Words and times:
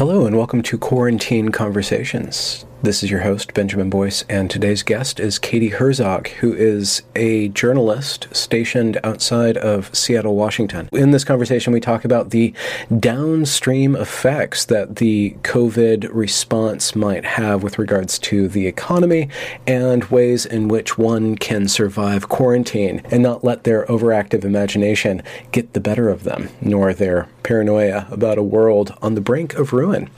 Hello, 0.00 0.24
and 0.24 0.34
welcome 0.34 0.62
to 0.62 0.78
Quarantine 0.78 1.50
Conversations. 1.50 2.64
This 2.82 3.02
is 3.02 3.10
your 3.10 3.20
host, 3.20 3.52
Benjamin 3.52 3.90
Boyce, 3.90 4.24
and 4.30 4.50
today's 4.50 4.82
guest 4.82 5.20
is 5.20 5.38
Katie 5.38 5.68
Herzog, 5.68 6.28
who 6.28 6.54
is 6.54 7.02
a 7.14 7.48
journalist 7.48 8.26
stationed 8.32 8.98
outside 9.04 9.58
of 9.58 9.94
Seattle, 9.94 10.34
Washington. 10.34 10.88
In 10.90 11.10
this 11.10 11.22
conversation, 11.22 11.74
we 11.74 11.80
talk 11.80 12.06
about 12.06 12.30
the 12.30 12.54
downstream 12.98 13.94
effects 13.94 14.64
that 14.64 14.96
the 14.96 15.36
COVID 15.42 16.08
response 16.10 16.96
might 16.96 17.26
have 17.26 17.62
with 17.62 17.78
regards 17.78 18.18
to 18.20 18.48
the 18.48 18.66
economy 18.66 19.28
and 19.66 20.04
ways 20.04 20.46
in 20.46 20.68
which 20.68 20.96
one 20.96 21.36
can 21.36 21.68
survive 21.68 22.30
quarantine 22.30 23.02
and 23.10 23.22
not 23.22 23.44
let 23.44 23.64
their 23.64 23.84
overactive 23.88 24.42
imagination 24.42 25.22
get 25.52 25.74
the 25.74 25.80
better 25.80 26.08
of 26.08 26.24
them, 26.24 26.48
nor 26.62 26.94
their 26.94 27.28
paranoia 27.42 28.06
about 28.10 28.38
a 28.38 28.42
world 28.42 28.96
on 29.02 29.16
the 29.16 29.20
brink 29.20 29.52
of 29.56 29.74
ruin. 29.74 30.08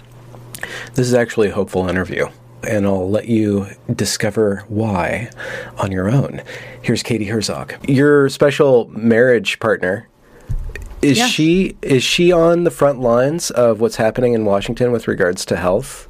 This 0.94 1.08
is 1.08 1.14
actually 1.14 1.48
a 1.48 1.54
hopeful 1.54 1.88
interview 1.88 2.28
and 2.64 2.86
I'll 2.86 3.08
let 3.08 3.28
you 3.28 3.66
discover 3.94 4.64
why 4.68 5.30
on 5.78 5.92
your 5.92 6.10
own. 6.10 6.42
Here's 6.82 7.02
Katie 7.02 7.26
Herzog, 7.26 7.74
your 7.88 8.28
special 8.28 8.88
marriage 8.90 9.58
partner. 9.58 10.08
Is 11.00 11.18
yes. 11.18 11.30
she 11.30 11.76
is 11.82 12.04
she 12.04 12.30
on 12.30 12.62
the 12.62 12.70
front 12.70 13.00
lines 13.00 13.50
of 13.50 13.80
what's 13.80 13.96
happening 13.96 14.34
in 14.34 14.44
Washington 14.44 14.92
with 14.92 15.08
regards 15.08 15.44
to 15.46 15.56
health? 15.56 16.08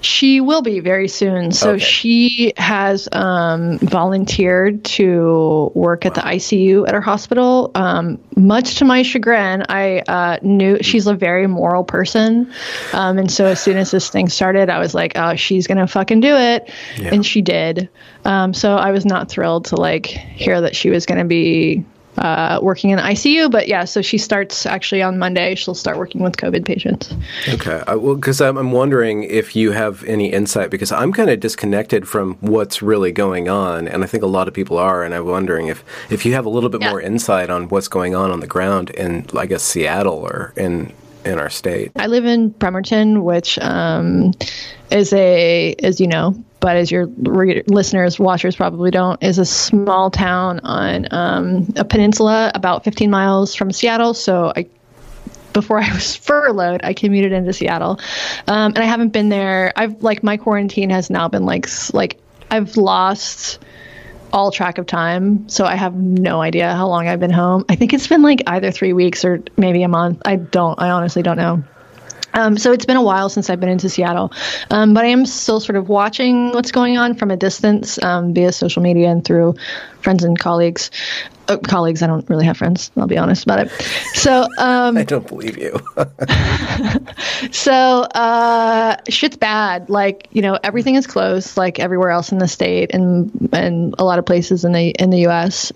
She 0.00 0.40
will 0.40 0.62
be 0.62 0.80
very 0.80 1.08
soon. 1.08 1.52
So 1.52 1.72
okay. 1.72 1.84
she 1.84 2.52
has 2.56 3.08
um, 3.12 3.78
volunteered 3.78 4.84
to 4.84 5.72
work 5.74 6.06
at 6.06 6.14
the 6.14 6.20
ICU 6.20 6.86
at 6.86 6.94
her 6.94 7.00
hospital. 7.00 7.70
Um, 7.74 8.18
much 8.36 8.76
to 8.76 8.84
my 8.84 9.02
chagrin, 9.02 9.64
I 9.68 10.00
uh, 10.00 10.38
knew 10.42 10.78
she's 10.82 11.06
a 11.06 11.14
very 11.14 11.46
moral 11.46 11.84
person. 11.84 12.52
Um, 12.92 13.18
and 13.18 13.30
so 13.30 13.46
as 13.46 13.60
soon 13.60 13.76
as 13.76 13.90
this 13.90 14.08
thing 14.08 14.28
started, 14.28 14.70
I 14.70 14.78
was 14.78 14.94
like, 14.94 15.12
oh, 15.16 15.34
she's 15.34 15.66
going 15.66 15.78
to 15.78 15.86
fucking 15.86 16.20
do 16.20 16.34
it. 16.36 16.72
Yeah. 16.96 17.14
And 17.14 17.26
she 17.26 17.42
did. 17.42 17.88
Um, 18.24 18.54
so 18.54 18.76
I 18.76 18.92
was 18.92 19.04
not 19.04 19.28
thrilled 19.28 19.66
to 19.66 19.76
like 19.76 20.06
hear 20.06 20.60
that 20.60 20.76
she 20.76 20.90
was 20.90 21.06
going 21.06 21.18
to 21.18 21.24
be 21.24 21.84
uh, 22.18 22.58
working 22.62 22.90
in 22.90 22.98
ICU. 22.98 23.50
But 23.50 23.68
yeah, 23.68 23.84
so 23.84 24.02
she 24.02 24.18
starts 24.18 24.66
actually 24.66 25.02
on 25.02 25.18
Monday. 25.18 25.54
She'll 25.54 25.74
start 25.74 25.96
working 25.98 26.22
with 26.22 26.36
COVID 26.36 26.64
patients. 26.64 27.14
Okay. 27.48 27.80
Uh, 27.80 27.98
well, 27.98 28.14
because 28.14 28.40
I'm, 28.40 28.56
I'm 28.56 28.72
wondering 28.72 29.24
if 29.24 29.56
you 29.56 29.72
have 29.72 30.04
any 30.04 30.32
insight, 30.32 30.70
because 30.70 30.92
I'm 30.92 31.12
kind 31.12 31.30
of 31.30 31.40
disconnected 31.40 32.08
from 32.08 32.34
what's 32.40 32.82
really 32.82 33.12
going 33.12 33.48
on, 33.48 33.88
and 33.88 34.04
I 34.04 34.06
think 34.06 34.22
a 34.22 34.26
lot 34.26 34.48
of 34.48 34.54
people 34.54 34.78
are. 34.78 35.02
And 35.02 35.14
I'm 35.14 35.26
wondering 35.26 35.68
if 35.68 35.84
if 36.10 36.26
you 36.26 36.34
have 36.34 36.46
a 36.46 36.50
little 36.50 36.70
bit 36.70 36.82
yeah. 36.82 36.90
more 36.90 37.00
insight 37.00 37.50
on 37.50 37.68
what's 37.68 37.88
going 37.88 38.14
on 38.14 38.30
on 38.30 38.40
the 38.40 38.46
ground 38.46 38.90
in, 38.90 39.26
I 39.36 39.46
guess, 39.46 39.62
Seattle 39.62 40.18
or 40.18 40.52
in 40.56 40.92
in 41.24 41.38
our 41.38 41.50
state. 41.50 41.92
I 41.96 42.06
live 42.06 42.24
in 42.24 42.48
Bremerton, 42.50 43.24
which 43.24 43.58
um, 43.60 44.32
is 44.90 45.12
a, 45.12 45.74
as 45.82 46.00
you 46.00 46.06
know, 46.06 46.34
but 46.60 46.76
as 46.76 46.90
your 46.90 47.06
re- 47.06 47.62
listeners, 47.66 48.18
watchers 48.18 48.56
probably 48.56 48.90
don't, 48.90 49.22
is 49.22 49.38
a 49.38 49.44
small 49.44 50.10
town 50.10 50.60
on 50.60 51.06
um, 51.12 51.72
a 51.76 51.84
peninsula 51.84 52.50
about 52.54 52.84
15 52.84 53.10
miles 53.10 53.54
from 53.54 53.70
Seattle. 53.70 54.14
So 54.14 54.52
I 54.54 54.66
before 55.52 55.78
I 55.82 55.92
was 55.92 56.16
furloughed, 56.16 56.80
I 56.84 56.94
commuted 56.94 57.32
into 57.32 57.52
Seattle, 57.52 58.00
um, 58.46 58.72
and 58.72 58.78
I 58.78 58.84
haven't 58.84 59.12
been 59.12 59.28
there. 59.28 59.72
I've 59.76 60.02
like 60.02 60.22
my 60.22 60.36
quarantine 60.36 60.90
has 60.90 61.10
now 61.10 61.28
been 61.28 61.44
like 61.44 61.68
like 61.92 62.18
I've 62.50 62.76
lost 62.76 63.58
all 64.32 64.50
track 64.50 64.78
of 64.78 64.86
time, 64.86 65.48
so 65.48 65.64
I 65.64 65.74
have 65.74 65.94
no 65.94 66.40
idea 66.40 66.74
how 66.74 66.88
long 66.88 67.08
I've 67.08 67.20
been 67.20 67.30
home. 67.30 67.64
I 67.68 67.76
think 67.76 67.92
it's 67.92 68.06
been 68.06 68.22
like 68.22 68.42
either 68.46 68.70
three 68.70 68.92
weeks 68.92 69.24
or 69.24 69.42
maybe 69.56 69.82
a 69.82 69.88
month. 69.88 70.22
I 70.24 70.36
don't. 70.36 70.80
I 70.80 70.90
honestly 70.90 71.22
don't 71.22 71.36
know. 71.36 71.62
Um, 72.34 72.58
so 72.58 72.72
it's 72.72 72.84
been 72.84 72.96
a 72.96 73.02
while 73.02 73.28
since 73.28 73.50
I've 73.50 73.60
been 73.60 73.68
into 73.68 73.88
Seattle, 73.88 74.32
um, 74.70 74.94
but 74.94 75.04
I 75.04 75.08
am 75.08 75.26
still 75.26 75.60
sort 75.60 75.76
of 75.76 75.88
watching 75.88 76.52
what's 76.52 76.72
going 76.72 76.96
on 76.96 77.14
from 77.14 77.30
a 77.30 77.36
distance 77.36 78.02
um, 78.02 78.34
via 78.34 78.52
social 78.52 78.82
media 78.82 79.08
and 79.08 79.24
through 79.24 79.56
friends 80.00 80.24
and 80.24 80.38
colleagues. 80.38 80.90
Uh, 81.48 81.56
colleagues, 81.56 82.02
I 82.02 82.06
don't 82.06 82.28
really 82.28 82.44
have 82.44 82.58
friends. 82.58 82.90
I'll 82.96 83.06
be 83.06 83.16
honest 83.16 83.44
about 83.44 83.60
it. 83.60 83.70
So 84.14 84.46
um, 84.58 84.96
I 84.98 85.04
don't 85.04 85.26
believe 85.26 85.56
you. 85.56 85.80
so 87.50 87.72
uh, 88.02 88.96
shit's 89.08 89.36
bad. 89.36 89.88
Like 89.88 90.28
you 90.30 90.42
know, 90.42 90.58
everything 90.62 90.94
is 90.94 91.06
closed, 91.06 91.56
like 91.56 91.78
everywhere 91.78 92.10
else 92.10 92.32
in 92.32 92.38
the 92.38 92.48
state 92.48 92.90
and 92.92 93.48
and 93.52 93.94
a 93.98 94.04
lot 94.04 94.18
of 94.18 94.26
places 94.26 94.64
in 94.64 94.72
the 94.72 94.90
in 94.90 95.10
the 95.10 95.20
U.S. 95.20 95.72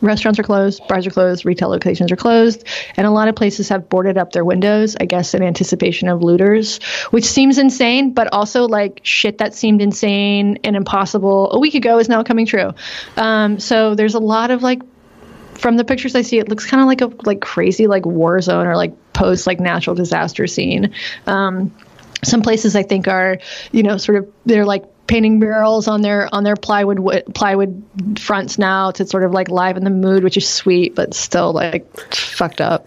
Restaurants 0.00 0.38
are 0.38 0.42
closed, 0.42 0.86
bars 0.88 1.06
are 1.06 1.10
closed, 1.10 1.44
retail 1.44 1.68
locations 1.68 2.10
are 2.10 2.16
closed, 2.16 2.64
and 2.96 3.06
a 3.06 3.10
lot 3.10 3.28
of 3.28 3.36
places 3.36 3.68
have 3.68 3.88
boarded 3.88 4.16
up 4.16 4.32
their 4.32 4.44
windows, 4.44 4.96
I 4.98 5.04
guess, 5.04 5.34
in 5.34 5.42
anticipation 5.42 6.08
of 6.08 6.22
looters, 6.22 6.82
which 7.10 7.24
seems 7.24 7.58
insane, 7.58 8.14
but 8.14 8.32
also 8.32 8.66
like 8.66 9.00
shit 9.02 9.38
that 9.38 9.54
seemed 9.54 9.82
insane 9.82 10.58
and 10.64 10.76
impossible 10.76 11.52
a 11.52 11.58
week 11.58 11.74
ago 11.74 11.98
is 11.98 12.08
now 12.08 12.22
coming 12.22 12.46
true. 12.46 12.72
Um, 13.16 13.60
so 13.60 13.94
there's 13.94 14.14
a 14.14 14.20
lot 14.20 14.50
of 14.50 14.62
like, 14.62 14.82
from 15.54 15.76
the 15.76 15.84
pictures 15.84 16.14
I 16.14 16.22
see, 16.22 16.38
it 16.38 16.48
looks 16.48 16.64
kind 16.64 16.80
of 16.80 16.86
like 16.86 17.02
a 17.02 17.26
like 17.26 17.42
crazy 17.42 17.86
like 17.86 18.06
war 18.06 18.40
zone 18.40 18.66
or 18.66 18.76
like 18.76 18.94
post 19.12 19.46
like 19.46 19.60
natural 19.60 19.94
disaster 19.94 20.46
scene. 20.46 20.94
Um, 21.26 21.74
some 22.24 22.42
places 22.42 22.76
I 22.76 22.82
think 22.82 23.08
are, 23.08 23.38
you 23.72 23.82
know, 23.82 23.96
sort 23.98 24.18
of 24.18 24.32
they're 24.46 24.64
like 24.64 24.84
painting 25.10 25.40
murals 25.40 25.88
on 25.88 26.02
their 26.02 26.32
on 26.32 26.44
their 26.44 26.54
plywood 26.54 27.34
plywood 27.34 27.82
fronts 28.16 28.58
now 28.58 28.92
to 28.92 29.04
sort 29.04 29.24
of 29.24 29.32
like 29.32 29.48
liven 29.48 29.82
the 29.82 29.90
mood, 29.90 30.22
which 30.22 30.36
is 30.36 30.48
sweet, 30.48 30.94
but 30.94 31.12
still 31.14 31.52
like 31.52 31.84
fucked 32.14 32.60
up 32.60 32.86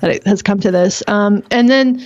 that 0.00 0.10
it 0.10 0.26
has 0.26 0.42
come 0.42 0.58
to 0.58 0.72
this. 0.72 1.04
Um, 1.06 1.44
and 1.52 1.68
then 1.68 2.04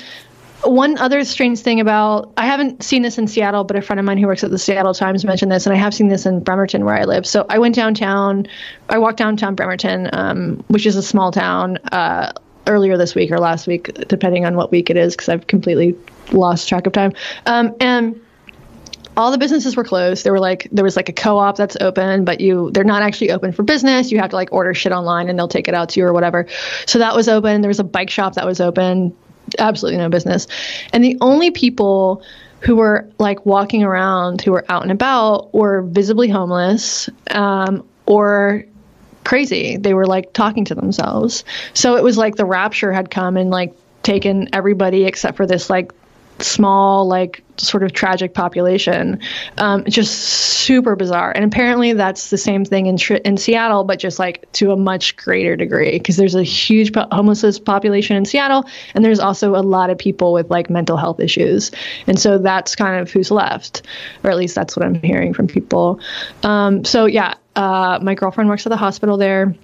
one 0.65 0.99
other 0.99 1.25
strange 1.25 1.61
thing 1.61 1.81
about 1.81 2.35
I 2.37 2.45
haven't 2.45 2.83
seen 2.83 3.01
this 3.01 3.17
in 3.17 3.27
Seattle, 3.27 3.65
but 3.65 3.77
a 3.77 3.81
friend 3.81 3.99
of 3.99 4.05
mine 4.05 4.19
who 4.19 4.27
works 4.27 4.45
at 4.45 4.51
the 4.51 4.59
Seattle 4.59 4.93
Times 4.93 5.25
mentioned 5.25 5.51
this, 5.51 5.67
and 5.67 5.75
I 5.75 5.79
have 5.79 5.95
seen 5.95 6.09
this 6.09 6.27
in 6.27 6.41
Bremerton 6.41 6.85
where 6.85 6.97
I 6.97 7.05
live. 7.05 7.27
So 7.27 7.47
I 7.49 7.59
went 7.59 7.75
downtown. 7.75 8.47
I 8.91 8.99
walked 8.99 9.17
downtown 9.17 9.55
Bremerton, 9.55 10.11
um, 10.13 10.63
which 10.69 10.85
is 10.85 10.97
a 10.97 11.03
small 11.03 11.33
town. 11.33 11.79
Uh, 11.91 12.33
earlier 12.67 12.97
this 12.97 13.15
week 13.15 13.31
or 13.31 13.39
last 13.39 13.67
week, 13.67 13.93
depending 14.09 14.47
on 14.47 14.57
what 14.57 14.71
week 14.71 14.89
it 14.89 14.97
is, 14.97 15.15
because 15.15 15.29
I've 15.29 15.47
completely 15.47 15.95
lost 16.33 16.67
track 16.67 16.87
of 16.87 16.95
time. 16.95 17.13
Um, 17.45 17.75
and 17.79 18.19
all 19.17 19.31
the 19.31 19.39
businesses 19.39 19.77
were 19.77 19.85
closed. 19.85 20.25
There 20.25 20.33
were 20.33 20.41
like 20.41 20.69
there 20.73 20.85
was 20.85 20.97
like 20.97 21.09
a 21.09 21.13
co-op 21.13 21.57
that's 21.57 21.77
open, 21.81 22.25
but 22.25 22.41
you 22.41 22.71
they're 22.73 22.85
not 22.85 23.03
actually 23.03 23.31
open 23.31 23.53
for 23.53 23.63
business. 23.63 24.11
You 24.11 24.19
have 24.19 24.31
to 24.31 24.37
like 24.37 24.53
order 24.53 24.75
shit 24.75 24.93
online 24.93 25.29
and 25.29 25.39
they'll 25.39 25.49
take 25.49 25.69
it 25.69 25.75
out 25.75 25.91
to 25.91 26.01
you 26.01 26.07
or 26.07 26.13
whatever. 26.13 26.47
So 26.87 26.99
that 26.99 27.15
was 27.15 27.29
open. 27.29 27.61
There 27.61 27.69
was 27.69 27.81
a 27.81 27.85
bike 27.85 28.11
shop 28.11 28.35
that 28.35 28.47
was 28.47 28.61
open. 28.61 29.17
Absolutely 29.59 29.99
no 29.99 30.09
business. 30.09 30.47
And 30.93 31.05
the 31.05 31.17
only 31.21 31.51
people 31.51 32.23
who 32.61 32.77
were 32.77 33.09
like 33.19 33.45
walking 33.45 33.85
around 33.85 34.41
who 34.41 34.53
were 34.53 34.65
out 34.69 34.83
and 34.83 34.91
about 34.91 35.53
were 35.55 35.83
visibly 35.83 36.29
homeless 36.29 37.11
um, 37.31 37.87
or 38.07 38.65
crazy. 39.25 39.77
They 39.77 39.95
were 39.95 40.07
like 40.07 40.33
talking 40.33 40.65
to 40.67 40.75
themselves. 40.75 41.45
So 41.75 41.97
it 41.97 42.03
was 42.03 42.17
like 42.17 42.37
the 42.37 42.47
rapture 42.47 42.93
had 42.93 43.11
come 43.11 43.37
and 43.37 43.51
like 43.51 43.75
taken 44.03 44.49
everybody 44.53 45.05
except 45.05 45.37
for 45.37 45.47
this 45.47 45.69
like 45.69 45.93
small, 46.45 47.07
like 47.07 47.43
sort 47.57 47.83
of 47.83 47.93
tragic 47.93 48.35
population. 48.35 49.21
Um, 49.59 49.85
just 49.85 50.13
super 50.19 50.97
bizarre. 50.97 51.33
And 51.35 51.45
apparently 51.45 51.93
that's 51.93 52.31
the 52.31 52.39
same 52.39 52.65
thing 52.65 52.87
in 52.87 52.99
in 53.25 53.37
Seattle, 53.37 53.85
but 53.85 53.99
just 53.99 54.19
like 54.19 54.51
to 54.53 54.73
a 54.73 54.77
much 54.77 55.17
greater 55.17 55.57
degree 55.57 55.93
because 55.93 56.17
there's 56.17 56.35
a 56.35 56.43
huge 56.43 56.93
po- 56.93 57.07
homeless 57.13 57.59
population 57.59 58.17
in 58.17 58.25
Seattle, 58.25 58.65
and 58.95 59.05
there's 59.05 59.21
also 59.21 59.55
a 59.57 59.63
lot 59.63 59.91
of 59.91 59.99
people 59.99 60.33
with 60.33 60.51
like 60.51 60.71
mental 60.71 60.97
health 60.97 61.21
issues. 61.21 61.71
And 62.07 62.19
so 62.19 62.39
that's 62.39 62.77
kind 62.77 63.01
of 63.01 63.11
who's 63.11 63.31
left, 63.31 63.83
or 64.23 64.31
at 64.31 64.37
least 64.37 64.55
that's 64.55 64.77
what 64.77 64.85
I'm 64.85 64.95
hearing 64.95 65.35
from 65.35 65.47
people. 65.47 66.01
Um, 66.43 66.85
so 66.85 67.07
yeah, 67.07 67.35
uh, 67.57 67.99
my 68.03 68.15
girlfriend 68.15 68.51
works 68.51 68.67
at 68.67 68.71
the 68.71 68.77
hospital 68.77 69.17
there 69.17 69.55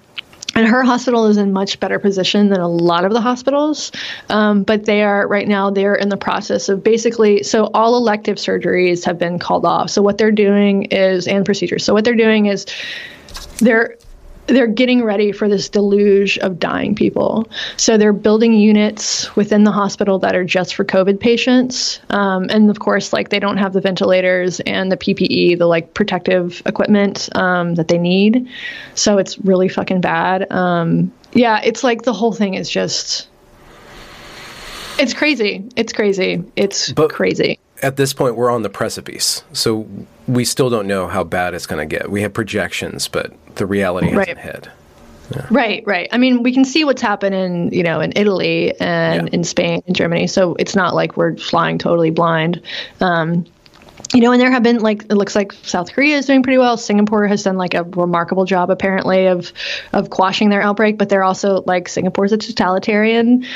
and 0.54 0.66
her 0.66 0.82
hospital 0.82 1.26
is 1.26 1.36
in 1.36 1.52
much 1.52 1.78
better 1.80 1.98
position 1.98 2.48
than 2.48 2.60
a 2.60 2.68
lot 2.68 3.04
of 3.04 3.12
the 3.12 3.20
hospitals. 3.20 3.92
Um, 4.28 4.62
but 4.62 4.84
they 4.84 5.02
are 5.02 5.26
right 5.28 5.46
now 5.46 5.70
they're 5.70 5.94
in 5.94 6.08
the 6.08 6.16
process 6.16 6.68
of 6.68 6.82
basically 6.82 7.42
so 7.42 7.70
all 7.74 7.96
elective 7.96 8.36
surgeries 8.36 9.04
have 9.04 9.18
been 9.18 9.38
called 9.38 9.64
off. 9.64 9.90
So 9.90 10.02
what 10.02 10.18
they're 10.18 10.32
doing 10.32 10.84
is 10.84 11.26
and 11.26 11.44
procedures. 11.44 11.84
So 11.84 11.94
what 11.94 12.04
they're 12.04 12.14
doing 12.14 12.46
is 12.46 12.66
they're 13.58 13.96
they're 14.52 14.66
getting 14.66 15.02
ready 15.02 15.32
for 15.32 15.48
this 15.48 15.68
deluge 15.68 16.38
of 16.38 16.58
dying 16.58 16.94
people. 16.94 17.48
So 17.76 17.96
they're 17.96 18.12
building 18.12 18.54
units 18.54 19.34
within 19.36 19.64
the 19.64 19.72
hospital 19.72 20.18
that 20.20 20.34
are 20.34 20.44
just 20.44 20.74
for 20.74 20.84
COVID 20.84 21.20
patients. 21.20 22.00
Um, 22.10 22.46
and 22.50 22.70
of 22.70 22.78
course, 22.78 23.12
like 23.12 23.30
they 23.30 23.40
don't 23.40 23.56
have 23.56 23.72
the 23.72 23.80
ventilators 23.80 24.60
and 24.60 24.90
the 24.90 24.96
PPE, 24.96 25.58
the 25.58 25.66
like 25.66 25.94
protective 25.94 26.62
equipment 26.66 27.34
um, 27.36 27.74
that 27.76 27.88
they 27.88 27.98
need. 27.98 28.48
So 28.94 29.18
it's 29.18 29.38
really 29.38 29.68
fucking 29.68 30.00
bad. 30.00 30.50
Um, 30.50 31.12
yeah, 31.32 31.60
it's 31.62 31.84
like 31.84 32.02
the 32.02 32.12
whole 32.12 32.32
thing 32.32 32.54
is 32.54 32.68
just. 32.68 33.28
It's 34.98 35.14
crazy. 35.14 35.66
It's 35.76 35.92
crazy. 35.92 36.44
It's 36.56 36.92
but 36.92 37.10
crazy. 37.10 37.58
At 37.82 37.96
this 37.96 38.12
point, 38.12 38.36
we're 38.36 38.50
on 38.50 38.60
the 38.62 38.68
precipice. 38.68 39.42
So 39.54 39.88
we 40.28 40.44
still 40.44 40.68
don't 40.68 40.86
know 40.86 41.08
how 41.08 41.24
bad 41.24 41.54
it's 41.54 41.66
going 41.66 41.88
to 41.88 41.96
get. 41.96 42.10
We 42.10 42.20
have 42.20 42.34
projections, 42.34 43.08
but 43.08 43.32
the 43.56 43.66
reality 43.66 44.08
hasn't 44.08 44.28
right. 44.28 44.38
hit. 44.38 44.68
Yeah. 45.30 45.46
Right, 45.50 45.84
right. 45.86 46.08
I 46.10 46.18
mean, 46.18 46.42
we 46.42 46.52
can 46.52 46.64
see 46.64 46.84
what's 46.84 47.02
happened 47.02 47.34
in 47.34 47.70
you 47.72 47.82
know 47.82 48.00
in 48.00 48.12
Italy 48.16 48.74
and 48.80 49.28
yeah. 49.28 49.34
in 49.34 49.44
Spain 49.44 49.82
and 49.86 49.94
Germany, 49.94 50.26
so 50.26 50.54
it's 50.58 50.74
not 50.74 50.94
like 50.94 51.16
we're 51.16 51.36
flying 51.36 51.78
totally 51.78 52.10
blind. 52.10 52.60
Um, 53.00 53.46
you 54.12 54.20
know, 54.20 54.32
and 54.32 54.40
there 54.40 54.50
have 54.50 54.62
been 54.62 54.80
like 54.80 55.04
it 55.04 55.14
looks 55.14 55.36
like 55.36 55.52
South 55.52 55.92
Korea 55.92 56.16
is 56.18 56.26
doing 56.26 56.42
pretty 56.42 56.58
well. 56.58 56.76
Singapore 56.76 57.28
has 57.28 57.44
done 57.44 57.56
like 57.56 57.74
a 57.74 57.84
remarkable 57.84 58.44
job 58.44 58.70
apparently 58.70 59.26
of 59.26 59.52
of 59.92 60.10
quashing 60.10 60.50
their 60.50 60.62
outbreak, 60.62 60.98
but 60.98 61.08
they're 61.08 61.22
also 61.22 61.62
like 61.66 61.88
Singapore's 61.88 62.32
a 62.32 62.36
totalitarian. 62.36 63.46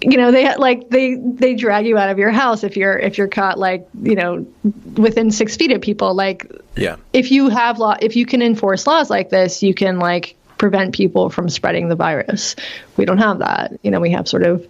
You 0.00 0.16
know, 0.16 0.30
they 0.30 0.54
like 0.56 0.90
they 0.90 1.16
they 1.16 1.54
drag 1.54 1.86
you 1.86 1.98
out 1.98 2.08
of 2.08 2.18
your 2.18 2.30
house 2.30 2.62
if 2.62 2.76
you're 2.76 2.96
if 2.96 3.18
you're 3.18 3.28
caught 3.28 3.58
like 3.58 3.88
you 4.02 4.14
know 4.14 4.46
within 4.94 5.32
six 5.32 5.56
feet 5.56 5.72
of 5.72 5.80
people. 5.80 6.14
Like, 6.14 6.50
yeah, 6.76 6.96
if 7.12 7.32
you 7.32 7.48
have 7.48 7.78
law, 7.78 7.96
if 8.00 8.14
you 8.14 8.26
can 8.26 8.42
enforce 8.42 8.86
laws 8.86 9.10
like 9.10 9.30
this, 9.30 9.60
you 9.60 9.74
can 9.74 9.98
like 9.98 10.36
prevent 10.56 10.94
people 10.94 11.30
from 11.30 11.48
spreading 11.48 11.88
the 11.88 11.96
virus. 11.96 12.54
We 12.96 13.06
don't 13.06 13.18
have 13.18 13.38
that. 13.40 13.72
You 13.82 13.90
know, 13.90 13.98
we 13.98 14.10
have 14.10 14.28
sort 14.28 14.44
of 14.44 14.64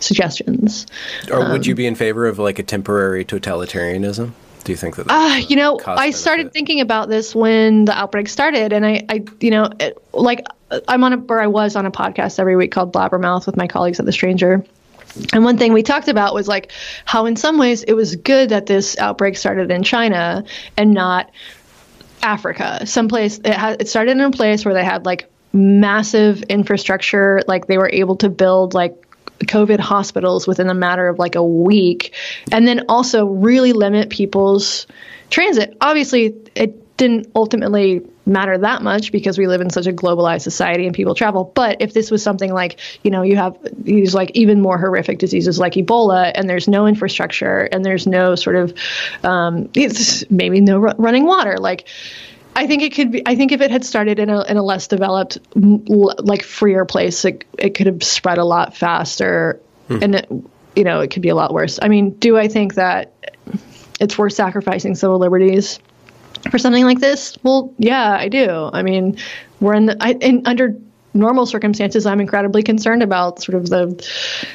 suggestions. 0.00 0.86
Or 1.30 1.40
um, 1.40 1.52
would 1.52 1.64
you 1.64 1.74
be 1.74 1.86
in 1.86 1.94
favor 1.94 2.26
of 2.26 2.38
like 2.38 2.58
a 2.58 2.62
temporary 2.62 3.24
totalitarianism? 3.24 4.32
Do 4.66 4.72
you 4.72 4.76
think 4.76 4.96
that? 4.96 5.06
Uh, 5.08 5.36
you 5.46 5.54
know, 5.54 5.78
I 5.86 6.10
started 6.10 6.52
thinking 6.52 6.80
about 6.80 7.08
this 7.08 7.36
when 7.36 7.84
the 7.84 7.96
outbreak 7.96 8.28
started, 8.28 8.72
and 8.72 8.84
I, 8.84 9.04
I, 9.08 9.24
you 9.40 9.52
know, 9.52 9.70
it, 9.78 9.96
like 10.12 10.44
I'm 10.88 11.04
on 11.04 11.12
a, 11.12 11.24
or 11.28 11.40
I 11.40 11.46
was 11.46 11.76
on 11.76 11.86
a 11.86 11.92
podcast 11.92 12.40
every 12.40 12.56
week 12.56 12.72
called 12.72 12.92
Blabbermouth 12.92 13.46
with 13.46 13.56
my 13.56 13.68
colleagues 13.68 14.00
at 14.00 14.06
The 14.06 14.12
Stranger. 14.12 14.64
And 15.32 15.44
one 15.44 15.56
thing 15.56 15.72
we 15.72 15.84
talked 15.84 16.08
about 16.08 16.34
was 16.34 16.48
like 16.48 16.72
how, 17.04 17.26
in 17.26 17.36
some 17.36 17.58
ways, 17.58 17.84
it 17.84 17.92
was 17.92 18.16
good 18.16 18.48
that 18.48 18.66
this 18.66 18.98
outbreak 18.98 19.36
started 19.36 19.70
in 19.70 19.84
China 19.84 20.44
and 20.76 20.92
not 20.92 21.30
Africa. 22.20 22.84
Someplace 22.86 23.38
it, 23.38 23.46
had, 23.46 23.80
it 23.80 23.88
started 23.88 24.16
in 24.16 24.20
a 24.20 24.32
place 24.32 24.64
where 24.64 24.74
they 24.74 24.84
had 24.84 25.06
like 25.06 25.30
massive 25.52 26.42
infrastructure, 26.42 27.40
like 27.46 27.68
they 27.68 27.78
were 27.78 27.90
able 27.92 28.16
to 28.16 28.28
build 28.28 28.74
like 28.74 29.05
COVID 29.40 29.80
hospitals 29.80 30.46
within 30.46 30.68
a 30.68 30.74
matter 30.74 31.08
of 31.08 31.18
like 31.18 31.34
a 31.34 31.44
week, 31.44 32.14
and 32.52 32.66
then 32.66 32.84
also 32.88 33.26
really 33.26 33.72
limit 33.72 34.10
people's 34.10 34.86
transit. 35.30 35.76
Obviously, 35.80 36.34
it 36.54 36.96
didn't 36.96 37.30
ultimately 37.34 38.00
matter 38.24 38.58
that 38.58 38.82
much 38.82 39.12
because 39.12 39.38
we 39.38 39.46
live 39.46 39.60
in 39.60 39.70
such 39.70 39.86
a 39.86 39.92
globalized 39.92 40.40
society 40.40 40.86
and 40.86 40.94
people 40.94 41.14
travel. 41.14 41.44
But 41.54 41.80
if 41.80 41.92
this 41.92 42.10
was 42.10 42.22
something 42.22 42.52
like, 42.52 42.80
you 43.04 43.10
know, 43.10 43.22
you 43.22 43.36
have 43.36 43.56
these 43.72 44.14
like 44.14 44.32
even 44.34 44.60
more 44.60 44.78
horrific 44.78 45.18
diseases 45.18 45.58
like 45.58 45.74
Ebola 45.74 46.32
and 46.34 46.48
there's 46.48 46.66
no 46.66 46.86
infrastructure 46.86 47.68
and 47.70 47.84
there's 47.84 48.06
no 48.06 48.34
sort 48.34 48.56
of, 48.56 48.74
um, 49.22 49.70
maybe 50.30 50.60
no 50.60 50.78
running 50.78 51.24
water, 51.24 51.58
like, 51.58 51.86
I 52.56 52.66
think 52.66 52.82
it 52.82 52.94
could 52.94 53.12
be. 53.12 53.22
I 53.26 53.36
think 53.36 53.52
if 53.52 53.60
it 53.60 53.70
had 53.70 53.84
started 53.84 54.18
in 54.18 54.30
a 54.30 54.42
in 54.44 54.56
a 54.56 54.62
less 54.62 54.88
developed, 54.88 55.38
like 55.54 56.42
freer 56.42 56.86
place, 56.86 57.24
it 57.26 57.44
it 57.58 57.74
could 57.74 57.86
have 57.86 58.02
spread 58.02 58.38
a 58.38 58.44
lot 58.44 58.74
faster, 58.74 59.60
hmm. 59.88 59.98
and 60.02 60.14
it, 60.14 60.26
you 60.74 60.82
know 60.82 61.00
it 61.00 61.10
could 61.10 61.20
be 61.20 61.28
a 61.28 61.34
lot 61.34 61.52
worse. 61.52 61.78
I 61.82 61.88
mean, 61.88 62.10
do 62.12 62.38
I 62.38 62.48
think 62.48 62.74
that 62.74 63.12
it's 64.00 64.16
worth 64.16 64.32
sacrificing 64.32 64.94
civil 64.94 65.18
liberties 65.18 65.78
for 66.50 66.58
something 66.58 66.84
like 66.84 67.00
this? 67.00 67.36
Well, 67.42 67.74
yeah, 67.76 68.12
I 68.12 68.28
do. 68.28 68.70
I 68.72 68.82
mean, 68.82 69.18
we're 69.60 69.74
in 69.74 69.86
the 69.86 69.96
I, 70.00 70.12
in 70.12 70.46
under 70.46 70.74
normal 71.16 71.46
circumstances, 71.46 72.06
I'm 72.06 72.20
incredibly 72.20 72.62
concerned 72.62 73.02
about 73.02 73.42
sort 73.42 73.56
of 73.56 73.68
the 73.68 73.86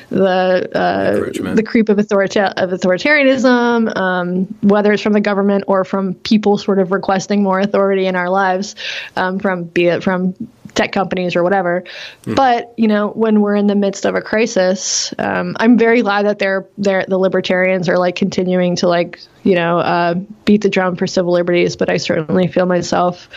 the 0.10 0.70
uh, 0.78 1.54
the 1.54 1.64
creep 1.64 1.90
of, 1.90 1.98
authorita- 1.98 2.54
of 2.58 2.70
authoritarianism, 2.70 3.96
um, 3.98 4.46
whether 4.62 4.92
it's 4.94 5.02
from 5.02 5.14
the 5.14 5.22
government 5.22 5.66
or 5.68 5.84
from 5.84 6.14
people 6.16 6.58
sort 6.58 6.80
of 6.80 6.92
requesting 6.92 7.44
more 7.44 7.60
authority 7.60 8.06
in 8.06 8.16
our 8.16 8.30
lives, 8.30 8.76
um, 9.16 9.40
from 9.40 9.64
be 9.64 9.88
it 9.88 10.04
from 10.04 10.36
tech 10.76 10.92
companies 10.92 11.36
or 11.36 11.44
whatever. 11.44 11.84
Mm. 12.24 12.36
But 12.36 12.74
you 12.78 12.88
know, 12.88 13.10
when 13.10 13.42
we're 13.42 13.56
in 13.56 13.68
the 13.68 13.76
midst 13.76 14.06
of 14.06 14.16
a 14.16 14.22
crisis, 14.22 15.14
um, 15.18 15.56
I'm 15.60 15.78
very 15.78 16.02
glad 16.02 16.26
that 16.26 16.40
they're 16.40 16.68
they're 16.78 17.06
the 17.08 17.18
libertarians 17.18 17.90
are 17.90 17.98
like 17.98 18.16
continuing 18.16 18.76
to 18.78 18.88
like 18.88 19.20
you 19.44 19.56
know 19.56 19.80
uh, 19.80 20.16
beat 20.46 20.62
the 20.62 20.70
drum 20.70 20.96
for 20.96 21.08
civil 21.08 21.34
liberties. 21.34 21.76
But 21.76 21.90
I 21.90 21.98
certainly 21.98 22.48
feel 22.48 22.66
myself. 22.66 23.30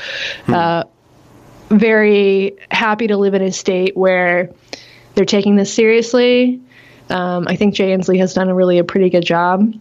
Mm. 0.47 0.85
Very 1.71 2.57
happy 2.71 3.07
to 3.07 3.17
live 3.17 3.35
in 3.35 3.43
a 3.43 3.53
state 3.53 3.97
where 3.97 4.51
they're 5.15 5.25
taking 5.25 5.57
this 5.57 5.73
seriously. 5.73 6.61
Um, 7.11 7.47
I 7.49 7.57
think 7.57 7.75
Jay 7.75 7.95
Inslee 7.97 8.19
has 8.19 8.35
done 8.35 8.49
a 8.49 8.55
really 8.55 8.79
a 8.79 8.85
pretty 8.85 9.11
good 9.11 9.25
job, 9.25 9.75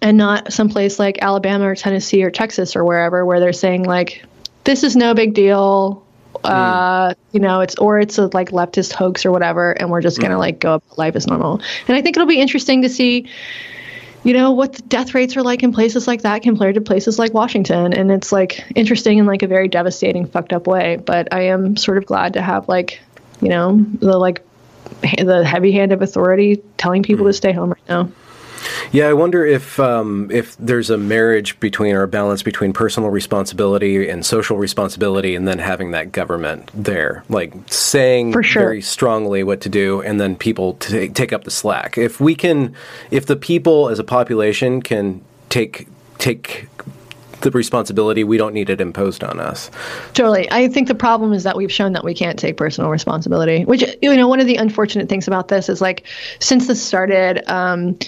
and 0.00 0.16
not 0.16 0.52
someplace 0.52 0.98
like 0.98 1.18
Alabama 1.20 1.66
or 1.66 1.74
Tennessee 1.74 2.22
or 2.22 2.30
Texas 2.30 2.76
or 2.76 2.84
wherever 2.84 3.24
where 3.24 3.40
they're 3.40 3.52
saying 3.52 3.84
like, 3.84 4.24
"This 4.64 4.82
is 4.82 4.96
no 4.96 5.14
big 5.14 5.34
deal." 5.34 6.04
Uh, 6.44 7.12
you 7.32 7.40
know, 7.40 7.60
it's 7.60 7.74
or 7.76 7.98
it's 7.98 8.16
a 8.16 8.30
like 8.32 8.50
leftist 8.50 8.92
hoax 8.92 9.26
or 9.26 9.30
whatever, 9.30 9.72
and 9.72 9.90
we're 9.90 10.00
just 10.00 10.18
gonna 10.20 10.38
like 10.38 10.58
go 10.58 10.74
up 10.74 10.98
life 10.98 11.16
as 11.16 11.26
normal. 11.26 11.60
And 11.86 11.96
I 11.96 12.02
think 12.02 12.16
it'll 12.16 12.26
be 12.26 12.40
interesting 12.40 12.82
to 12.82 12.88
see 12.88 13.28
you 14.22 14.34
know 14.34 14.52
what 14.52 14.74
the 14.74 14.82
death 14.82 15.14
rates 15.14 15.36
are 15.36 15.42
like 15.42 15.62
in 15.62 15.72
places 15.72 16.06
like 16.06 16.22
that 16.22 16.42
compared 16.42 16.74
to 16.74 16.80
places 16.80 17.18
like 17.18 17.32
Washington. 17.32 17.92
And 17.92 18.10
it's 18.10 18.32
like 18.32 18.64
interesting 18.74 19.18
in 19.18 19.26
like 19.26 19.42
a 19.42 19.46
very 19.46 19.68
devastating 19.68 20.26
fucked 20.26 20.52
up 20.52 20.66
way. 20.66 20.96
But 20.96 21.32
I 21.32 21.42
am 21.42 21.76
sort 21.76 21.98
of 21.98 22.06
glad 22.06 22.34
to 22.34 22.42
have 22.42 22.68
like 22.68 23.00
you 23.40 23.48
know 23.48 23.78
the 23.78 24.18
like 24.18 24.44
the 25.18 25.44
heavy 25.44 25.72
hand 25.72 25.92
of 25.92 26.02
authority 26.02 26.62
telling 26.76 27.02
people 27.02 27.24
mm. 27.24 27.28
to 27.28 27.32
stay 27.32 27.52
home 27.52 27.70
right 27.70 27.88
now 27.88 28.10
yeah, 28.92 29.08
I 29.08 29.12
wonder 29.12 29.44
if 29.44 29.78
um, 29.78 30.30
if 30.30 30.56
there's 30.58 30.90
a 30.90 30.98
marriage 30.98 31.58
between 31.60 31.94
or 31.94 32.02
a 32.02 32.08
balance 32.08 32.42
between 32.42 32.72
personal 32.72 33.10
responsibility 33.10 34.08
and 34.08 34.24
social 34.24 34.56
responsibility, 34.56 35.34
and 35.34 35.46
then 35.46 35.58
having 35.58 35.92
that 35.92 36.12
government 36.12 36.70
there, 36.74 37.24
like 37.28 37.52
saying 37.66 38.32
sure. 38.42 38.62
very 38.62 38.82
strongly 38.82 39.42
what 39.42 39.60
to 39.62 39.68
do, 39.68 40.02
and 40.02 40.20
then 40.20 40.36
people 40.36 40.74
t- 40.74 41.08
take 41.08 41.32
up 41.32 41.44
the 41.44 41.50
slack. 41.50 41.98
If 41.98 42.20
we 42.20 42.34
can, 42.34 42.74
if 43.10 43.26
the 43.26 43.36
people 43.36 43.88
as 43.88 43.98
a 43.98 44.04
population 44.04 44.82
can 44.82 45.22
take 45.48 45.88
take 46.18 46.68
the 47.40 47.50
responsibility. 47.50 48.24
We 48.24 48.36
don't 48.36 48.54
need 48.54 48.70
it 48.70 48.80
imposed 48.80 49.24
on 49.24 49.40
us. 49.40 49.70
Totally. 50.14 50.50
I 50.50 50.68
think 50.68 50.88
the 50.88 50.94
problem 50.94 51.32
is 51.32 51.44
that 51.44 51.56
we've 51.56 51.72
shown 51.72 51.92
that 51.94 52.04
we 52.04 52.14
can't 52.14 52.38
take 52.38 52.56
personal 52.56 52.90
responsibility, 52.90 53.64
which, 53.64 53.84
you 54.02 54.14
know, 54.14 54.28
one 54.28 54.40
of 54.40 54.46
the 54.46 54.56
unfortunate 54.56 55.08
things 55.08 55.26
about 55.26 55.48
this 55.48 55.68
is 55.68 55.80
like, 55.80 56.06
since 56.38 56.66
this 56.66 56.82
started, 56.82 57.42
um, 57.50 57.98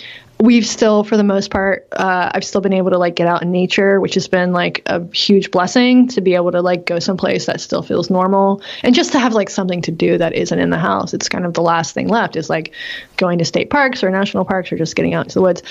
we've 0.43 0.67
still 0.67 1.05
for 1.05 1.17
the 1.17 1.23
most 1.23 1.53
part 1.53 1.87
uh, 1.93 2.29
i've 2.35 2.44
still 2.44 2.61
been 2.61 2.73
able 2.73 2.91
to 2.91 2.99
like 2.99 3.15
get 3.15 3.29
out 3.29 3.43
in 3.43 3.53
nature 3.53 4.00
which 4.00 4.15
has 4.15 4.27
been 4.27 4.53
like 4.53 4.83
a 4.87 5.00
huge 5.15 5.53
blessing 5.53 6.09
to 6.09 6.21
be 6.21 6.35
able 6.35 6.50
to 6.50 6.61
like 6.61 6.85
go 6.85 6.99
someplace 6.99 7.47
that 7.47 7.61
still 7.61 7.83
feels 7.83 8.11
normal. 8.11 8.61
And 8.83 8.93
just 8.93 9.12
to 9.12 9.21
have 9.21 9.35
like 9.35 9.49
something 9.49 9.83
to 9.83 9.93
do 9.93 10.19
that 10.19 10.33
isn't 10.33 10.59
in 10.59 10.71
the 10.71 10.79
house 10.79 11.15
it's 11.15 11.29
kind 11.29 11.47
of 11.47 11.55
the 11.55 11.62
last 11.62 11.94
thing 11.94 12.09
left 12.09 12.35
is 12.35 12.50
like 12.50 12.73
going 13.17 13.39
to 13.39 13.44
state 13.44 13.71
parks 13.71 14.03
or 14.03 14.11
national 14.11 14.44
parks 14.44 14.73
or 14.73 14.77
just 14.77 14.97
getting 14.97 15.15
out 15.15 15.27
into 15.27 15.35
the 15.35 15.43
woods. 15.43 15.62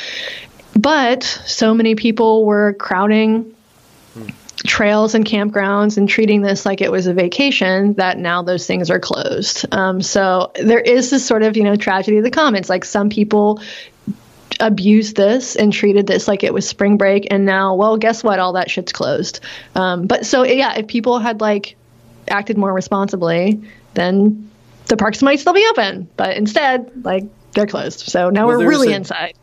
But 0.79 1.23
so 1.23 1.73
many 1.73 1.95
people 1.95 2.45
were 2.45 2.73
crowding 2.75 3.53
trails 4.65 5.15
and 5.15 5.25
campgrounds 5.25 5.97
and 5.97 6.07
treating 6.07 6.43
this 6.43 6.65
like 6.65 6.79
it 6.79 6.91
was 6.91 7.07
a 7.07 7.13
vacation 7.13 7.93
that 7.95 8.17
now 8.17 8.41
those 8.41 8.65
things 8.67 8.89
are 8.89 8.99
closed. 8.99 9.65
Um, 9.73 10.01
so 10.01 10.51
there 10.55 10.79
is 10.79 11.09
this 11.09 11.25
sort 11.25 11.43
of 11.43 11.57
you 11.57 11.63
know 11.63 11.75
tragedy 11.75 12.19
of 12.19 12.23
the 12.23 12.31
commons. 12.31 12.69
Like 12.69 12.85
some 12.85 13.09
people 13.09 13.59
abused 14.61 15.17
this 15.17 15.55
and 15.55 15.73
treated 15.73 16.07
this 16.07 16.27
like 16.27 16.43
it 16.43 16.53
was 16.53 16.67
spring 16.67 16.95
break 16.95 17.27
and 17.31 17.45
now 17.45 17.75
well 17.75 17.97
guess 17.97 18.23
what? 18.23 18.39
All 18.39 18.53
that 18.53 18.69
shit's 18.69 18.93
closed. 18.93 19.41
Um, 19.75 20.07
but 20.07 20.25
so 20.25 20.43
yeah 20.43 20.77
if 20.77 20.87
people 20.87 21.19
had 21.19 21.41
like 21.41 21.75
acted 22.27 22.57
more 22.57 22.71
responsibly 22.71 23.61
then 23.95 24.49
the 24.85 24.95
parks 24.95 25.21
might 25.21 25.39
still 25.39 25.53
be 25.53 25.65
open 25.71 26.07
but 26.15 26.37
instead 26.37 26.89
like 27.03 27.25
they're 27.53 27.67
closed. 27.67 28.01
So 28.01 28.29
now 28.29 28.47
well, 28.47 28.59
we're 28.59 28.69
really 28.69 28.93
a, 28.93 28.95
inside. 28.95 29.33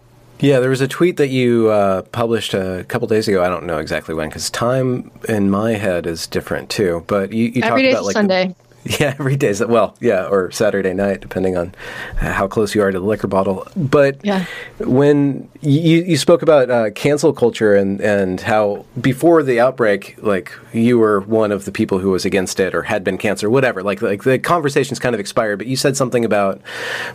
Yeah 0.40 0.60
there 0.60 0.70
was 0.70 0.80
a 0.80 0.88
tweet 0.88 1.16
that 1.16 1.28
you 1.28 1.68
uh, 1.68 2.02
published 2.02 2.54
a 2.54 2.84
couple 2.88 3.08
days 3.08 3.28
ago. 3.28 3.42
I 3.44 3.48
don't 3.48 3.66
know 3.66 3.78
exactly 3.78 4.14
when 4.14 4.28
because 4.28 4.50
time 4.50 5.10
in 5.28 5.50
my 5.50 5.72
head 5.72 6.06
is 6.06 6.26
different 6.26 6.70
too. 6.70 7.04
But 7.06 7.32
you, 7.32 7.46
you 7.46 7.60
talked 7.62 7.82
about 7.82 8.04
like 8.04 8.12
sunday. 8.14 8.48
the, 8.48 8.67
Yeah, 8.98 9.14
every 9.18 9.36
day. 9.36 9.54
Well, 9.66 9.94
yeah, 10.00 10.26
or 10.26 10.50
Saturday 10.50 10.94
night, 10.94 11.20
depending 11.20 11.56
on 11.56 11.74
how 12.16 12.48
close 12.48 12.74
you 12.74 12.82
are 12.82 12.90
to 12.90 12.98
the 12.98 13.04
liquor 13.04 13.26
bottle. 13.26 13.66
But 13.76 14.24
yeah. 14.24 14.46
when 14.78 15.48
you, 15.60 16.02
you 16.04 16.16
spoke 16.16 16.40
about 16.40 16.70
uh, 16.70 16.90
cancel 16.92 17.34
culture 17.34 17.74
and, 17.74 18.00
and 18.00 18.40
how 18.40 18.86
before 18.98 19.42
the 19.42 19.60
outbreak, 19.60 20.16
like 20.22 20.52
you 20.72 20.98
were 20.98 21.20
one 21.20 21.52
of 21.52 21.66
the 21.66 21.70
people 21.70 21.98
who 21.98 22.10
was 22.10 22.24
against 22.24 22.60
it 22.60 22.74
or 22.74 22.82
had 22.82 23.04
been 23.04 23.18
cancer, 23.18 23.50
whatever. 23.50 23.82
Like 23.82 24.00
like 24.00 24.22
the 24.22 24.38
conversation's 24.38 24.98
kind 24.98 25.14
of 25.14 25.20
expired, 25.20 25.58
but 25.58 25.66
you 25.66 25.76
said 25.76 25.96
something 25.96 26.24
about 26.24 26.60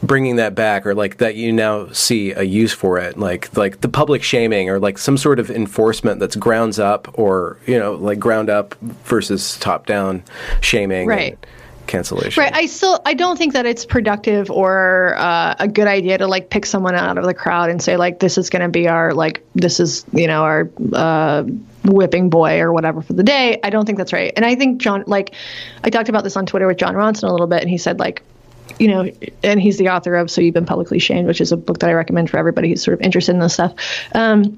bringing 0.04 0.36
that 0.36 0.54
back 0.54 0.86
or 0.86 0.94
like 0.94 1.18
that 1.18 1.36
you 1.36 1.52
now 1.52 1.90
see 1.92 2.34
a 2.34 2.44
use 2.44 2.72
for 2.72 3.00
it, 3.00 3.18
like 3.18 3.56
like 3.58 3.82
the 3.82 3.90
public 3.90 4.22
shaming 4.22 4.70
or 4.70 4.80
like 4.80 5.00
some 5.00 5.18
sort 5.18 5.40
of 5.40 5.50
enforcement 5.50 6.20
that's 6.20 6.36
grounds 6.36 6.78
up 6.78 7.08
or 7.18 7.58
you 7.66 7.80
know 7.80 7.96
like 7.96 8.20
ground 8.20 8.50
up 8.50 8.76
versus 9.06 9.58
top 9.58 9.88
down 9.88 10.24
shaming. 10.62 11.08
Right. 11.08 11.34
And, 11.34 11.48
cancellation. 11.94 12.42
Right. 12.42 12.54
I 12.56 12.66
still 12.66 13.00
I 13.06 13.14
don't 13.14 13.38
think 13.38 13.54
that 13.54 13.68
it's 13.68 13.86
productive 13.86 14.50
or 14.50 15.16
uh, 15.16 15.56
a 15.60 15.68
good 15.68 15.88
idea 15.88 16.18
to 16.18 16.28
like 16.28 16.50
pick 16.50 16.66
someone 16.66 16.96
out 16.96 17.20
of 17.20 17.26
the 17.26 17.36
crowd 17.36 17.70
and 17.70 17.82
say 17.82 17.98
like 17.98 18.20
this 18.20 18.40
is 18.40 18.50
going 18.50 18.64
to 18.64 18.70
be 18.70 18.88
our 18.88 19.14
like 19.14 19.46
this 19.54 19.80
is 19.80 20.04
you 20.12 20.26
know 20.26 20.44
our 20.44 20.70
uh, 20.94 21.44
whipping 21.86 22.32
boy 22.32 22.60
or 22.60 22.74
whatever 22.74 23.02
for 23.04 23.14
the 23.14 23.24
day. 23.24 23.60
I 23.64 23.70
don't 23.70 23.86
think 23.86 24.00
that's 24.00 24.12
right. 24.12 24.34
And 24.36 24.44
I 24.44 24.56
think 24.56 24.82
Jon 24.82 25.04
like 25.06 25.36
I 25.84 25.92
talked 25.92 26.10
about 26.10 26.24
this 26.24 26.36
on 26.36 26.48
Twitter 26.48 26.66
with 26.66 26.78
Jon 26.78 26.96
Ronson 26.96 27.30
a 27.30 27.32
little 27.32 27.48
bit, 27.48 27.62
and 27.62 27.70
he 27.70 27.78
said 27.78 28.00
like 28.00 28.24
you 28.80 28.88
know, 28.88 29.12
and 29.44 29.62
he's 29.62 29.78
the 29.78 29.90
author 29.90 30.16
of 30.16 30.32
So 30.32 30.42
You've 30.42 30.56
Been 30.56 30.66
Publicly 30.66 30.98
Shamed, 30.98 31.28
which 31.28 31.42
is 31.42 31.52
a 31.52 31.58
book 31.58 31.80
that 31.80 31.90
I 31.90 31.94
recommend 31.94 32.30
for 32.30 32.38
everybody 32.38 32.70
who's 32.70 32.82
sort 32.82 32.94
of 32.96 33.02
interested 33.02 33.34
in 33.34 33.40
this 33.40 33.54
stuff. 33.54 33.76
Um, 34.16 34.58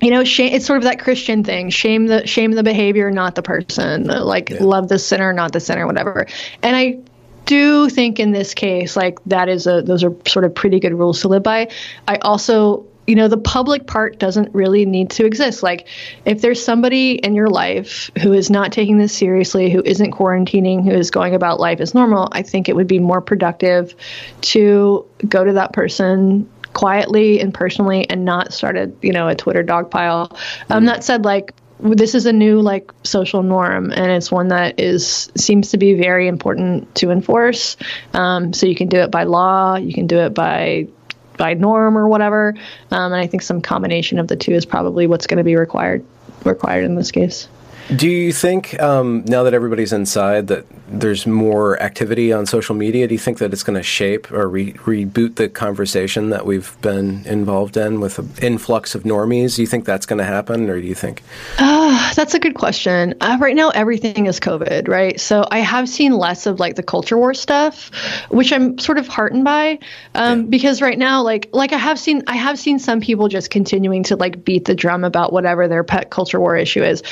you 0.00 0.10
know, 0.10 0.24
shame, 0.24 0.52
it's 0.52 0.66
sort 0.66 0.78
of 0.78 0.84
that 0.84 1.00
Christian 1.00 1.42
thing. 1.42 1.70
Shame 1.70 2.06
the 2.06 2.26
shame 2.26 2.52
the 2.52 2.62
behavior, 2.62 3.10
not 3.10 3.34
the 3.34 3.42
person. 3.42 4.04
Like 4.04 4.50
yeah. 4.50 4.62
love 4.62 4.88
the 4.88 4.98
sinner, 4.98 5.32
not 5.32 5.52
the 5.52 5.60
sinner, 5.60 5.86
whatever. 5.86 6.26
And 6.62 6.76
I 6.76 6.98
do 7.46 7.88
think 7.88 8.20
in 8.20 8.32
this 8.32 8.54
case, 8.54 8.96
like 8.96 9.18
that 9.26 9.48
is 9.48 9.66
a 9.66 9.82
those 9.82 10.04
are 10.04 10.14
sort 10.26 10.44
of 10.44 10.54
pretty 10.54 10.80
good 10.80 10.92
rules 10.92 11.22
to 11.22 11.28
live 11.28 11.42
by. 11.42 11.70
I 12.06 12.16
also 12.16 12.86
you 13.06 13.14
know 13.14 13.28
the 13.28 13.38
public 13.38 13.86
part 13.86 14.18
doesn't 14.18 14.52
really 14.54 14.84
need 14.84 15.10
to 15.10 15.24
exist 15.24 15.62
like 15.62 15.86
if 16.24 16.40
there's 16.40 16.62
somebody 16.62 17.12
in 17.12 17.34
your 17.34 17.48
life 17.48 18.10
who 18.20 18.32
is 18.32 18.50
not 18.50 18.72
taking 18.72 18.98
this 18.98 19.16
seriously 19.16 19.70
who 19.70 19.82
isn't 19.84 20.10
quarantining 20.10 20.84
who 20.84 20.90
is 20.90 21.10
going 21.10 21.34
about 21.34 21.60
life 21.60 21.80
as 21.80 21.94
normal 21.94 22.28
i 22.32 22.42
think 22.42 22.68
it 22.68 22.74
would 22.74 22.88
be 22.88 22.98
more 22.98 23.20
productive 23.20 23.94
to 24.40 25.06
go 25.28 25.44
to 25.44 25.52
that 25.52 25.72
person 25.72 26.48
quietly 26.76 27.40
and 27.40 27.54
personally 27.54 28.08
and 28.10 28.26
not 28.26 28.52
started, 28.52 28.94
you 29.00 29.10
know, 29.10 29.28
a 29.28 29.34
Twitter 29.34 29.62
dog 29.62 29.90
pile. 29.90 30.36
Um, 30.68 30.84
that 30.84 31.04
said, 31.04 31.24
like, 31.24 31.54
this 31.80 32.14
is 32.14 32.26
a 32.26 32.32
new 32.32 32.60
like 32.60 32.90
social 33.02 33.42
norm 33.42 33.92
and 33.92 34.10
it's 34.10 34.30
one 34.30 34.48
that 34.48 34.80
is 34.80 35.30
seems 35.36 35.70
to 35.70 35.78
be 35.78 35.94
very 35.94 36.28
important 36.28 36.94
to 36.96 37.10
enforce. 37.10 37.76
Um, 38.14 38.52
so 38.52 38.66
you 38.66 38.74
can 38.74 38.88
do 38.88 38.98
it 38.98 39.10
by 39.10 39.24
law 39.24 39.76
you 39.76 39.92
can 39.92 40.06
do 40.06 40.18
it 40.20 40.32
by 40.32 40.88
by 41.36 41.52
norm 41.52 41.98
or 41.98 42.08
whatever. 42.08 42.54
Um, 42.90 43.12
and 43.12 43.20
i 43.20 43.26
think 43.26 43.42
some 43.42 43.60
combination 43.60 44.18
of 44.18 44.26
the 44.26 44.36
two 44.36 44.52
is 44.52 44.64
probably 44.64 45.06
what's 45.06 45.26
going 45.26 45.36
to 45.36 45.44
be 45.44 45.56
required 45.56 46.02
required 46.44 46.84
in 46.84 46.94
this 46.94 47.10
case 47.10 47.46
do 47.94 48.08
you 48.08 48.32
think 48.32 48.80
um, 48.82 49.24
now 49.26 49.44
that 49.44 49.54
everybody's 49.54 49.92
inside 49.92 50.48
that 50.48 50.66
there's 50.88 51.26
more 51.26 51.80
activity 51.80 52.32
on 52.32 52.46
social 52.46 52.74
media? 52.74 53.06
Do 53.06 53.14
you 53.14 53.18
think 53.18 53.38
that 53.38 53.52
it's 53.52 53.62
going 53.62 53.76
to 53.76 53.82
shape 53.82 54.30
or 54.32 54.48
re- 54.48 54.72
reboot 54.72 55.36
the 55.36 55.48
conversation 55.48 56.30
that 56.30 56.46
we've 56.46 56.76
been 56.80 57.24
involved 57.26 57.76
in 57.76 58.00
with 58.00 58.18
an 58.18 58.30
influx 58.42 58.94
of 58.94 59.04
normies? 59.04 59.56
Do 59.56 59.62
you 59.62 59.68
think 59.68 59.84
that's 59.84 60.04
going 60.04 60.18
to 60.18 60.24
happen, 60.24 60.68
or 60.68 60.80
do 60.80 60.86
you 60.86 60.94
think? 60.94 61.22
Uh, 61.58 62.12
that's 62.14 62.34
a 62.34 62.40
good 62.40 62.54
question. 62.54 63.14
Uh, 63.20 63.38
right 63.40 63.54
now, 63.54 63.70
everything 63.70 64.26
is 64.26 64.40
COVID, 64.40 64.88
right? 64.88 65.20
So 65.20 65.46
I 65.50 65.60
have 65.60 65.88
seen 65.88 66.12
less 66.12 66.46
of 66.46 66.58
like 66.58 66.74
the 66.74 66.82
culture 66.82 67.16
war 67.16 67.34
stuff, 67.34 67.90
which 68.30 68.52
I'm 68.52 68.78
sort 68.78 68.98
of 68.98 69.06
heartened 69.06 69.44
by, 69.44 69.78
um, 70.14 70.40
yeah. 70.40 70.46
because 70.48 70.82
right 70.82 70.98
now, 70.98 71.22
like 71.22 71.50
like 71.52 71.72
I 71.72 71.78
have 71.78 71.98
seen 71.98 72.24
I 72.26 72.36
have 72.36 72.58
seen 72.58 72.78
some 72.80 73.00
people 73.00 73.28
just 73.28 73.50
continuing 73.50 74.02
to 74.04 74.16
like 74.16 74.44
beat 74.44 74.64
the 74.64 74.74
drum 74.74 75.04
about 75.04 75.32
whatever 75.32 75.68
their 75.68 75.84
pet 75.84 76.10
culture 76.10 76.40
war 76.40 76.56
issue 76.56 76.82
is 76.82 77.02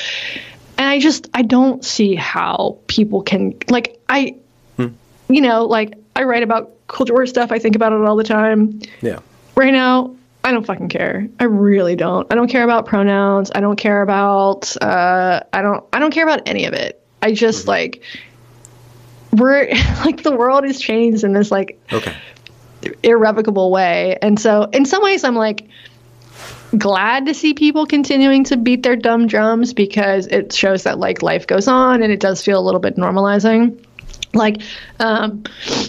and 0.77 0.87
I 0.87 0.99
just 0.99 1.29
I 1.33 1.41
don't 1.41 1.83
see 1.83 2.15
how 2.15 2.77
people 2.87 3.21
can 3.21 3.53
like 3.69 3.99
I 4.09 4.35
hmm. 4.77 4.87
you 5.29 5.41
know 5.41 5.65
like 5.65 5.95
I 6.15 6.23
write 6.23 6.43
about 6.43 6.71
culture 6.87 7.13
war 7.13 7.25
stuff. 7.25 7.51
I 7.51 7.59
think 7.59 7.75
about 7.75 7.93
it 7.93 8.01
all 8.01 8.15
the 8.15 8.23
time. 8.23 8.79
Yeah. 9.01 9.19
Right 9.55 9.73
now 9.73 10.15
I 10.43 10.51
don't 10.51 10.65
fucking 10.65 10.89
care. 10.89 11.27
I 11.39 11.45
really 11.45 11.95
don't. 11.95 12.31
I 12.31 12.35
don't 12.35 12.49
care 12.49 12.63
about 12.63 12.85
pronouns. 12.85 13.51
I 13.55 13.61
don't 13.61 13.77
care 13.77 14.01
about 14.01 14.75
uh 14.81 15.41
I 15.53 15.61
don't 15.61 15.83
I 15.93 15.99
don't 15.99 16.11
care 16.11 16.23
about 16.23 16.47
any 16.47 16.65
of 16.65 16.73
it. 16.73 17.01
I 17.21 17.33
just 17.33 17.61
mm-hmm. 17.61 17.69
like 17.69 18.03
we're 19.31 19.69
like 20.05 20.23
the 20.23 20.35
world 20.35 20.63
has 20.65 20.79
changed 20.79 21.23
in 21.23 21.33
this 21.33 21.51
like 21.51 21.79
okay. 21.91 22.15
irrevocable 23.03 23.71
way. 23.71 24.17
And 24.21 24.39
so 24.39 24.63
in 24.73 24.85
some 24.85 25.03
ways 25.03 25.23
I'm 25.23 25.35
like 25.35 25.67
glad 26.77 27.25
to 27.27 27.33
see 27.33 27.53
people 27.53 27.85
continuing 27.85 28.43
to 28.45 28.57
beat 28.57 28.83
their 28.83 28.95
dumb 28.95 29.27
drums 29.27 29.73
because 29.73 30.27
it 30.27 30.53
shows 30.53 30.83
that 30.83 30.97
like 30.97 31.21
life 31.21 31.47
goes 31.47 31.67
on 31.67 32.03
and 32.03 32.11
it 32.11 32.19
does 32.19 32.43
feel 32.43 32.59
a 32.59 32.63
little 32.63 32.79
bit 32.79 32.95
normalizing. 32.95 33.83
Like 34.33 34.61
um, 34.99 35.43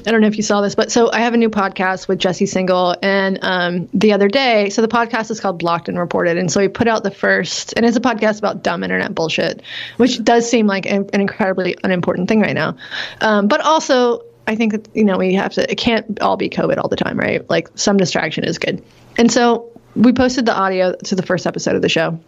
i 0.06 0.10
don't 0.10 0.20
know 0.20 0.28
if 0.28 0.36
you 0.36 0.42
saw 0.44 0.60
this 0.60 0.76
but 0.76 0.92
so 0.92 1.10
i 1.10 1.18
have 1.18 1.34
a 1.34 1.36
new 1.36 1.50
podcast 1.50 2.06
with 2.06 2.20
jesse 2.20 2.44
singal 2.44 2.96
and 3.02 3.40
um, 3.42 3.88
the 3.92 4.12
other 4.12 4.28
day 4.28 4.70
so 4.70 4.82
the 4.82 4.88
podcast 4.88 5.32
is 5.32 5.40
called 5.40 5.58
blocked 5.58 5.88
and 5.88 5.98
reported. 5.98 6.38
And 6.38 6.50
so 6.50 6.60
he 6.60 6.68
put 6.68 6.86
out 6.86 7.02
the 7.02 7.10
first 7.10 7.74
and 7.76 7.84
it's 7.84 7.96
a 7.96 8.00
podcast 8.00 8.38
about 8.38 8.62
dumb 8.62 8.84
internet 8.84 9.14
bullshit 9.14 9.62
which 9.96 10.22
does 10.22 10.48
seem 10.48 10.68
like 10.68 10.86
an, 10.86 11.10
an 11.12 11.20
incredibly 11.20 11.76
unimportant 11.82 12.28
thing 12.28 12.40
right 12.40 12.54
now. 12.54 12.76
Um, 13.20 13.48
but 13.48 13.60
also 13.60 14.22
i 14.46 14.54
think 14.54 14.72
that 14.72 14.88
you 14.94 15.04
know 15.04 15.18
we 15.18 15.34
have 15.34 15.52
to 15.54 15.68
it 15.68 15.74
can't 15.74 16.20
all 16.20 16.36
be 16.36 16.48
covid 16.48 16.78
all 16.78 16.88
the 16.88 16.96
time 16.96 17.18
right? 17.18 17.48
Like 17.50 17.68
some 17.74 17.96
distraction 17.96 18.44
is 18.44 18.58
good. 18.58 18.84
And 19.18 19.32
so 19.32 19.72
we 19.96 20.12
posted 20.12 20.46
the 20.46 20.54
audio 20.54 20.94
to 20.94 21.14
the 21.14 21.22
first 21.22 21.46
episode 21.46 21.74
of 21.74 21.82
the 21.82 21.88
show. 21.88 22.18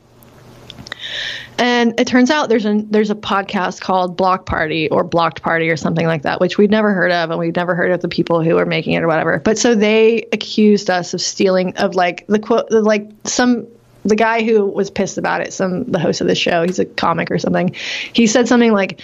And 1.58 1.98
it 1.98 2.06
turns 2.06 2.30
out 2.30 2.48
there's 2.48 2.64
a 2.64 2.82
there's 2.88 3.10
a 3.10 3.16
podcast 3.16 3.80
called 3.80 4.16
Block 4.16 4.46
Party 4.46 4.88
or 4.90 5.02
Blocked 5.02 5.42
Party 5.42 5.68
or 5.70 5.76
something 5.76 6.06
like 6.06 6.22
that, 6.22 6.40
which 6.40 6.56
we'd 6.56 6.70
never 6.70 6.94
heard 6.94 7.10
of, 7.10 7.30
and 7.30 7.38
we'd 7.38 7.56
never 7.56 7.74
heard 7.74 7.90
of 7.90 8.00
the 8.00 8.08
people 8.08 8.42
who 8.42 8.54
were 8.54 8.66
making 8.66 8.92
it 8.92 9.02
or 9.02 9.08
whatever. 9.08 9.40
But 9.40 9.58
so 9.58 9.74
they 9.74 10.28
accused 10.32 10.88
us 10.88 11.14
of 11.14 11.20
stealing 11.20 11.76
of 11.76 11.96
like 11.96 12.26
the 12.28 12.38
quote 12.38 12.70
like 12.70 13.10
some 13.24 13.66
the 14.04 14.14
guy 14.14 14.42
who 14.42 14.64
was 14.66 14.88
pissed 14.88 15.18
about 15.18 15.40
it, 15.40 15.52
some 15.52 15.84
the 15.84 15.98
host 15.98 16.20
of 16.20 16.28
the 16.28 16.36
show, 16.36 16.62
he's 16.62 16.78
a 16.78 16.84
comic 16.84 17.30
or 17.30 17.38
something. 17.38 17.74
He 18.12 18.28
said 18.28 18.46
something 18.46 18.72
like, 18.72 19.00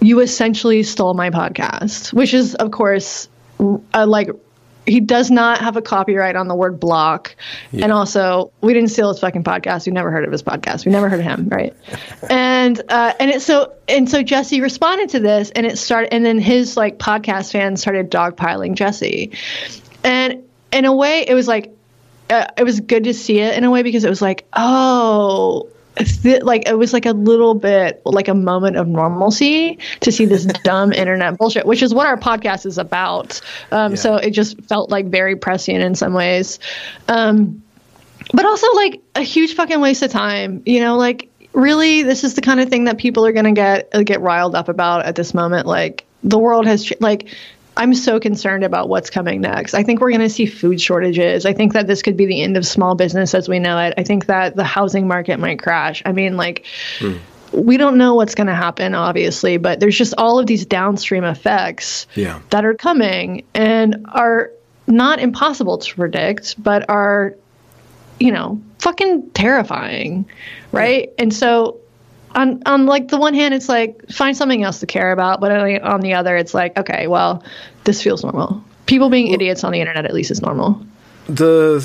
"You 0.00 0.20
essentially 0.20 0.84
stole 0.84 1.14
my 1.14 1.30
podcast," 1.30 2.12
which 2.12 2.32
is 2.32 2.54
of 2.54 2.70
course 2.70 3.28
a, 3.92 4.06
like 4.06 4.30
he 4.86 5.00
does 5.00 5.30
not 5.30 5.58
have 5.58 5.76
a 5.76 5.82
copyright 5.82 6.36
on 6.36 6.48
the 6.48 6.54
word 6.54 6.78
block. 6.78 7.36
Yeah. 7.72 7.84
And 7.84 7.92
also, 7.92 8.52
we 8.60 8.74
didn't 8.74 8.90
steal 8.90 9.08
his 9.08 9.20
fucking 9.20 9.44
podcast. 9.44 9.86
We 9.86 9.92
never 9.92 10.10
heard 10.10 10.24
of 10.24 10.32
his 10.32 10.42
podcast. 10.42 10.84
We 10.84 10.92
never 10.92 11.08
heard 11.08 11.20
of 11.20 11.26
him, 11.26 11.48
right? 11.48 11.74
and 12.30 12.80
uh, 12.88 13.14
and 13.18 13.30
it 13.30 13.42
so 13.42 13.72
and 13.88 14.08
so 14.08 14.22
Jesse 14.22 14.60
responded 14.60 15.10
to 15.10 15.20
this, 15.20 15.50
and 15.50 15.66
it 15.66 15.78
started, 15.78 16.12
and 16.12 16.24
then 16.24 16.38
his 16.38 16.76
like 16.76 16.98
podcast 16.98 17.52
fans 17.52 17.80
started 17.80 18.10
dogpiling 18.10 18.74
Jesse, 18.74 19.32
and 20.02 20.44
in 20.72 20.84
a 20.84 20.94
way, 20.94 21.24
it 21.26 21.34
was 21.34 21.48
like 21.48 21.74
uh, 22.30 22.46
it 22.56 22.64
was 22.64 22.80
good 22.80 23.04
to 23.04 23.14
see 23.14 23.40
it 23.40 23.56
in 23.56 23.64
a 23.64 23.70
way 23.70 23.82
because 23.82 24.04
it 24.04 24.10
was 24.10 24.22
like, 24.22 24.46
oh, 24.52 25.68
like 26.42 26.68
it 26.68 26.76
was 26.76 26.92
like 26.92 27.06
a 27.06 27.12
little 27.12 27.54
bit 27.54 28.02
like 28.04 28.28
a 28.28 28.34
moment 28.34 28.76
of 28.76 28.88
normalcy 28.88 29.78
to 30.00 30.10
see 30.10 30.24
this 30.24 30.44
dumb 30.64 30.92
internet 30.92 31.38
bullshit, 31.38 31.66
which 31.66 31.82
is 31.82 31.94
what 31.94 32.06
our 32.06 32.16
podcast 32.16 32.66
is 32.66 32.78
about. 32.78 33.40
Um, 33.70 33.92
yeah. 33.92 33.96
So 33.96 34.16
it 34.16 34.30
just 34.30 34.60
felt 34.62 34.90
like 34.90 35.06
very 35.06 35.36
prescient 35.36 35.82
in 35.82 35.94
some 35.94 36.14
ways, 36.14 36.58
um, 37.08 37.62
but 38.32 38.44
also 38.44 38.66
like 38.74 39.00
a 39.14 39.22
huge 39.22 39.54
fucking 39.54 39.80
waste 39.80 40.02
of 40.02 40.10
time. 40.10 40.62
You 40.66 40.80
know, 40.80 40.96
like 40.96 41.30
really, 41.52 42.02
this 42.02 42.24
is 42.24 42.34
the 42.34 42.42
kind 42.42 42.60
of 42.60 42.68
thing 42.68 42.84
that 42.84 42.98
people 42.98 43.24
are 43.24 43.32
gonna 43.32 43.52
get 43.52 43.90
get 44.04 44.20
riled 44.20 44.54
up 44.54 44.68
about 44.68 45.04
at 45.06 45.14
this 45.14 45.32
moment. 45.34 45.66
Like 45.66 46.04
the 46.24 46.38
world 46.38 46.66
has 46.66 46.92
like 47.00 47.28
I'm 47.76 47.94
so 47.94 48.20
concerned 48.20 48.62
about 48.62 48.88
what's 48.88 49.10
coming 49.10 49.40
next. 49.40 49.74
I 49.74 49.82
think 49.82 50.00
we're 50.00 50.10
going 50.10 50.20
to 50.20 50.28
see 50.28 50.46
food 50.46 50.80
shortages. 50.80 51.44
I 51.44 51.52
think 51.52 51.72
that 51.72 51.86
this 51.86 52.02
could 52.02 52.16
be 52.16 52.26
the 52.26 52.42
end 52.42 52.56
of 52.56 52.64
small 52.64 52.94
business 52.94 53.34
as 53.34 53.48
we 53.48 53.58
know 53.58 53.78
it. 53.78 53.94
I 53.96 54.04
think 54.04 54.26
that 54.26 54.54
the 54.54 54.64
housing 54.64 55.08
market 55.08 55.38
might 55.38 55.58
crash. 55.60 56.02
I 56.06 56.12
mean, 56.12 56.36
like, 56.36 56.64
mm. 56.98 57.18
we 57.52 57.76
don't 57.76 57.98
know 57.98 58.14
what's 58.14 58.36
going 58.36 58.46
to 58.46 58.54
happen, 58.54 58.94
obviously, 58.94 59.56
but 59.56 59.80
there's 59.80 59.98
just 59.98 60.14
all 60.18 60.38
of 60.38 60.46
these 60.46 60.64
downstream 60.64 61.24
effects 61.24 62.06
yeah. 62.14 62.40
that 62.50 62.64
are 62.64 62.74
coming 62.74 63.44
and 63.54 64.06
are 64.10 64.52
not 64.86 65.18
impossible 65.18 65.78
to 65.78 65.94
predict, 65.94 66.62
but 66.62 66.88
are, 66.88 67.34
you 68.20 68.30
know, 68.30 68.62
fucking 68.78 69.30
terrifying. 69.30 70.26
Right. 70.70 71.08
Yeah. 71.08 71.22
And 71.24 71.34
so 71.34 71.80
on 72.34 72.62
on 72.66 72.86
like 72.86 73.08
the 73.08 73.18
one 73.18 73.34
hand, 73.34 73.54
it's 73.54 73.68
like 73.68 74.10
find 74.10 74.36
something 74.36 74.62
else 74.62 74.80
to 74.80 74.86
care 74.86 75.12
about, 75.12 75.40
but 75.40 75.50
on 75.82 76.00
the 76.00 76.14
other, 76.14 76.36
it's 76.36 76.54
like 76.54 76.78
okay, 76.78 77.06
well, 77.06 77.42
this 77.84 78.02
feels 78.02 78.22
normal. 78.22 78.62
People 78.86 79.10
being 79.10 79.28
idiots 79.28 79.64
on 79.64 79.72
the 79.72 79.80
internet 79.80 80.04
at 80.04 80.14
least 80.14 80.30
is 80.30 80.42
normal 80.42 80.84
the 81.26 81.80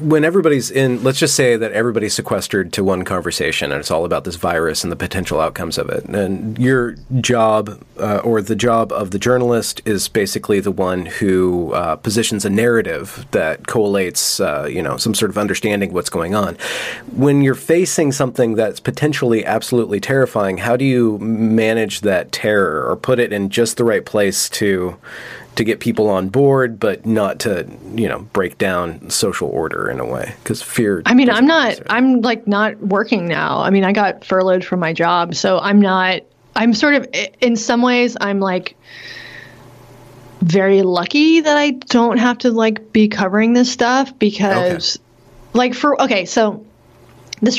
when 0.00 0.24
everybody's 0.24 0.70
in 0.70 1.02
let's 1.02 1.18
just 1.18 1.34
say 1.34 1.56
that 1.56 1.72
everybody's 1.72 2.14
sequestered 2.14 2.72
to 2.72 2.82
one 2.82 3.04
conversation 3.04 3.70
and 3.70 3.80
it's 3.80 3.90
all 3.90 4.04
about 4.04 4.24
this 4.24 4.36
virus 4.36 4.82
and 4.82 4.90
the 4.90 4.96
potential 4.96 5.40
outcomes 5.40 5.76
of 5.76 5.90
it 5.90 6.04
and 6.04 6.58
your 6.58 6.96
job 7.20 7.82
uh, 8.00 8.18
or 8.18 8.40
the 8.40 8.56
job 8.56 8.92
of 8.92 9.10
the 9.10 9.18
journalist 9.18 9.82
is 9.84 10.08
basically 10.08 10.60
the 10.60 10.70
one 10.70 11.06
who 11.06 11.72
uh, 11.72 11.96
positions 11.96 12.44
a 12.44 12.50
narrative 12.50 13.26
that 13.32 13.64
collates 13.64 14.40
uh, 14.40 14.66
you 14.66 14.82
know 14.82 14.96
some 14.96 15.14
sort 15.14 15.30
of 15.30 15.38
understanding 15.38 15.90
of 15.90 15.94
what's 15.94 16.10
going 16.10 16.34
on. 16.34 16.56
When 17.14 17.42
you're 17.42 17.54
facing 17.54 18.12
something 18.12 18.54
that's 18.54 18.80
potentially 18.80 19.44
absolutely 19.44 20.00
terrifying 20.00 20.58
how 20.58 20.76
do 20.76 20.84
you 20.84 21.18
manage 21.18 22.00
that 22.02 22.32
terror 22.32 22.88
or 22.88 22.96
put 22.96 23.18
it 23.18 23.32
in 23.32 23.50
just 23.50 23.76
the 23.76 23.84
right 23.84 24.04
place 24.04 24.48
to 24.50 24.96
to 25.58 25.64
get 25.64 25.80
people 25.80 26.08
on 26.08 26.28
board, 26.28 26.78
but 26.78 27.04
not 27.04 27.40
to 27.40 27.68
you 27.96 28.08
know 28.08 28.20
break 28.32 28.58
down 28.58 29.10
social 29.10 29.48
order 29.48 29.90
in 29.90 29.98
a 29.98 30.06
way 30.06 30.32
because 30.42 30.62
fear. 30.62 31.02
I 31.04 31.14
mean, 31.14 31.28
I'm 31.28 31.46
not. 31.46 31.80
I'm 31.90 32.20
like 32.20 32.46
not 32.46 32.78
working 32.78 33.26
now. 33.26 33.58
I 33.58 33.70
mean, 33.70 33.82
I 33.82 33.90
got 33.90 34.24
furloughed 34.24 34.64
from 34.64 34.78
my 34.78 34.92
job, 34.92 35.34
so 35.34 35.58
I'm 35.58 35.80
not. 35.80 36.22
I'm 36.54 36.74
sort 36.74 36.94
of 36.94 37.08
in 37.40 37.56
some 37.56 37.82
ways 37.82 38.16
I'm 38.20 38.38
like 38.38 38.76
very 40.40 40.82
lucky 40.82 41.40
that 41.40 41.56
I 41.56 41.70
don't 41.70 42.18
have 42.18 42.38
to 42.38 42.52
like 42.52 42.92
be 42.92 43.08
covering 43.08 43.52
this 43.52 43.70
stuff 43.70 44.16
because 44.16 44.96
okay. 44.96 45.04
like 45.54 45.74
for 45.74 46.00
okay, 46.02 46.24
so 46.24 46.64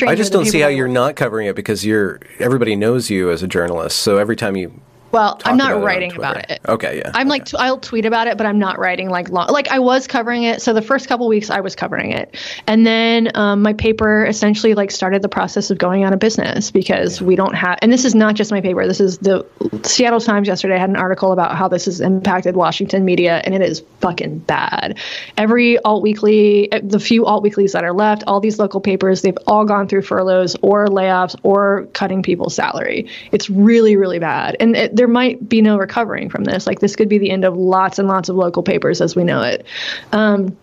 I 0.07 0.15
just 0.15 0.31
don't 0.31 0.45
see 0.45 0.61
how 0.61 0.69
you're 0.69 0.87
not 0.87 1.17
covering 1.17 1.47
it 1.47 1.55
because 1.57 1.85
you're 1.85 2.21
everybody 2.39 2.77
knows 2.77 3.09
you 3.09 3.29
as 3.29 3.43
a 3.43 3.47
journalist. 3.47 3.97
So 3.97 4.17
every 4.17 4.37
time 4.37 4.55
you 4.55 4.79
well, 5.11 5.39
I'm 5.45 5.57
not 5.57 5.81
writing 5.81 6.15
about 6.15 6.49
it. 6.49 6.61
Okay, 6.67 6.99
yeah. 6.99 7.11
I'm 7.13 7.27
okay. 7.27 7.29
like, 7.29 7.45
t- 7.45 7.57
I'll 7.57 7.79
tweet 7.79 8.05
about 8.05 8.27
it, 8.27 8.37
but 8.37 8.45
I'm 8.45 8.59
not 8.59 8.77
writing 8.79 9.09
like 9.09 9.29
long. 9.29 9.47
Like 9.47 9.69
I 9.69 9.79
was 9.79 10.07
covering 10.07 10.43
it. 10.43 10.61
So 10.61 10.73
the 10.73 10.81
first 10.81 11.07
couple 11.07 11.27
weeks 11.27 11.49
I 11.49 11.59
was 11.61 11.75
covering 11.75 12.11
it, 12.11 12.35
and 12.67 12.85
then 12.85 13.31
um, 13.35 13.61
my 13.61 13.73
paper 13.73 14.25
essentially 14.25 14.73
like 14.73 14.91
started 14.91 15.21
the 15.21 15.29
process 15.29 15.71
of 15.71 15.77
going 15.77 16.03
out 16.03 16.13
of 16.13 16.19
business 16.19 16.71
because 16.71 17.19
yeah. 17.19 17.27
we 17.27 17.35
don't 17.35 17.55
have. 17.55 17.79
And 17.81 17.91
this 17.91 18.05
is 18.05 18.13
not 18.13 18.35
just 18.35 18.51
my 18.51 18.61
paper. 18.61 18.85
This 18.85 18.99
is 18.99 19.17
the 19.19 19.45
Seattle 19.83 20.19
Times 20.19 20.47
yesterday 20.47 20.77
had 20.77 20.89
an 20.89 20.95
article 20.95 21.31
about 21.31 21.55
how 21.55 21.67
this 21.67 21.85
has 21.85 22.01
impacted 22.01 22.55
Washington 22.55 23.05
media, 23.05 23.41
and 23.45 23.55
it 23.55 23.61
is 23.61 23.83
fucking 24.01 24.39
bad. 24.39 24.97
Every 25.37 25.79
alt 25.79 26.03
weekly, 26.03 26.71
eh, 26.71 26.81
the 26.83 26.99
few 26.99 27.25
alt 27.25 27.43
weeklies 27.43 27.73
that 27.73 27.83
are 27.83 27.93
left, 27.93 28.23
all 28.27 28.39
these 28.39 28.59
local 28.59 28.81
papers, 28.81 29.21
they've 29.21 29.37
all 29.47 29.65
gone 29.65 29.87
through 29.87 30.03
furloughs 30.03 30.55
or 30.61 30.87
layoffs 30.87 31.35
or 31.43 31.87
cutting 31.93 32.21
people's 32.21 32.55
salary. 32.55 33.07
It's 33.31 33.49
really, 33.49 33.95
really 33.95 34.19
bad, 34.19 34.55
and 34.59 34.75
it, 34.75 34.95
there 34.99 35.07
might 35.07 35.47
be 35.47 35.61
no 35.61 35.77
recovering 35.77 36.29
from 36.29 36.43
this. 36.43 36.67
Like 36.67 36.81
this 36.81 36.97
could 36.97 37.07
be 37.07 37.19
the 37.19 37.31
end 37.31 37.45
of 37.45 37.55
lots 37.55 37.99
and 37.99 38.07
lots 38.09 38.27
of 38.27 38.35
local 38.35 38.63
papers 38.63 38.99
as 38.99 39.15
we 39.15 39.23
know 39.23 39.41
it. 39.43 39.65
Um, 40.11 40.57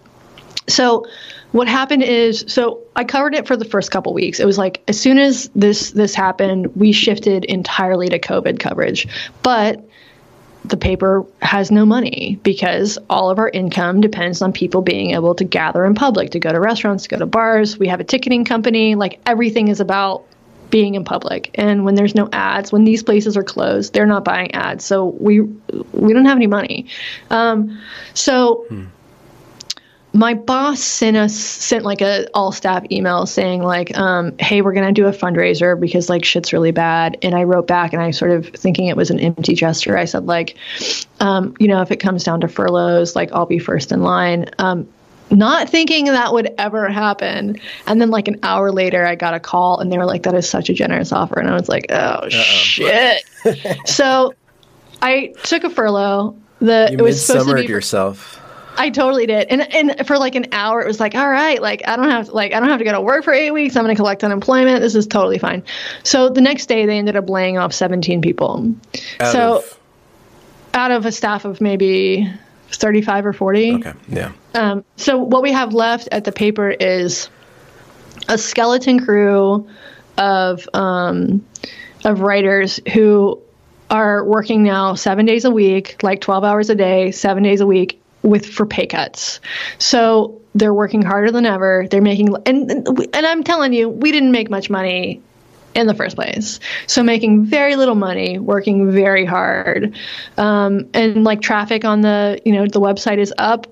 so 0.69 1.07
what 1.53 1.69
happened 1.69 2.03
is 2.03 2.45
so 2.47 2.83
I 2.95 3.05
covered 3.05 3.35
it 3.35 3.47
for 3.47 3.57
the 3.57 3.65
first 3.65 3.91
couple 3.91 4.13
weeks. 4.13 4.39
It 4.39 4.45
was 4.45 4.59
like 4.59 4.83
as 4.89 5.01
soon 5.01 5.17
as 5.17 5.49
this 5.55 5.93
this 5.93 6.15
happened, 6.15 6.77
we 6.77 6.93
shifted 6.93 7.47
entirely 7.47 8.11
to 8.11 8.19
COVID 8.19 8.61
coverage. 8.61 9.09
But 9.43 9.83
the 10.67 10.77
paper 10.77 11.25
has 11.41 11.71
no 11.71 11.87
money 11.87 12.39
because 12.43 12.99
all 13.09 13.31
of 13.31 13.39
our 13.39 13.49
income 13.49 14.03
depends 14.03 14.43
on 14.43 14.53
people 14.53 14.83
being 14.83 15.13
able 15.13 15.35
to 15.37 15.45
gather 15.45 15.83
in 15.87 15.95
public, 15.95 16.33
to 16.33 16.41
go 16.41 16.53
to 16.53 16.61
restaurants, 16.61 17.05
to 17.05 17.09
go 17.09 17.19
to 17.19 17.25
bars. 17.25 17.79
We 17.79 17.89
have 17.89 18.01
a 18.01 18.05
ticketing 18.05 18.45
company. 18.45 18.97
Like 18.97 19.19
everything 19.25 19.69
is 19.69 19.81
about 19.81 20.27
being 20.71 20.95
in 20.95 21.05
public. 21.05 21.51
And 21.55 21.85
when 21.85 21.95
there's 21.95 22.15
no 22.15 22.29
ads, 22.33 22.73
when 22.73 22.85
these 22.85 23.03
places 23.03 23.37
are 23.37 23.43
closed, 23.43 23.93
they're 23.93 24.07
not 24.07 24.25
buying 24.25 24.53
ads. 24.53 24.85
So 24.85 25.07
we 25.21 25.41
we 25.93 26.13
don't 26.13 26.27
have 26.27 26.37
any 26.37 26.47
money. 26.47 26.87
Um, 27.31 27.79
so. 28.15 28.65
Hmm. 28.69 28.85
My 30.13 30.33
boss 30.33 30.81
sent 30.81 31.15
us 31.15 31.35
sent 31.35 31.85
like 31.85 32.01
a 32.01 32.27
all 32.33 32.51
staff 32.51 32.87
email 32.91 33.27
saying 33.27 33.63
like, 33.63 33.95
um, 33.99 34.33
"Hey, 34.39 34.63
we're 34.63 34.73
gonna 34.73 34.91
do 34.91 35.05
a 35.05 35.11
fundraiser 35.11 35.79
because 35.79 36.09
like 36.09 36.25
shit's 36.25 36.55
really 36.55 36.71
bad." 36.71 37.19
And 37.21 37.35
I 37.35 37.43
wrote 37.43 37.67
back 37.67 37.93
and 37.93 38.01
I 38.01 38.13
sort 38.13 38.31
of 38.31 38.49
thinking 38.49 38.87
it 38.87 38.97
was 38.97 39.11
an 39.11 39.21
empty 39.21 39.55
gesture. 39.55 39.99
I 39.99 40.07
said 40.07 40.25
like, 40.25 40.57
um, 41.21 41.55
you 41.59 41.69
know, 41.69 41.83
if 41.83 41.91
it 41.91 42.01
comes 42.01 42.25
down 42.25 42.41
to 42.41 42.49
furloughs, 42.49 43.15
like 43.15 43.31
I'll 43.33 43.45
be 43.45 43.59
first 43.59 43.93
in 43.93 44.01
line. 44.01 44.47
Not 45.31 45.69
thinking 45.69 46.07
that 46.07 46.33
would 46.33 46.55
ever 46.57 46.89
happen. 46.89 47.59
And 47.87 48.01
then 48.01 48.11
like 48.11 48.29
an 48.29 48.39
hour 48.43 48.71
later, 48.71 49.05
I 49.05 49.17
got 49.17 49.35
a 49.35 49.41
call 49.41 49.81
and 49.81 49.91
they 49.91 49.99
were 49.99 50.07
like, 50.07 50.23
that 50.23 50.35
is 50.35 50.49
such 50.49 50.71
a 50.71 50.75
generous 50.75 51.13
offer. 51.13 51.41
And 51.41 51.49
I 51.49 51.55
was 51.55 51.69
like, 51.69 51.87
oh, 51.91 51.95
Uh-oh. 51.95 52.29
shit. 52.29 53.25
so 53.87 54.35
I 55.03 55.35
took 55.43 55.65
a 55.65 55.71
furlough. 55.71 56.37
The 56.61 56.89
you 56.91 56.99
it 56.99 57.03
was 57.03 57.25
supposed 57.25 57.49
to 57.49 57.55
be 57.55 57.65
yourself. 57.65 58.41
I 58.79 58.91
totally 58.91 59.27
did. 59.27 59.49
And 59.49 59.63
and 59.75 60.07
for 60.07 60.19
like 60.19 60.35
an 60.35 60.47
hour 60.53 60.81
it 60.81 60.87
was 60.87 61.01
like, 61.01 61.15
all 61.15 61.29
right, 61.29 61.61
like 61.61 61.83
I 61.87 61.97
don't 61.97 62.11
have 62.11 62.27
to, 62.27 62.33
like 62.33 62.53
I 62.53 62.61
don't 62.61 62.69
have 62.69 62.79
to 62.79 62.85
go 62.85 62.93
to 62.93 63.01
work 63.01 63.25
for 63.25 63.33
8 63.33 63.51
weeks. 63.51 63.77
I'm 63.77 63.85
going 63.85 63.95
to 63.95 63.99
collect 63.99 64.23
unemployment. 64.23 64.81
This 64.81 64.95
is 64.95 65.07
totally 65.07 65.39
fine. 65.39 65.65
So 66.03 66.29
the 66.29 66.41
next 66.41 66.67
day 66.67 66.87
they 66.87 66.99
ended 66.99 67.17
up 67.17 67.29
laying 67.29 67.59
off 67.59 67.73
17 67.73 68.21
people. 68.23 68.75
Out 69.21 69.33
so 69.33 69.57
of... 69.59 69.81
out 70.75 70.91
of 70.93 71.05
a 71.05 71.13
staff 71.13 71.45
of 71.45 71.61
maybe 71.61 72.31
35 72.71 73.27
or 73.27 73.33
40. 73.33 73.75
Okay. 73.75 73.93
Yeah. 74.09 74.33
Um, 74.57 74.85
so 74.97 75.19
what 75.19 75.43
we 75.43 75.53
have 75.53 75.75
left 75.75 76.09
at 76.11 76.25
the 76.25 76.33
paper 76.33 76.71
is 76.71 77.29
a 78.29 78.39
skeleton 78.39 79.05
crew 79.05 79.69
of 80.17 80.69
um, 80.73 81.45
of 82.05 82.21
writers 82.21 82.81
who 82.93 83.41
are 83.91 84.25
working 84.25 84.63
now 84.63 84.95
seven 84.95 85.27
days 85.27 85.45
a 85.45 85.51
week, 85.51 86.03
like 86.03 86.21
12 86.21 86.43
hours 86.43 86.71
a 86.71 86.75
day, 86.75 87.13
seven 87.13 87.43
days 87.43 87.61
a 87.61 87.67
week 87.67 88.01
with 88.23 88.47
for 88.47 88.67
pay 88.67 88.87
cuts. 88.87 89.41
So 89.79 90.41
they're 90.55 90.75
working 90.75 91.03
harder 91.03 91.31
than 91.31 91.45
ever. 91.45 91.87
They're 91.91 92.01
making 92.01 92.35
and 92.47 92.71
and 92.71 93.27
I'm 93.27 93.45
telling 93.45 93.73
you, 93.73 93.89
we 93.89 94.11
didn't 94.11 94.33
make 94.33 94.51
much 94.51 94.71
money 94.71 95.21
in 95.75 95.87
the 95.87 95.95
first 95.95 96.17
place. 96.17 96.59
So 96.87 97.03
making 97.03 97.45
very 97.45 97.77
little 97.77 97.95
money, 97.95 98.39
working 98.39 98.91
very 98.91 99.27
hard, 99.27 99.95
um, 100.39 100.89
and 100.95 101.23
like 101.23 101.43
traffic 101.43 101.85
on 101.85 102.01
the 102.01 102.41
you 102.45 102.53
know 102.53 102.67
the 102.67 102.81
website 102.81 103.19
is 103.19 103.33
up, 103.37 103.67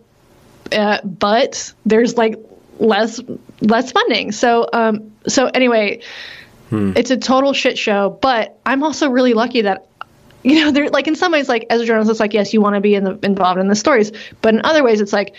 uh, 0.73 1.01
but 1.03 1.73
there's 1.87 2.17
like 2.17 2.39
less 2.79 3.21
less 3.61 3.93
funding. 3.93 4.33
So 4.33 4.69
um, 4.73 5.13
so 5.27 5.47
anyway, 5.47 6.03
hmm. 6.71 6.93
it's 6.97 7.11
a 7.11 7.17
total 7.17 7.53
shit 7.53 7.79
show. 7.79 8.19
But 8.21 8.59
I'm 8.67 8.83
also 8.83 9.09
really 9.11 9.35
lucky 9.35 9.63
that 9.63 9.89
you 10.45 10.61
know, 10.63 10.71
they're 10.71 10.91
like 10.91 11.09
in 11.09 11.17
some 11.17 11.33
ways, 11.33 11.49
like 11.49 11.67
as 11.71 11.81
a 11.81 11.87
journalist, 11.87 12.11
it's 12.11 12.21
like 12.21 12.35
yes, 12.35 12.53
you 12.53 12.61
want 12.61 12.75
to 12.75 12.81
be 12.81 12.95
in 12.95 13.05
the, 13.05 13.19
involved 13.23 13.59
in 13.59 13.69
the 13.69 13.75
stories, 13.75 14.13
but 14.43 14.55
in 14.55 14.61
other 14.65 14.85
ways, 14.85 15.01
it's 15.01 15.13
like, 15.13 15.35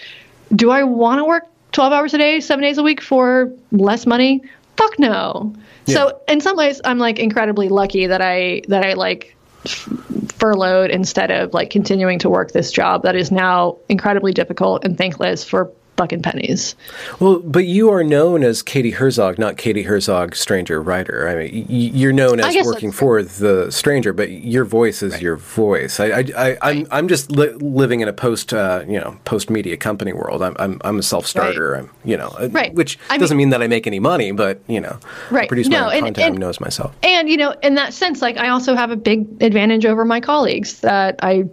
do 0.56 0.72
I 0.72 0.84
want 0.84 1.20
to 1.20 1.26
work 1.26 1.48
12 1.74 1.94
hours 1.94 2.14
a 2.14 2.18
day, 2.18 2.40
seven 2.40 2.64
days 2.64 2.78
a 2.78 2.84
week 2.84 3.02
for 3.02 3.54
less 3.72 4.06
money? 4.08 4.42
Fuck 4.78 4.98
no. 5.00 5.54
So 5.88 6.20
in 6.28 6.42
some 6.42 6.58
ways, 6.58 6.82
I'm 6.84 6.98
like 6.98 7.20
incredibly 7.20 7.70
lucky 7.70 8.08
that 8.08 8.22
I 8.22 8.64
that 8.68 8.84
I 8.84 8.94
like 8.94 9.36
furloughed 9.68 10.90
instead 10.92 11.32
of 11.32 11.54
like 11.54 11.70
continuing 11.70 12.20
to 12.20 12.30
work 12.30 12.52
this 12.52 12.72
job 12.72 13.04
that 13.04 13.16
is 13.16 13.32
now 13.32 13.78
incredibly 13.90 14.32
difficult 14.34 14.84
and 14.86 14.98
thankless 14.98 15.44
for 15.44 15.72
bucking 15.96 16.22
pennies. 16.22 16.76
Well, 17.20 17.40
but 17.40 17.66
you 17.66 17.90
are 17.92 18.04
known 18.04 18.44
as 18.44 18.62
Katie 18.62 18.92
Herzog, 18.92 19.38
not 19.38 19.58
Katie 19.58 19.84
Herzog, 19.84 20.36
stranger 20.36 20.82
writer. 20.82 21.28
I 21.28 21.36
mean, 21.36 21.66
you're 21.70 22.14
known 22.14 22.40
as 22.40 22.56
working 22.66 22.92
for 22.92 23.24
the 23.24 23.72
stranger, 23.72 24.14
but 24.14 24.32
your 24.32 24.66
voice 24.66 25.02
is 25.02 25.14
right. 25.14 25.22
your 25.22 25.36
voice. 25.38 26.00
I, 26.00 26.06
I, 26.06 26.24
I 26.38 26.50
am 26.50 26.58
I'm, 26.62 26.88
I'm 26.92 27.08
just 27.08 27.32
li- 27.32 27.54
living 27.54 28.02
in 28.02 28.08
a 28.08 28.14
post, 28.14 28.54
uh, 28.54 28.84
you 28.88 29.00
know, 29.00 29.18
post 29.26 29.50
media 29.50 29.78
company 29.78 30.14
world. 30.14 30.42
I'm, 30.42 30.56
I'm, 30.60 30.82
I'm 30.84 31.00
a 31.00 31.04
self 31.04 31.26
starter. 31.26 31.72
Right. 31.72 31.84
I'm, 31.84 31.92
you 32.04 32.18
know, 32.18 32.30
uh, 32.40 32.50
right. 32.52 32.74
which 32.74 32.98
I 33.10 33.18
doesn't 33.18 33.38
mean, 33.38 33.50
mean, 33.50 33.52
that 33.52 33.64
I 33.64 33.68
make 33.68 33.88
any 33.88 34.00
money, 34.00 34.32
but 34.32 34.60
you 34.68 34.82
know, 34.82 35.00
right. 35.32 35.48
produce 35.48 35.68
no, 35.68 35.82
my 35.82 35.86
own 35.88 35.94
and, 35.94 36.06
content. 36.08 36.30
And, 36.32 36.40
knows 36.40 36.60
myself. 36.60 36.96
And 37.04 37.30
you 37.30 37.38
know, 37.38 37.52
in 37.64 37.76
that 37.76 37.94
sense, 37.94 38.22
like 38.22 38.38
I 38.38 38.50
also 38.50 38.76
have 38.76 38.92
a 38.92 38.96
big 38.96 39.42
advantage 39.42 39.86
over 39.86 40.06
my 40.06 40.20
colleagues 40.20 40.82
that 40.82 41.20
I 41.22 41.46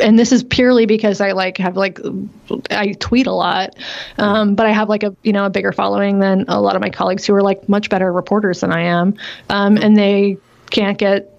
and 0.00 0.18
this 0.18 0.32
is 0.32 0.42
purely 0.42 0.86
because 0.86 1.20
I 1.20 1.32
like 1.32 1.58
have 1.58 1.76
like 1.76 1.98
I 2.70 2.92
tweet 2.92 3.26
a 3.26 3.32
lot, 3.32 3.76
um, 4.18 4.54
but 4.54 4.66
I 4.66 4.72
have 4.72 4.88
like 4.88 5.02
a 5.02 5.14
you 5.22 5.32
know 5.32 5.46
a 5.46 5.50
bigger 5.50 5.72
following 5.72 6.18
than 6.18 6.44
a 6.48 6.60
lot 6.60 6.76
of 6.76 6.82
my 6.82 6.90
colleagues 6.90 7.26
who 7.26 7.34
are 7.34 7.42
like 7.42 7.68
much 7.68 7.90
better 7.90 8.12
reporters 8.12 8.60
than 8.60 8.72
I 8.72 8.82
am, 8.82 9.16
um, 9.48 9.76
and 9.76 9.96
they 9.96 10.38
can't 10.70 10.98
get 10.98 11.36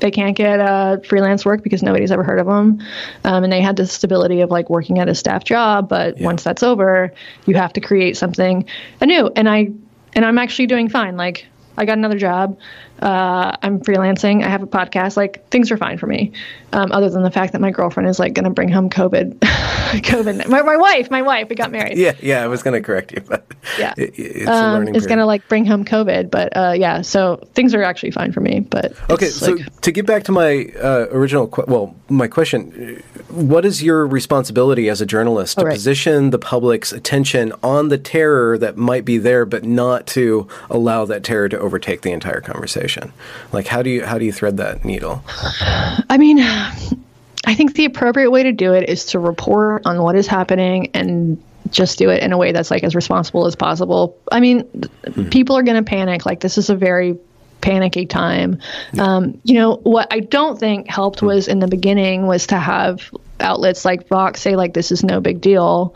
they 0.00 0.10
can't 0.10 0.36
get 0.36 0.60
uh, 0.60 0.98
freelance 0.98 1.44
work 1.44 1.62
because 1.62 1.82
nobody's 1.82 2.10
ever 2.10 2.22
heard 2.22 2.38
of 2.38 2.46
them, 2.46 2.82
um, 3.24 3.44
and 3.44 3.52
they 3.52 3.60
had 3.60 3.76
the 3.76 3.86
stability 3.86 4.40
of 4.40 4.50
like 4.50 4.68
working 4.68 4.98
at 4.98 5.08
a 5.08 5.14
staff 5.14 5.44
job. 5.44 5.88
But 5.88 6.18
yeah. 6.18 6.26
once 6.26 6.44
that's 6.44 6.62
over, 6.62 7.12
you 7.46 7.54
have 7.54 7.72
to 7.74 7.80
create 7.80 8.16
something 8.16 8.66
anew, 9.00 9.30
and 9.36 9.48
I 9.48 9.70
and 10.14 10.24
I'm 10.24 10.38
actually 10.38 10.66
doing 10.66 10.88
fine. 10.88 11.16
Like 11.16 11.46
I 11.76 11.84
got 11.84 11.98
another 11.98 12.18
job. 12.18 12.58
Uh, 13.00 13.54
I'm 13.62 13.80
freelancing. 13.80 14.42
I 14.42 14.48
have 14.48 14.62
a 14.62 14.66
podcast. 14.66 15.16
Like 15.16 15.46
things 15.50 15.70
are 15.70 15.76
fine 15.76 15.98
for 15.98 16.06
me, 16.06 16.32
um, 16.72 16.92
other 16.92 17.10
than 17.10 17.22
the 17.22 17.30
fact 17.30 17.52
that 17.52 17.60
my 17.60 17.70
girlfriend 17.70 18.08
is 18.08 18.18
like 18.18 18.32
going 18.32 18.44
to 18.44 18.50
bring 18.50 18.70
home 18.70 18.88
COVID. 18.88 19.38
COVID. 19.40 20.48
My, 20.48 20.62
my, 20.62 20.76
wife. 20.76 21.10
My 21.10 21.20
wife. 21.20 21.48
We 21.50 21.56
got 21.56 21.70
married. 21.70 21.98
Yeah, 21.98 22.14
yeah. 22.22 22.42
I 22.42 22.46
was 22.46 22.62
going 22.62 22.74
to 22.74 22.84
correct 22.84 23.12
you, 23.12 23.20
but 23.20 23.46
yeah, 23.78 23.92
it, 23.98 24.18
it's 24.18 24.48
um, 24.48 24.88
It's 24.88 25.06
going 25.06 25.18
to 25.18 25.26
like 25.26 25.46
bring 25.48 25.66
home 25.66 25.84
COVID, 25.84 26.30
but 26.30 26.56
uh, 26.56 26.74
yeah. 26.76 27.02
So 27.02 27.46
things 27.54 27.74
are 27.74 27.82
actually 27.82 28.12
fine 28.12 28.32
for 28.32 28.40
me. 28.40 28.60
But 28.60 28.94
okay. 29.10 29.28
So 29.28 29.52
like, 29.52 29.80
to 29.82 29.92
get 29.92 30.06
back 30.06 30.24
to 30.24 30.32
my 30.32 30.72
uh, 30.82 31.06
original, 31.10 31.48
qu- 31.48 31.64
well, 31.68 31.94
my 32.08 32.28
question: 32.28 33.02
What 33.28 33.66
is 33.66 33.82
your 33.82 34.06
responsibility 34.06 34.88
as 34.88 35.02
a 35.02 35.06
journalist 35.06 35.58
to 35.58 35.66
right. 35.66 35.74
position 35.74 36.30
the 36.30 36.38
public's 36.38 36.92
attention 36.92 37.52
on 37.62 37.88
the 37.88 37.98
terror 37.98 38.56
that 38.56 38.78
might 38.78 39.04
be 39.04 39.18
there, 39.18 39.44
but 39.44 39.64
not 39.64 40.06
to 40.08 40.48
allow 40.70 41.04
that 41.04 41.24
terror 41.24 41.50
to 41.50 41.58
overtake 41.58 42.00
the 42.00 42.12
entire 42.12 42.40
conversation? 42.40 42.85
Conversation? 42.86 43.12
Like, 43.52 43.66
how 43.66 43.82
do 43.82 43.90
you 43.90 44.04
how 44.04 44.18
do 44.18 44.24
you 44.24 44.32
thread 44.32 44.56
that 44.58 44.84
needle? 44.84 45.22
I 45.28 46.16
mean, 46.18 46.38
I 46.40 47.54
think 47.54 47.74
the 47.74 47.84
appropriate 47.84 48.30
way 48.30 48.42
to 48.42 48.52
do 48.52 48.74
it 48.74 48.88
is 48.88 49.06
to 49.06 49.18
report 49.18 49.82
on 49.86 50.02
what 50.02 50.16
is 50.16 50.26
happening 50.26 50.90
and 50.94 51.42
just 51.70 51.98
do 51.98 52.10
it 52.10 52.22
in 52.22 52.32
a 52.32 52.38
way 52.38 52.52
that's 52.52 52.70
like 52.70 52.84
as 52.84 52.94
responsible 52.94 53.46
as 53.46 53.56
possible. 53.56 54.16
I 54.30 54.40
mean, 54.40 54.64
mm-hmm. 54.64 55.28
people 55.30 55.56
are 55.56 55.62
going 55.62 55.82
to 55.82 55.88
panic. 55.88 56.24
Like, 56.24 56.40
this 56.40 56.58
is 56.58 56.70
a 56.70 56.76
very 56.76 57.18
panicky 57.60 58.06
time. 58.06 58.60
Yeah. 58.92 59.02
Um, 59.02 59.40
you 59.42 59.54
know, 59.54 59.76
what 59.76 60.06
I 60.12 60.20
don't 60.20 60.58
think 60.58 60.88
helped 60.88 61.20
hmm. 61.20 61.26
was 61.26 61.48
in 61.48 61.58
the 61.58 61.66
beginning 61.66 62.26
was 62.26 62.46
to 62.48 62.56
have 62.56 63.10
outlets 63.40 63.84
like 63.84 64.08
Vox 64.08 64.40
say 64.40 64.56
like 64.56 64.72
this 64.72 64.92
is 64.92 65.02
no 65.02 65.20
big 65.20 65.40
deal, 65.40 65.94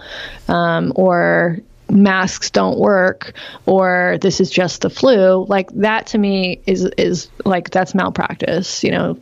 um, 0.48 0.92
or 0.96 1.60
masks 1.90 2.50
don't 2.50 2.78
work 2.78 3.32
or 3.66 4.18
this 4.20 4.40
is 4.40 4.50
just 4.50 4.82
the 4.82 4.90
flu 4.90 5.44
like 5.48 5.70
that 5.72 6.06
to 6.06 6.18
me 6.18 6.60
is 6.66 6.84
is 6.96 7.28
like 7.44 7.70
that's 7.70 7.94
malpractice 7.94 8.84
you 8.84 8.90
know 8.90 9.18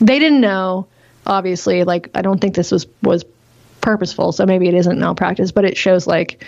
they 0.00 0.18
didn't 0.18 0.40
know. 0.40 0.86
Obviously, 1.26 1.84
like 1.84 2.10
I 2.14 2.22
don't 2.22 2.40
think 2.40 2.54
this 2.54 2.72
was 2.72 2.86
was 3.02 3.24
purposeful, 3.80 4.32
so 4.32 4.46
maybe 4.46 4.68
it 4.68 4.74
isn't 4.74 4.98
malpractice, 4.98 5.52
but 5.52 5.64
it 5.64 5.76
shows 5.76 6.06
like 6.06 6.44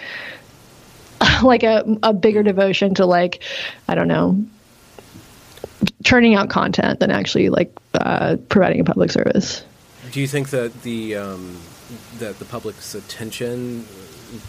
like 1.42 1.62
a 1.62 1.84
a 2.02 2.12
bigger 2.12 2.42
devotion 2.42 2.94
to 2.94 3.06
like 3.06 3.42
I 3.88 3.94
don't 3.94 4.08
know 4.08 4.42
churning 6.04 6.34
out 6.34 6.48
content 6.48 7.00
than 7.00 7.10
actually 7.10 7.48
like 7.48 7.72
uh, 7.94 8.36
providing 8.48 8.80
a 8.80 8.84
public 8.84 9.10
service. 9.10 9.64
Do 10.10 10.20
you 10.20 10.28
think 10.28 10.50
that 10.50 10.82
the 10.82 11.16
um, 11.16 11.58
that 12.18 12.38
the 12.38 12.44
public's 12.44 12.94
attention 12.94 13.84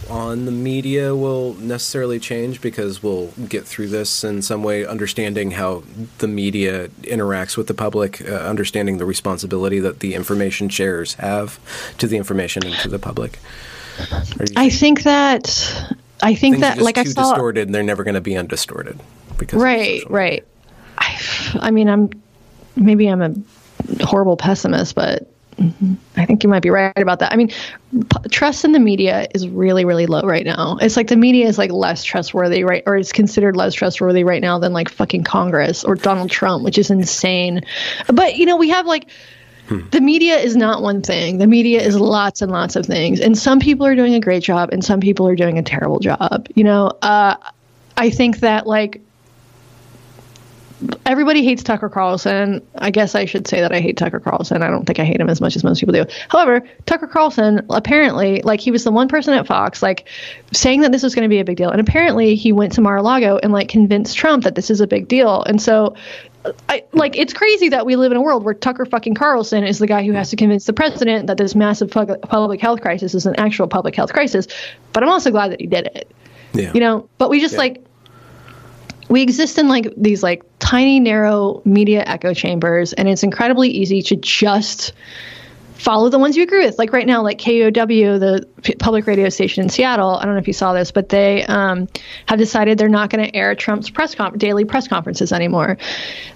on 0.09 0.45
the 0.45 0.51
media 0.51 1.15
will 1.15 1.53
necessarily 1.55 2.19
change 2.19 2.61
because 2.61 3.03
we'll 3.03 3.27
get 3.49 3.65
through 3.65 3.87
this 3.87 4.23
in 4.23 4.41
some 4.41 4.63
way, 4.63 4.85
understanding 4.85 5.51
how 5.51 5.83
the 6.19 6.27
media 6.27 6.87
interacts 7.01 7.57
with 7.57 7.67
the 7.67 7.73
public, 7.73 8.21
uh, 8.21 8.33
understanding 8.33 8.97
the 8.97 9.05
responsibility 9.05 9.79
that 9.79 9.99
the 9.99 10.13
information 10.13 10.69
sharers 10.69 11.15
have 11.15 11.59
to 11.97 12.07
the 12.07 12.17
information 12.17 12.65
and 12.65 12.75
to 12.75 12.89
the 12.89 12.99
public. 12.99 13.39
I 14.55 14.69
think 14.69 15.03
that 15.03 15.95
I 16.21 16.35
think 16.35 16.59
that 16.59 16.79
like 16.79 16.97
I 16.97 17.03
saw 17.03 17.31
distorted, 17.31 17.67
and 17.67 17.75
they're 17.75 17.83
never 17.83 18.03
going 18.03 18.15
to 18.15 18.21
be 18.21 18.37
undistorted. 18.37 18.99
Because 19.37 19.61
right, 19.61 20.01
right. 20.09 20.45
I, 20.97 21.19
I 21.55 21.71
mean, 21.71 21.89
I'm 21.89 22.09
maybe 22.75 23.07
I'm 23.07 23.21
a 23.21 23.33
horrible 24.05 24.37
pessimist, 24.37 24.95
but 24.95 25.32
I 26.17 26.25
think 26.25 26.43
you 26.43 26.49
might 26.49 26.61
be 26.61 26.69
right 26.69 26.97
about 26.97 27.19
that. 27.19 27.31
I 27.31 27.35
mean, 27.35 27.49
p- 27.49 28.29
trust 28.29 28.65
in 28.65 28.71
the 28.71 28.79
media 28.79 29.27
is 29.33 29.47
really, 29.47 29.85
really 29.85 30.05
low 30.05 30.21
right 30.21 30.45
now. 30.45 30.77
It's 30.81 30.97
like 30.97 31.07
the 31.07 31.15
media 31.15 31.47
is 31.47 31.57
like 31.57 31.71
less 31.71 32.03
trustworthy, 32.03 32.63
right? 32.63 32.83
Or 32.85 32.97
it's 32.97 33.11
considered 33.11 33.55
less 33.55 33.73
trustworthy 33.73 34.23
right 34.23 34.41
now 34.41 34.59
than 34.59 34.73
like 34.73 34.89
fucking 34.89 35.23
Congress 35.23 35.83
or 35.83 35.95
Donald 35.95 36.31
Trump, 36.31 36.63
which 36.63 36.77
is 36.77 36.89
insane. 36.89 37.61
But, 38.07 38.35
you 38.35 38.45
know, 38.45 38.57
we 38.57 38.69
have 38.69 38.85
like, 38.85 39.09
hmm. 39.67 39.81
the 39.91 40.01
media 40.01 40.37
is 40.37 40.55
not 40.55 40.81
one 40.81 41.01
thing. 41.01 41.37
The 41.37 41.47
media 41.47 41.81
is 41.81 41.99
lots 41.99 42.41
and 42.41 42.51
lots 42.51 42.75
of 42.75 42.85
things. 42.85 43.19
And 43.19 43.37
some 43.37 43.59
people 43.59 43.85
are 43.85 43.95
doing 43.95 44.15
a 44.15 44.19
great 44.19 44.43
job 44.43 44.69
and 44.71 44.83
some 44.83 44.99
people 44.99 45.27
are 45.27 45.35
doing 45.35 45.57
a 45.57 45.63
terrible 45.63 45.99
job. 45.99 46.47
You 46.55 46.63
know, 46.63 46.87
uh, 47.01 47.35
I 47.95 48.09
think 48.09 48.39
that 48.39 48.65
like 48.65 49.01
everybody 51.05 51.43
hates 51.43 51.63
Tucker 51.63 51.89
Carlson. 51.89 52.65
I 52.77 52.91
guess 52.91 53.15
I 53.15 53.25
should 53.25 53.47
say 53.47 53.61
that 53.61 53.71
I 53.71 53.79
hate 53.79 53.97
Tucker 53.97 54.19
Carlson. 54.19 54.63
I 54.63 54.69
don't 54.69 54.85
think 54.85 54.99
I 54.99 55.05
hate 55.05 55.19
him 55.19 55.29
as 55.29 55.41
much 55.41 55.55
as 55.55 55.63
most 55.63 55.79
people 55.79 55.93
do. 55.93 56.05
However, 56.29 56.67
Tucker 56.85 57.07
Carlson 57.07 57.65
apparently, 57.69 58.41
like, 58.43 58.59
he 58.59 58.71
was 58.71 58.83
the 58.83 58.91
one 58.91 59.07
person 59.07 59.33
at 59.33 59.47
Fox, 59.47 59.81
like, 59.81 60.07
saying 60.51 60.81
that 60.81 60.91
this 60.91 61.03
was 61.03 61.15
going 61.15 61.23
to 61.23 61.29
be 61.29 61.39
a 61.39 61.45
big 61.45 61.57
deal. 61.57 61.69
And 61.69 61.81
apparently, 61.81 62.35
he 62.35 62.51
went 62.51 62.73
to 62.73 62.81
Mar-a-Lago 62.81 63.39
and 63.41 63.51
like 63.51 63.69
convinced 63.69 64.17
Trump 64.17 64.43
that 64.43 64.55
this 64.55 64.69
is 64.69 64.81
a 64.81 64.87
big 64.87 65.07
deal. 65.07 65.43
And 65.43 65.61
so, 65.61 65.95
I, 66.67 66.83
like 66.91 67.17
it's 67.17 67.31
crazy 67.31 67.69
that 67.69 67.85
we 67.85 67.95
live 67.95 68.11
in 68.11 68.17
a 68.17 68.21
world 68.21 68.43
where 68.43 68.53
Tucker 68.53 68.85
fucking 68.85 69.15
Carlson 69.15 69.63
is 69.63 69.79
the 69.79 69.87
guy 69.87 70.03
who 70.03 70.11
has 70.11 70.29
to 70.31 70.35
convince 70.35 70.65
the 70.65 70.73
president 70.73 71.27
that 71.27 71.37
this 71.37 71.55
massive 71.55 71.89
public 71.89 72.59
health 72.59 72.81
crisis 72.81 73.15
is 73.15 73.25
an 73.25 73.35
actual 73.37 73.67
public 73.67 73.95
health 73.95 74.11
crisis. 74.11 74.47
But 74.91 75.03
I'm 75.03 75.09
also 75.09 75.31
glad 75.31 75.51
that 75.51 75.61
he 75.61 75.67
did 75.67 75.87
it. 75.95 76.11
Yeah. 76.53 76.71
You 76.73 76.81
know, 76.81 77.07
but 77.17 77.29
we 77.29 77.39
just 77.39 77.53
yeah. 77.53 77.59
like 77.59 77.85
we 79.13 79.21
exist 79.21 79.59
in 79.59 79.67
like 79.67 79.93
these 79.95 80.23
like 80.23 80.41
tiny 80.57 80.99
narrow 80.99 81.61
media 81.65 82.03
echo 82.07 82.33
chambers 82.33 82.93
and 82.93 83.07
it's 83.07 83.21
incredibly 83.21 83.69
easy 83.69 84.01
to 84.01 84.15
just 84.15 84.91
follow 85.75 86.09
the 86.09 86.17
ones 86.17 86.35
you 86.35 86.41
agree 86.41 86.65
with. 86.65 86.79
Like 86.79 86.91
right 86.91 87.05
now, 87.05 87.21
like 87.21 87.37
KUOW 87.37 88.19
the 88.19 88.47
p- 88.63 88.73
public 88.73 89.05
radio 89.05 89.29
station 89.29 89.61
in 89.61 89.69
Seattle. 89.69 90.15
I 90.15 90.25
don't 90.25 90.33
know 90.33 90.39
if 90.39 90.47
you 90.47 90.53
saw 90.53 90.73
this, 90.73 90.91
but 90.91 91.09
they 91.09 91.45
um, 91.45 91.87
have 92.27 92.39
decided 92.39 92.79
they're 92.79 92.89
not 92.89 93.11
going 93.11 93.23
to 93.23 93.35
air 93.35 93.53
Trump's 93.53 93.87
press 93.87 94.15
com- 94.15 94.35
daily 94.35 94.65
press 94.65 94.87
conferences 94.87 95.31
anymore. 95.31 95.77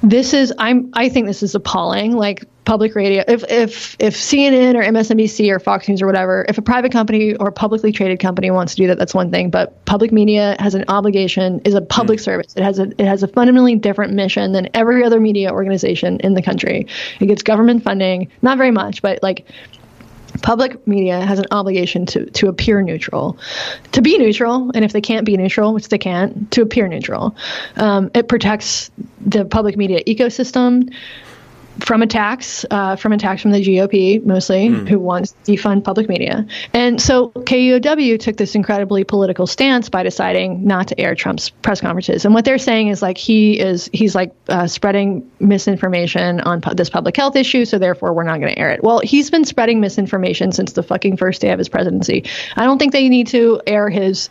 This 0.04 0.36
is 0.36 0.54
I'm 0.60 0.92
I 0.94 1.10
think 1.10 1.26
this 1.26 1.42
is 1.42 1.56
appalling. 1.56 2.16
Like 2.16 2.46
public 2.67 2.95
radio, 2.95 3.23
if 3.30 3.43
if 3.49 3.95
if 3.97 4.15
CNN 4.15 4.75
or 4.75 4.84
MSNBC 4.84 5.49
or 5.49 5.58
Fox 5.58 5.88
News 5.88 6.01
or 6.01 6.06
whatever, 6.06 6.45
if 6.49 6.58
a 6.58 6.62
private 6.62 6.91
company 6.91 7.34
or 7.36 7.47
a 7.47 7.51
publicly 7.51 7.93
traded 7.93 8.19
company 8.19 8.51
wants 8.51 8.75
to 8.75 8.82
do 8.82 8.88
that, 8.88 8.99
that's 8.99 9.13
one 9.13 9.32
thing. 9.32 9.49
But 9.49 9.86
public 9.86 10.12
media 10.12 10.58
has 10.60 10.75
an 10.75 10.84
obligation, 10.89 11.62
is 11.63 11.73
a 11.73 11.82
public 11.82 12.19
mm. 12.19 12.23
service. 12.23 12.53
It 12.58 12.63
has 12.63 12.77
a 12.77 12.89
it 13.01 13.06
has 13.06 13.23
a 13.23 13.27
fundamentally 13.27 13.75
different 13.75 14.13
mission 14.13 14.51
than 14.51 14.69
every 14.73 15.03
other 15.03 15.19
media 15.19 15.51
organization 15.51 16.19
in 16.19 16.34
the 16.34 16.41
country. 16.41 16.88
It 17.21 17.27
gets 17.27 17.41
government 17.41 17.84
funding, 17.84 18.30
not 18.41 18.58
very 18.58 18.71
much, 18.71 19.01
but 19.01 19.23
like 19.23 19.47
public 20.41 20.86
media 20.86 21.21
has 21.21 21.39
an 21.39 21.45
obligation 21.51 22.06
to 22.08 22.25
to 22.32 22.49
appear 22.49 22.82
neutral, 22.82 23.38
to 23.93 24.01
be 24.01 24.17
neutral, 24.17 24.71
and 24.75 24.84
if 24.84 24.91
they 24.91 25.01
can't 25.01 25.25
be 25.25 25.38
neutral, 25.38 25.73
which 25.73 25.88
they 25.88 25.97
can't, 25.97 26.51
to 26.51 26.63
appear 26.63 26.89
neutral. 26.89 27.34
Um, 27.77 28.12
it 28.13 28.27
protects 28.27 28.91
the 29.21 29.45
public 29.45 29.77
media 29.77 30.03
ecosystem 30.06 30.93
from 31.80 32.02
attacks, 32.02 32.66
uh, 32.72 32.96
from 32.96 33.13
attacks 33.13 33.42
from 33.42 33.52
the 33.52 33.63
GOP 33.63 34.24
mostly, 34.26 34.70
mm. 34.70 34.88
who 34.88 35.00
wants 35.00 35.36
to 35.44 35.52
defund 35.52 35.84
public 35.84 36.10
media. 36.10 36.46
And 36.74 37.02
so 37.02 37.30
KUOW 37.30 38.20
took 38.20 38.38
this 38.38 38.56
incredibly 38.56 39.04
political 39.04 39.48
stance 39.48 39.90
by 39.90 40.04
deciding 40.04 40.66
not 40.66 40.88
to 40.90 41.00
air 41.00 41.16
Trump's 41.16 41.50
press 41.50 41.82
conferences. 41.82 42.26
And 42.26 42.34
what 42.34 42.46
they're 42.46 42.58
saying 42.58 42.88
is 42.88 43.02
like 43.02 43.18
he 43.18 43.60
is 43.60 43.90
he's 43.94 44.16
like 44.16 44.34
uh, 44.50 44.68
spreading 44.68 45.30
misinformation 45.40 46.42
on 46.42 46.62
pu- 46.62 46.76
this 46.76 46.90
public 46.90 47.16
health 47.16 47.36
issue, 47.36 47.66
so 47.66 47.78
therefore 47.78 48.13
we're 48.13 48.24
not 48.24 48.40
going 48.40 48.54
to 48.54 48.60
air 48.60 48.72
it. 48.72 48.84
Well, 48.84 49.00
he's 49.00 49.30
been 49.30 49.46
spreading 49.46 49.80
misinformation 49.80 50.52
since 50.52 50.74
the 50.74 50.84
fucking 50.84 51.18
first 51.18 51.42
day 51.42 51.52
of 51.52 51.60
his 51.60 51.70
presidency. 51.70 52.26
I 52.56 52.66
don't 52.66 52.80
think 52.80 52.94
they 52.94 53.10
need 53.10 53.28
to 53.28 53.62
air 53.68 53.90
his 53.90 54.30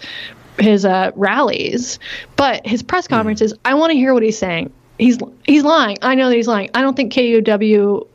his 0.59 0.85
uh, 0.85 1.11
rallies, 1.15 1.99
but 2.37 2.67
his 2.67 2.83
press 2.83 3.07
hmm. 3.07 3.15
conferences. 3.15 3.55
I 3.65 3.75
want 3.75 3.93
to 3.93 3.97
hear 3.97 4.15
what 4.15 4.23
he's 4.23 4.39
saying 4.39 4.73
he's 4.99 5.19
he's 5.45 5.63
lying. 5.63 5.99
I 6.03 6.15
know 6.15 6.29
that 6.29 6.37
he's 6.37 6.49
lying. 6.49 6.71
I 6.75 6.83
don't 6.83 6.97
think 6.97 7.13
KUOW 7.13 8.07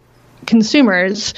consumers 0.45 1.33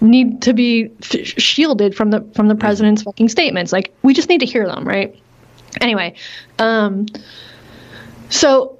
need 0.00 0.42
to 0.42 0.52
be 0.52 0.90
f- 1.02 1.26
shielded 1.26 1.94
from 1.94 2.10
the 2.10 2.20
from 2.34 2.48
the 2.48 2.54
president's 2.54 3.02
fucking 3.02 3.28
statements. 3.28 3.72
Like 3.72 3.94
we 4.02 4.14
just 4.14 4.28
need 4.28 4.40
to 4.40 4.46
hear 4.46 4.66
them, 4.66 4.86
right? 4.86 5.18
Anyway, 5.80 6.14
um, 6.58 7.06
so 8.30 8.75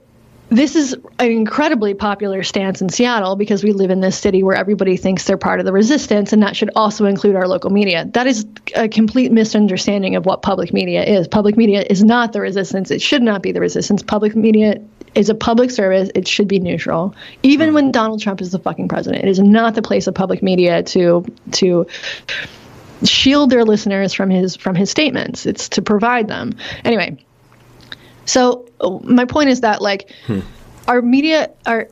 this 0.48 0.76
is 0.76 0.94
an 1.18 1.30
incredibly 1.30 1.94
popular 1.94 2.42
stance 2.42 2.80
in 2.80 2.88
Seattle 2.88 3.35
because 3.35 3.64
we 3.64 3.72
live 3.72 3.90
in 3.90 4.00
this 4.00 4.16
city 4.16 4.42
where 4.42 4.56
everybody 4.56 4.96
thinks 4.96 5.24
they're 5.24 5.37
part 5.37 5.59
of 5.59 5.66
the 5.66 5.72
resistance, 5.72 6.32
and 6.32 6.42
that 6.42 6.54
should 6.54 6.70
also 6.76 7.06
include 7.06 7.35
our 7.35 7.48
local 7.48 7.70
media. 7.70 8.04
That 8.12 8.26
is 8.26 8.46
a 8.74 8.88
complete 8.88 9.32
misunderstanding 9.32 10.14
of 10.14 10.24
what 10.24 10.42
public 10.42 10.72
media 10.72 11.02
is. 11.02 11.26
Public 11.26 11.56
media 11.56 11.85
is 11.88 12.04
not 12.04 12.32
the 12.32 12.40
resistance. 12.40 12.90
It 12.90 13.02
should 13.02 13.22
not 13.22 13.42
be 13.42 13.50
the 13.50 13.61
resistance. 13.61 14.02
Public 14.02 14.37
media 14.37 14.80
is 15.16 15.28
a 15.28 15.35
public 15.35 15.70
service. 15.70 16.11
It 16.14 16.28
should 16.28 16.46
be 16.46 16.61
neutral. 16.61 17.14
Even 17.42 17.74
when 17.74 17.90
Donald 17.90 18.20
Trump 18.22 18.40
is 18.40 18.52
the 18.52 18.59
fucking 18.59 18.88
president, 18.88 19.24
it 19.24 19.28
is 19.28 19.40
not 19.40 19.74
the 19.74 19.82
place 19.82 20.06
of 20.06 20.14
public 20.14 20.42
media 20.42 20.82
to 20.85 21.24
to 21.52 21.87
shield 23.04 23.50
their 23.50 23.64
listeners 23.64 24.12
from 24.12 24.30
his 24.30 24.54
from 24.54 24.76
his 24.76 24.90
statements. 24.90 25.44
It's 25.44 25.68
to 25.70 25.82
provide 25.82 26.28
them. 26.28 26.52
Anyway, 26.85 27.18
so 28.26 28.66
my 29.02 29.24
point 29.24 29.48
is 29.48 29.62
that 29.62 29.80
like 29.80 30.10
hmm. 30.26 30.40
our 30.86 31.00
media 31.00 31.50
our 31.64 31.88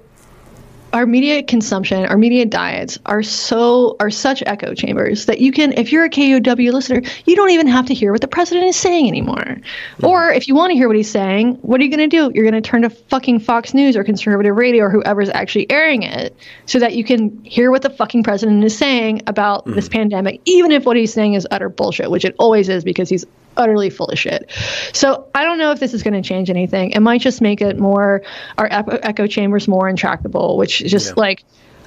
our 0.94 1.06
media 1.06 1.42
consumption, 1.42 2.06
our 2.06 2.16
media 2.16 2.46
diets 2.46 3.00
are 3.04 3.22
so 3.22 3.96
are 3.98 4.10
such 4.10 4.44
echo 4.46 4.74
chambers 4.74 5.26
that 5.26 5.40
you 5.40 5.50
can, 5.50 5.72
if 5.72 5.90
you're 5.90 6.04
a 6.04 6.08
KUOW 6.08 6.72
listener, 6.72 7.02
you 7.26 7.34
don't 7.34 7.50
even 7.50 7.66
have 7.66 7.86
to 7.86 7.94
hear 7.94 8.12
what 8.12 8.20
the 8.20 8.28
president 8.28 8.66
is 8.66 8.76
saying 8.76 9.08
anymore. 9.08 9.34
Mm-hmm. 9.36 10.06
Or 10.06 10.30
if 10.30 10.46
you 10.46 10.54
want 10.54 10.70
to 10.70 10.76
hear 10.76 10.86
what 10.86 10.96
he's 10.96 11.10
saying, 11.10 11.56
what 11.62 11.80
are 11.80 11.84
you 11.84 11.90
going 11.90 12.08
to 12.08 12.16
do? 12.16 12.30
You're 12.32 12.48
going 12.48 12.62
to 12.62 12.66
turn 12.66 12.82
to 12.82 12.90
fucking 12.90 13.40
Fox 13.40 13.74
News 13.74 13.96
or 13.96 14.04
conservative 14.04 14.54
radio 14.54 14.84
or 14.84 14.90
whoever's 14.90 15.30
actually 15.30 15.68
airing 15.68 16.04
it, 16.04 16.36
so 16.66 16.78
that 16.78 16.94
you 16.94 17.02
can 17.02 17.42
hear 17.44 17.72
what 17.72 17.82
the 17.82 17.90
fucking 17.90 18.22
president 18.22 18.62
is 18.62 18.78
saying 18.78 19.22
about 19.26 19.64
mm-hmm. 19.64 19.74
this 19.74 19.88
pandemic, 19.88 20.40
even 20.44 20.70
if 20.70 20.84
what 20.84 20.96
he's 20.96 21.12
saying 21.12 21.34
is 21.34 21.44
utter 21.50 21.68
bullshit, 21.68 22.08
which 22.08 22.24
it 22.24 22.36
always 22.38 22.68
is 22.68 22.84
because 22.84 23.08
he's 23.08 23.24
utterly 23.56 23.90
full 23.90 24.06
of 24.06 24.18
shit. 24.18 24.50
So 24.92 25.28
I 25.34 25.44
don't 25.44 25.58
know 25.58 25.70
if 25.70 25.80
this 25.80 25.94
is 25.94 26.02
going 26.02 26.14
to 26.14 26.26
change 26.26 26.50
anything. 26.50 26.90
It 26.92 27.00
might 27.00 27.20
just 27.20 27.40
make 27.40 27.60
it 27.60 27.78
more 27.78 28.22
our 28.58 28.68
echo 28.70 29.26
chambers 29.26 29.68
more 29.68 29.88
intractable, 29.88 30.56
which 30.56 30.80
is 30.82 30.90
just 30.90 31.08
yeah. 31.08 31.14
like 31.16 31.44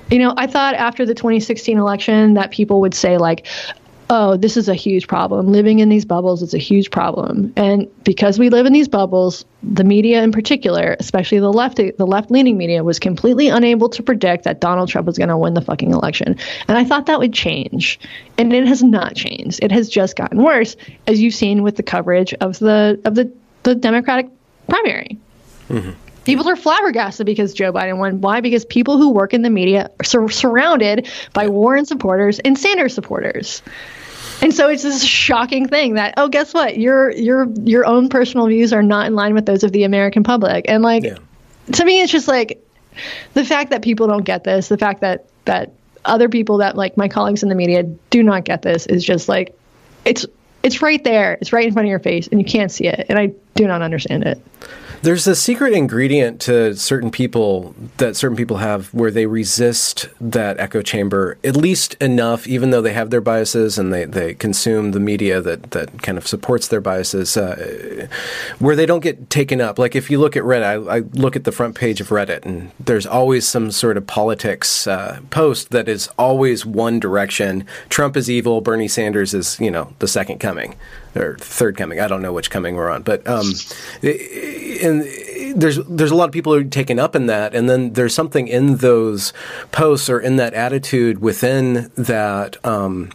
you 0.09 0.19
know, 0.19 0.33
I 0.37 0.47
thought 0.47 0.75
after 0.75 1.05
the 1.05 1.13
2016 1.13 1.77
election 1.77 2.35
that 2.35 2.51
people 2.51 2.81
would 2.81 2.93
say 2.93 3.17
like, 3.17 3.45
oh, 4.09 4.37
this 4.37 4.55
is 4.55 4.69
a 4.69 4.73
huge 4.73 5.07
problem. 5.07 5.47
Living 5.47 5.79
in 5.79 5.89
these 5.89 6.05
bubbles 6.05 6.41
is 6.41 6.53
a 6.53 6.57
huge 6.57 6.91
problem. 6.91 7.51
And 7.57 7.87
because 8.03 8.39
we 8.39 8.49
live 8.49 8.65
in 8.65 8.73
these 8.73 8.87
bubbles, 8.87 9.43
the 9.63 9.83
media 9.83 10.23
in 10.23 10.31
particular, 10.31 10.95
especially 10.99 11.39
the 11.39 11.51
left 11.51 11.77
the 11.77 12.05
left-leaning 12.05 12.57
media 12.57 12.83
was 12.83 12.99
completely 12.99 13.49
unable 13.49 13.89
to 13.89 14.01
predict 14.01 14.45
that 14.45 14.61
Donald 14.61 14.89
Trump 14.89 15.07
was 15.07 15.17
going 15.17 15.29
to 15.29 15.37
win 15.37 15.53
the 15.53 15.61
fucking 15.61 15.91
election. 15.91 16.37
And 16.67 16.77
I 16.77 16.83
thought 16.83 17.05
that 17.07 17.19
would 17.19 17.33
change. 17.33 17.99
And 18.37 18.53
it 18.53 18.67
has 18.67 18.81
not 18.81 19.15
changed. 19.15 19.59
It 19.61 19.71
has 19.71 19.89
just 19.89 20.15
gotten 20.15 20.41
worse 20.41 20.75
as 21.07 21.19
you've 21.21 21.33
seen 21.33 21.63
with 21.63 21.75
the 21.75 21.83
coverage 21.83 22.33
of 22.35 22.59
the 22.59 22.99
of 23.03 23.15
the 23.15 23.31
the 23.63 23.75
Democratic 23.75 24.29
primary. 24.67 25.17
Mm-hmm. 25.69 25.91
People 26.27 26.49
are 26.49 26.57
flabbergasted 26.57 27.25
because 27.25 27.53
Joe 27.53 27.71
Biden 27.71 27.99
won. 27.99 28.19
Why? 28.19 28.41
Because 28.41 28.65
people 28.65 28.97
who 28.97 29.11
work 29.11 29.33
in 29.33 29.43
the 29.43 29.49
media 29.49 29.89
are 29.97 30.03
sur- 30.03 30.27
surrounded 30.27 31.07
by 31.31 31.47
Warren 31.47 31.85
supporters 31.85 32.39
and 32.39 32.59
Sanders 32.59 32.93
supporters. 32.93 33.61
And 34.41 34.53
so 34.53 34.67
it's 34.67 34.83
this 34.83 35.01
shocking 35.05 35.69
thing 35.69 35.93
that 35.93 36.15
oh, 36.17 36.27
guess 36.27 36.53
what? 36.53 36.77
Your 36.77 37.11
your 37.11 37.47
your 37.63 37.85
own 37.85 38.09
personal 38.09 38.45
views 38.47 38.73
are 38.73 38.83
not 38.83 39.07
in 39.07 39.15
line 39.15 39.35
with 39.35 39.45
those 39.45 39.63
of 39.63 39.71
the 39.71 39.85
American 39.85 40.23
public. 40.23 40.65
And 40.67 40.83
like 40.83 41.05
yeah. 41.05 41.17
to 41.71 41.85
me, 41.85 42.01
it's 42.01 42.11
just 42.11 42.27
like 42.27 42.61
the 43.33 43.45
fact 43.45 43.71
that 43.71 43.81
people 43.81 44.07
don't 44.07 44.25
get 44.25 44.43
this, 44.43 44.67
the 44.67 44.77
fact 44.77 44.99
that 44.99 45.27
that 45.45 45.71
other 46.03 46.27
people 46.27 46.57
that 46.57 46.75
like 46.75 46.97
my 46.97 47.07
colleagues 47.07 47.41
in 47.41 47.47
the 47.47 47.55
media 47.55 47.83
do 48.09 48.21
not 48.21 48.43
get 48.43 48.63
this 48.63 48.85
is 48.85 49.01
just 49.01 49.29
like 49.29 49.57
it's 50.03 50.25
it's 50.61 50.81
right 50.81 51.03
there. 51.05 51.37
It's 51.39 51.53
right 51.53 51.65
in 51.65 51.71
front 51.71 51.87
of 51.87 51.89
your 51.89 51.99
face 51.99 52.27
and 52.27 52.41
you 52.41 52.45
can't 52.45 52.69
see 52.69 52.87
it. 52.87 53.05
And 53.07 53.17
I 53.17 53.31
do 53.55 53.65
not 53.65 53.81
understand 53.81 54.25
it. 54.25 54.41
There's 55.03 55.27
a 55.27 55.35
secret 55.35 55.73
ingredient 55.73 56.41
to 56.41 56.75
certain 56.75 57.11
people 57.11 57.75
that 57.97 58.15
certain 58.15 58.35
people 58.35 58.57
have 58.57 58.91
where 58.93 59.11
they 59.11 59.27
resist 59.27 60.09
that 60.19 60.59
echo 60.59 60.81
chamber 60.81 61.37
at 61.43 61.55
least 61.55 61.93
enough, 61.95 62.47
even 62.47 62.71
though 62.71 62.81
they 62.81 62.93
have 62.93 63.11
their 63.11 63.21
biases 63.21 63.77
and 63.77 63.93
they, 63.93 64.05
they 64.05 64.33
consume 64.33 64.91
the 64.91 64.99
media 64.99 65.39
that, 65.39 65.71
that 65.71 66.01
kind 66.01 66.17
of 66.17 66.27
supports 66.27 66.67
their 66.67 66.81
biases, 66.81 67.37
uh, 67.37 68.07
where 68.59 68.75
they 68.75 68.85
don't 68.85 69.01
get 69.01 69.29
taken 69.29 69.61
up. 69.61 69.77
Like 69.77 69.95
if 69.95 70.09
you 70.09 70.19
look 70.19 70.35
at 70.35 70.43
Reddit, 70.43 70.87
I, 70.87 70.97
I, 70.97 70.99
look 71.13 71.35
at 71.35 71.43
the 71.43 71.51
front 71.51 71.75
page 71.75 72.01
of 72.01 72.09
Reddit, 72.09 72.45
and 72.45 72.71
there's 72.79 73.05
always 73.05 73.47
some 73.47 73.71
sort 73.71 73.97
of 73.97 74.07
politics 74.07 74.87
uh, 74.87 75.19
post 75.29 75.69
that 75.69 75.87
is 75.87 76.09
always 76.17 76.65
one 76.65 76.99
direction. 76.99 77.65
Trump 77.89 78.17
is 78.17 78.29
evil, 78.29 78.61
Bernie 78.61 78.87
Sanders 78.87 79.33
is, 79.33 79.59
you 79.59 79.71
know, 79.71 79.93
the 79.99 80.07
second 80.07 80.39
coming 80.39 80.75
or 81.17 81.37
third 81.37 81.77
coming. 81.77 81.99
I 81.99 82.07
don't 82.07 82.21
know 82.21 82.33
which 82.33 82.49
coming 82.49 82.75
we're 82.75 82.89
on, 82.89 83.03
but 83.03 83.27
um, 83.27 83.47
and 84.03 85.05
there's 85.55 85.77
there's 85.85 86.11
a 86.11 86.15
lot 86.15 86.25
of 86.25 86.31
people 86.31 86.53
who 86.53 86.59
are 86.59 86.63
taken 86.63 86.99
up 86.99 87.15
in 87.15 87.25
that, 87.27 87.55
and 87.55 87.69
then 87.69 87.93
there's 87.93 88.13
something 88.13 88.47
in 88.47 88.77
those 88.77 89.33
posts 89.71 90.09
or 90.09 90.19
in 90.19 90.37
that 90.37 90.53
attitude 90.53 91.19
within 91.19 91.91
that. 91.95 92.63
Um, 92.65 93.11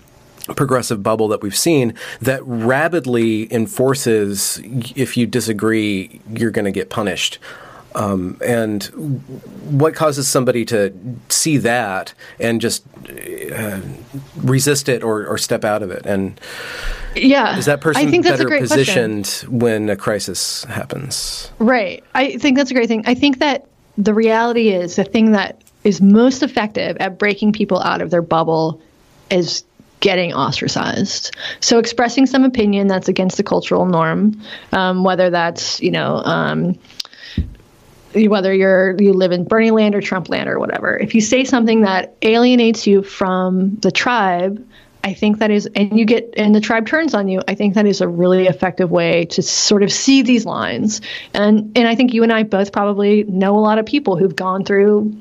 progressive 0.57 1.05
bubble 1.05 1.29
that 1.29 1.41
we've 1.41 1.57
seen 1.57 1.95
that 2.21 2.43
rapidly 2.45 3.51
enforces 3.55 4.61
if 4.97 5.17
you 5.17 5.25
disagree 5.25 6.21
you're 6.29 6.51
going 6.51 6.65
to 6.65 6.73
get 6.73 6.91
punished 6.91 7.39
um, 7.95 8.39
and 8.45 8.85
what 9.71 9.95
causes 9.95 10.29
somebody 10.29 10.65
to 10.67 10.93
see 11.29 11.57
that 11.59 12.15
and 12.41 12.61
just 12.61 12.85
uh, 13.09 13.81
resist 14.37 14.89
it 14.89 15.03
or, 15.03 15.27
or 15.27 15.39
step 15.39 15.65
out 15.65 15.83
of 15.83 15.91
it? 15.91 16.07
And 16.07 16.41
yeah, 17.15 17.57
is 17.59 17.67
that 17.67 17.81
person 17.81 18.23
better 18.23 18.49
positioned 18.49 19.25
question. 19.25 19.59
when 19.59 19.89
a 19.89 19.97
crisis 19.97 20.65
happens? 20.65 21.51
Right. 21.59 22.03
I 22.15 22.37
think 22.39 22.57
that's 22.57 22.71
a 22.71 22.75
great 22.75 22.89
thing. 22.89 23.05
I 23.07 23.15
think 23.15 23.39
that 23.39 23.67
the 23.99 24.15
reality 24.15 24.71
is 24.71 24.97
the 24.97 25.05
thing 25.05 25.33
that 25.33 25.63
is 25.85 26.01
most 26.01 26.43
effective 26.43 26.97
at 26.99 27.19
breaking 27.19 27.53
people 27.53 27.81
out 27.81 28.01
of 28.01 28.11
their 28.11 28.23
bubble 28.23 28.81
is 29.31 29.65
getting 30.01 30.33
ostracized. 30.33 31.35
So 31.61 31.79
expressing 31.79 32.27
some 32.27 32.45
opinion 32.45 32.89
that's 32.89 33.09
against 33.09 33.37
the 33.37 33.43
cultural 33.43 33.87
norm, 33.87 34.41
um, 34.73 35.05
whether 35.05 35.31
that's 35.31 35.81
you 35.81 35.91
know 35.91 36.17
um, 36.25 36.79
whether 38.15 38.53
you're 38.53 38.97
you 39.01 39.13
live 39.13 39.33
in 39.33 39.45
Bernie 39.45 39.71
land 39.71 39.95
or 39.95 40.01
Trump 40.01 40.29
land 40.29 40.49
or 40.49 40.59
whatever, 40.59 40.97
if 40.97 41.15
you 41.15 41.21
say 41.21 41.45
something 41.45 41.83
that 41.83 42.17
alienates 42.23 42.87
you 42.87 43.03
from 43.03 43.77
the 43.77 43.91
tribe, 43.91 44.67
I 45.05 45.15
think 45.15 45.39
that 45.39 45.51
is, 45.51 45.69
and 45.75 45.99
you 45.99 46.05
get, 46.05 46.35
and 46.37 46.55
the 46.55 46.61
tribe 46.61 46.87
turns 46.87 47.15
on 47.15 47.29
you. 47.29 47.41
I 47.49 47.55
think 47.55 47.75
that 47.75 47.87
is 47.87 48.01
a 48.01 48.09
really 48.09 48.47
effective 48.47 48.91
way 48.91 49.25
to 49.27 49.43
sort 49.43 49.83
of 49.83 49.93
see 49.93 50.23
these 50.23 50.47
lines. 50.47 51.01
And 51.35 51.77
and 51.77 51.89
I 51.89 51.95
think 51.97 52.15
you 52.15 52.23
and 52.23 52.33
I 52.33 52.45
both 52.45 52.73
probably 52.73 53.25
know 53.25 53.57
a 53.57 53.61
lot 53.61 53.79
of 53.79 53.87
people 53.87 54.17
who've 54.17 54.35
gone 54.35 54.65
through 54.65 55.17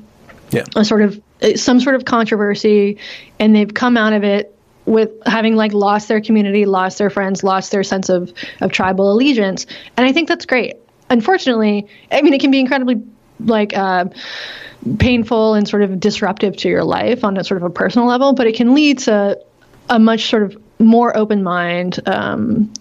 yeah. 0.50 0.64
a 0.76 0.84
sort 0.84 1.02
of 1.02 1.20
uh, 1.42 1.56
some 1.56 1.80
sort 1.80 1.96
of 1.96 2.04
controversy, 2.04 2.98
and 3.40 3.56
they've 3.56 3.72
come 3.72 3.96
out 3.96 4.12
of 4.12 4.22
it 4.22 4.56
with 4.84 5.10
having 5.26 5.56
like 5.56 5.72
lost 5.72 6.08
their 6.08 6.20
community, 6.20 6.64
lost 6.64 6.98
their 6.98 7.10
friends, 7.10 7.42
lost 7.42 7.72
their 7.72 7.82
sense 7.82 8.08
of 8.08 8.32
of 8.60 8.70
tribal 8.70 9.12
allegiance. 9.12 9.66
And 9.96 10.06
I 10.06 10.12
think 10.12 10.28
that's 10.28 10.46
great 10.46 10.76
unfortunately, 11.12 11.86
I 12.10 12.22
mean, 12.22 12.32
it 12.32 12.40
can 12.40 12.50
be 12.50 12.58
incredibly 12.58 13.02
like 13.38 13.76
uh, 13.76 14.06
painful 14.98 15.54
and 15.54 15.68
sort 15.68 15.82
of 15.82 16.00
disruptive 16.00 16.56
to 16.58 16.68
your 16.68 16.84
life 16.84 17.22
on 17.22 17.36
a 17.36 17.44
sort 17.44 17.62
of 17.62 17.66
a 17.66 17.70
personal 17.70 18.08
level, 18.08 18.32
but 18.32 18.46
it 18.46 18.56
can 18.56 18.74
lead 18.74 18.98
to 19.00 19.38
a 19.88 19.98
much 19.98 20.28
sort 20.28 20.42
of 20.42 20.60
more 20.78 21.16
open 21.16 21.42
mind 21.42 22.00
um, 22.06 22.72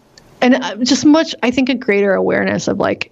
and 0.42 0.56
uh, 0.56 0.76
just 0.78 1.06
much, 1.06 1.36
I 1.44 1.52
think, 1.52 1.70
a 1.70 1.76
greater 1.76 2.14
awareness 2.14 2.68
of 2.68 2.80
like 2.80 3.12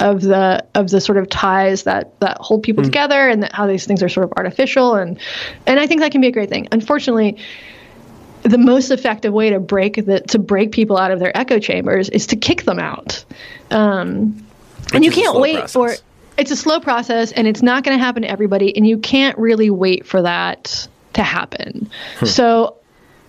of 0.00 0.22
the 0.22 0.64
of 0.74 0.90
the 0.90 1.00
sort 1.00 1.18
of 1.18 1.28
ties 1.28 1.84
that 1.84 2.18
that 2.18 2.38
hold 2.38 2.64
people 2.64 2.82
mm. 2.82 2.86
together 2.86 3.28
and 3.28 3.48
how 3.52 3.68
these 3.68 3.86
things 3.86 4.02
are 4.02 4.08
sort 4.08 4.24
of 4.24 4.32
artificial 4.36 4.96
and 4.96 5.20
and 5.66 5.78
I 5.78 5.86
think 5.86 6.00
that 6.00 6.10
can 6.10 6.20
be 6.20 6.26
a 6.26 6.32
great 6.32 6.48
thing. 6.48 6.66
Unfortunately, 6.72 7.38
the 8.42 8.58
most 8.58 8.90
effective 8.90 9.32
way 9.32 9.50
to 9.50 9.60
break 9.60 10.04
the 10.04 10.20
to 10.20 10.38
break 10.38 10.72
people 10.72 10.98
out 10.98 11.10
of 11.10 11.20
their 11.20 11.36
echo 11.36 11.58
chambers 11.58 12.08
is 12.08 12.26
to 12.28 12.36
kick 12.36 12.64
them 12.64 12.78
out. 12.78 13.24
Um, 13.70 14.44
and 14.92 15.04
you 15.04 15.10
can't 15.10 15.38
wait 15.38 15.56
process. 15.56 15.72
for 15.72 15.94
it's 16.36 16.50
a 16.50 16.56
slow 16.56 16.80
process 16.80 17.32
and 17.32 17.46
it's 17.46 17.62
not 17.62 17.84
going 17.84 17.96
to 17.96 18.02
happen 18.02 18.22
to 18.22 18.30
everybody 18.30 18.76
and 18.76 18.86
you 18.86 18.98
can't 18.98 19.38
really 19.38 19.70
wait 19.70 20.06
for 20.06 20.22
that 20.22 20.88
to 21.12 21.22
happen 21.22 21.88
hmm. 22.18 22.26
so 22.26 22.76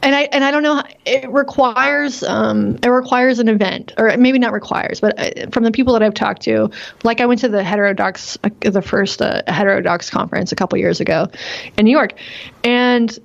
and 0.05 0.13
I 0.13 0.21
and 0.31 0.43
I 0.43 0.51
don't 0.51 0.61
know. 0.61 0.83
It 1.05 1.27
requires 1.31 2.21
um, 2.21 2.77
it 2.83 2.89
requires 2.89 3.39
an 3.39 3.47
event, 3.47 3.91
or 3.97 4.15
maybe 4.17 4.37
not 4.37 4.53
requires, 4.53 5.01
but 5.01 5.19
uh, 5.19 5.49
from 5.49 5.63
the 5.63 5.71
people 5.71 5.93
that 5.93 6.03
I've 6.03 6.13
talked 6.13 6.43
to, 6.43 6.69
like 7.03 7.21
I 7.21 7.25
went 7.25 7.41
to 7.41 7.49
the 7.49 7.63
heterodox, 7.63 8.37
uh, 8.43 8.49
the 8.61 8.83
first 8.83 9.19
uh, 9.19 9.41
heterodox 9.47 10.11
conference 10.11 10.51
a 10.51 10.55
couple 10.55 10.77
years 10.77 10.99
ago 11.01 11.27
in 11.77 11.85
New 11.85 11.91
York, 11.91 12.13
and 12.63 13.17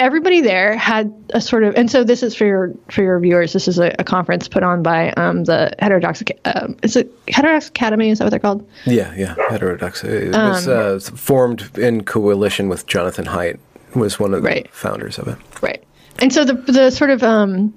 everybody 0.00 0.40
there 0.40 0.76
had 0.76 1.12
a 1.34 1.40
sort 1.40 1.62
of, 1.62 1.74
and 1.76 1.90
so 1.90 2.02
this 2.02 2.22
is 2.22 2.34
for 2.34 2.46
your 2.46 2.74
for 2.90 3.02
your 3.02 3.20
viewers. 3.20 3.52
This 3.52 3.68
is 3.68 3.78
a, 3.78 3.94
a 3.98 4.04
conference 4.04 4.48
put 4.48 4.62
on 4.62 4.82
by 4.82 5.12
um, 5.12 5.44
the 5.44 5.72
Heterodox. 5.78 6.22
Um, 6.46 6.76
is 6.82 6.96
it 6.96 7.12
Heterodox 7.28 7.68
Academy? 7.68 8.10
Is 8.10 8.18
that 8.18 8.24
what 8.24 8.30
they're 8.30 8.40
called? 8.40 8.68
Yeah, 8.86 9.14
yeah, 9.14 9.36
Heterodox. 9.50 10.02
It 10.02 10.32
was 10.32 10.66
um, 10.66 10.96
uh, 10.96 10.98
formed 11.16 11.78
in 11.78 12.02
coalition 12.02 12.68
with 12.68 12.86
Jonathan 12.86 13.26
Haidt. 13.26 13.58
Was 13.94 14.18
one 14.18 14.34
of 14.34 14.42
the 14.42 14.48
right. 14.48 14.70
founders 14.72 15.18
of 15.18 15.28
it. 15.28 15.36
Right, 15.62 15.84
and 16.18 16.32
so 16.32 16.44
the 16.44 16.54
the 16.54 16.90
sort 16.90 17.10
of 17.10 17.22
um, 17.22 17.74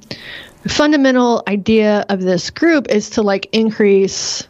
fundamental 0.67 1.43
idea 1.47 2.05
of 2.09 2.21
this 2.21 2.49
group 2.49 2.87
is 2.89 3.09
to 3.11 3.21
like 3.21 3.49
increase 3.51 4.47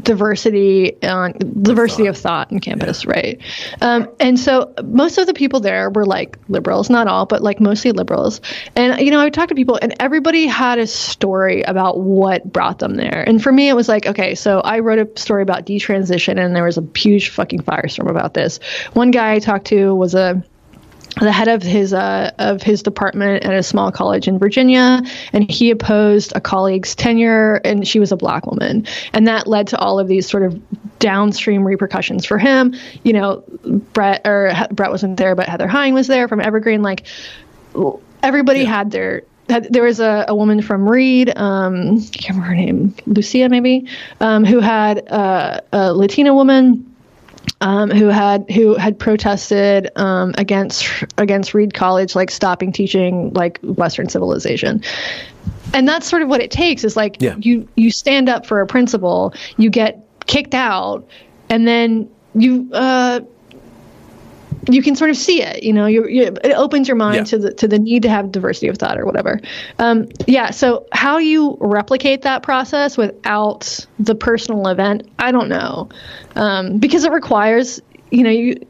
diversity 0.00 1.02
on 1.02 1.34
diversity 1.62 2.06
of 2.06 2.16
thought 2.16 2.50
in 2.50 2.60
campus, 2.60 3.04
yeah. 3.04 3.10
right? 3.10 3.40
Um, 3.80 4.08
and 4.20 4.38
so 4.38 4.72
most 4.84 5.18
of 5.18 5.26
the 5.26 5.34
people 5.34 5.60
there 5.60 5.90
were 5.90 6.06
like 6.06 6.38
liberals, 6.48 6.88
not 6.88 7.06
all, 7.06 7.26
but 7.26 7.42
like 7.42 7.60
mostly 7.60 7.92
liberals. 7.92 8.40
And 8.76 9.00
you 9.00 9.10
know, 9.10 9.20
I 9.20 9.24
would 9.24 9.34
talk 9.34 9.48
to 9.48 9.54
people, 9.54 9.78
and 9.80 9.94
everybody 10.00 10.46
had 10.46 10.78
a 10.78 10.86
story 10.86 11.62
about 11.62 12.00
what 12.00 12.50
brought 12.52 12.78
them 12.78 12.94
there. 12.94 13.24
And 13.26 13.42
for 13.42 13.52
me, 13.52 13.68
it 13.68 13.74
was 13.74 13.88
like, 13.88 14.06
okay, 14.06 14.34
so 14.34 14.60
I 14.60 14.78
wrote 14.78 14.98
a 14.98 15.20
story 15.20 15.42
about 15.42 15.66
detransition, 15.66 16.42
and 16.42 16.56
there 16.56 16.64
was 16.64 16.78
a 16.78 16.86
huge 16.96 17.28
fucking 17.30 17.62
firestorm 17.62 18.08
about 18.08 18.34
this. 18.34 18.58
One 18.94 19.10
guy 19.10 19.34
I 19.34 19.38
talked 19.38 19.66
to 19.68 19.94
was 19.94 20.14
a 20.14 20.42
the 21.20 21.32
head 21.32 21.48
of 21.48 21.62
his 21.62 21.92
uh, 21.92 22.30
of 22.38 22.62
his 22.62 22.82
department 22.82 23.44
at 23.44 23.54
a 23.54 23.62
small 23.62 23.92
college 23.92 24.28
in 24.28 24.38
Virginia, 24.38 25.02
and 25.32 25.50
he 25.50 25.70
opposed 25.70 26.32
a 26.34 26.40
colleague's 26.40 26.94
tenure, 26.94 27.60
and 27.64 27.86
she 27.86 27.98
was 27.98 28.12
a 28.12 28.16
black 28.16 28.46
woman, 28.46 28.86
and 29.12 29.26
that 29.26 29.46
led 29.46 29.68
to 29.68 29.78
all 29.78 29.98
of 29.98 30.08
these 30.08 30.28
sort 30.28 30.42
of 30.42 30.60
downstream 30.98 31.64
repercussions 31.64 32.24
for 32.24 32.38
him. 32.38 32.74
You 33.02 33.12
know, 33.12 33.44
Brett 33.92 34.26
or 34.26 34.52
Brett 34.70 34.90
wasn't 34.90 35.16
there, 35.16 35.34
but 35.34 35.48
Heather 35.48 35.68
Heying 35.68 35.94
was 35.94 36.06
there 36.06 36.28
from 36.28 36.40
Evergreen. 36.40 36.82
Like 36.82 37.06
everybody 38.22 38.60
yeah. 38.60 38.76
had 38.76 38.90
their 38.90 39.22
there 39.46 39.82
was 39.82 40.00
a, 40.00 40.24
a 40.28 40.34
woman 40.34 40.62
from 40.62 40.88
Reed, 40.88 41.36
um, 41.36 41.98
I 41.98 42.16
can't 42.16 42.36
remember 42.36 42.46
her 42.46 42.54
name, 42.54 42.94
Lucia 43.06 43.48
maybe, 43.48 43.86
um, 44.20 44.44
who 44.44 44.60
had 44.60 45.06
uh, 45.10 45.60
a 45.72 45.92
Latina 45.92 46.34
woman 46.34 46.91
um, 47.62 47.90
who 47.90 48.08
had 48.08 48.50
who 48.50 48.74
had 48.74 48.98
protested 48.98 49.88
um, 49.96 50.34
against 50.36 50.84
against 51.16 51.54
Reed 51.54 51.72
College, 51.72 52.16
like 52.16 52.30
stopping 52.30 52.72
teaching 52.72 53.32
like 53.34 53.60
Western 53.62 54.08
civilization. 54.08 54.82
And 55.72 55.88
that's 55.88 56.08
sort 56.08 56.22
of 56.22 56.28
what 56.28 56.40
it 56.40 56.50
takes. 56.50 56.82
Is 56.82 56.96
like 56.96 57.22
yeah. 57.22 57.36
you 57.38 57.68
you 57.76 57.92
stand 57.92 58.28
up 58.28 58.46
for 58.46 58.60
a 58.60 58.66
principle, 58.66 59.32
you 59.56 59.70
get 59.70 60.04
kicked 60.26 60.54
out, 60.54 61.06
and 61.48 61.66
then 61.66 62.10
you 62.34 62.68
uh, 62.72 63.20
you 64.68 64.82
can 64.82 64.94
sort 64.94 65.10
of 65.10 65.16
see 65.16 65.42
it. 65.42 65.62
You 65.62 65.72
know, 65.72 65.86
you, 65.86 66.06
you 66.06 66.24
it 66.44 66.52
opens 66.52 66.88
your 66.88 66.96
mind 66.96 67.16
yeah. 67.16 67.24
to 67.24 67.38
the 67.38 67.54
to 67.54 67.68
the 67.68 67.78
need 67.78 68.02
to 68.02 68.08
have 68.08 68.30
diversity 68.30 68.68
of 68.68 68.78
thought 68.78 68.98
or 68.98 69.04
whatever. 69.04 69.40
Um, 69.78 70.08
yeah. 70.26 70.50
So 70.50 70.86
how 70.92 71.18
you 71.18 71.56
replicate 71.60 72.22
that 72.22 72.42
process 72.42 72.96
without 72.96 73.86
the 73.98 74.14
personal 74.14 74.68
event, 74.68 75.08
I 75.18 75.32
don't 75.32 75.48
know, 75.48 75.88
um, 76.36 76.78
because 76.78 77.04
it 77.04 77.12
requires 77.12 77.80
you 78.10 78.22
know 78.22 78.30
you 78.30 78.66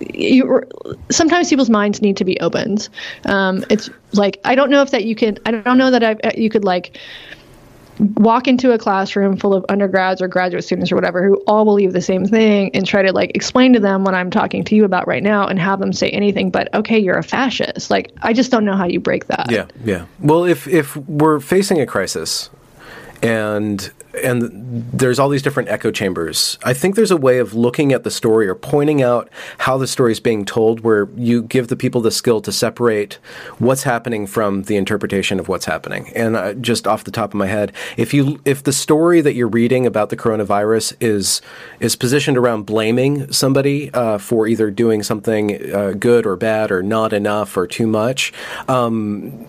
you 0.00 0.62
sometimes 1.10 1.48
people's 1.48 1.70
minds 1.70 2.02
need 2.02 2.16
to 2.16 2.24
be 2.24 2.38
opened. 2.40 2.88
Um, 3.24 3.64
it's 3.70 3.88
like 4.12 4.40
I 4.44 4.54
don't 4.54 4.70
know 4.70 4.82
if 4.82 4.90
that 4.90 5.04
you 5.04 5.14
can. 5.14 5.38
I 5.46 5.52
don't 5.52 5.78
know 5.78 5.90
that 5.90 6.02
I 6.02 6.16
you 6.36 6.50
could 6.50 6.64
like 6.64 6.98
walk 8.00 8.48
into 8.48 8.72
a 8.72 8.78
classroom 8.78 9.36
full 9.36 9.52
of 9.52 9.64
undergrads 9.68 10.22
or 10.22 10.28
graduate 10.28 10.64
students 10.64 10.90
or 10.90 10.94
whatever 10.94 11.22
who 11.26 11.36
all 11.46 11.64
believe 11.64 11.92
the 11.92 12.00
same 12.00 12.24
thing 12.24 12.70
and 12.74 12.86
try 12.86 13.02
to 13.02 13.12
like 13.12 13.32
explain 13.34 13.74
to 13.74 13.80
them 13.80 14.04
what 14.04 14.14
I'm 14.14 14.30
talking 14.30 14.64
to 14.64 14.74
you 14.74 14.84
about 14.84 15.06
right 15.06 15.22
now 15.22 15.46
and 15.46 15.58
have 15.58 15.80
them 15.80 15.92
say 15.92 16.08
anything 16.08 16.50
but 16.50 16.72
okay 16.74 16.98
you're 16.98 17.18
a 17.18 17.22
fascist. 17.22 17.90
Like 17.90 18.10
I 18.22 18.32
just 18.32 18.50
don't 18.50 18.64
know 18.64 18.74
how 18.74 18.86
you 18.86 19.00
break 19.00 19.26
that. 19.26 19.50
Yeah 19.50 19.66
yeah. 19.84 20.06
Well 20.18 20.44
if 20.44 20.66
if 20.66 20.96
we're 20.96 21.40
facing 21.40 21.80
a 21.80 21.86
crisis 21.86 22.48
and 23.22 23.92
and 24.14 24.90
there's 24.92 25.18
all 25.18 25.28
these 25.28 25.42
different 25.42 25.68
echo 25.68 25.90
chambers. 25.90 26.58
I 26.64 26.74
think 26.74 26.94
there's 26.94 27.10
a 27.10 27.16
way 27.16 27.38
of 27.38 27.54
looking 27.54 27.92
at 27.92 28.04
the 28.04 28.10
story 28.10 28.48
or 28.48 28.54
pointing 28.54 29.02
out 29.02 29.28
how 29.58 29.78
the 29.78 29.86
story 29.86 30.12
is 30.12 30.20
being 30.20 30.44
told 30.44 30.80
where 30.80 31.08
you 31.16 31.42
give 31.42 31.68
the 31.68 31.76
people 31.76 32.00
the 32.00 32.10
skill 32.10 32.40
to 32.42 32.52
separate 32.52 33.18
what's 33.58 33.84
happening 33.84 34.26
from 34.26 34.64
the 34.64 34.76
interpretation 34.76 35.38
of 35.38 35.48
what's 35.48 35.64
happening. 35.64 36.10
And 36.14 36.36
uh, 36.36 36.54
just 36.54 36.86
off 36.86 37.04
the 37.04 37.10
top 37.10 37.30
of 37.30 37.34
my 37.34 37.46
head, 37.46 37.72
if 37.96 38.12
you 38.12 38.40
if 38.44 38.62
the 38.62 38.72
story 38.72 39.20
that 39.20 39.34
you're 39.34 39.48
reading 39.48 39.86
about 39.86 40.10
the 40.10 40.16
coronavirus 40.16 40.96
is 41.00 41.40
is 41.78 41.96
positioned 41.96 42.36
around 42.36 42.66
blaming 42.66 43.32
somebody 43.32 43.92
uh, 43.92 44.18
for 44.18 44.46
either 44.46 44.70
doing 44.70 45.02
something 45.02 45.72
uh, 45.72 45.92
good 45.92 46.26
or 46.26 46.36
bad 46.36 46.70
or 46.70 46.82
not 46.82 47.12
enough 47.12 47.56
or 47.56 47.66
too 47.66 47.86
much, 47.86 48.32
um, 48.68 49.46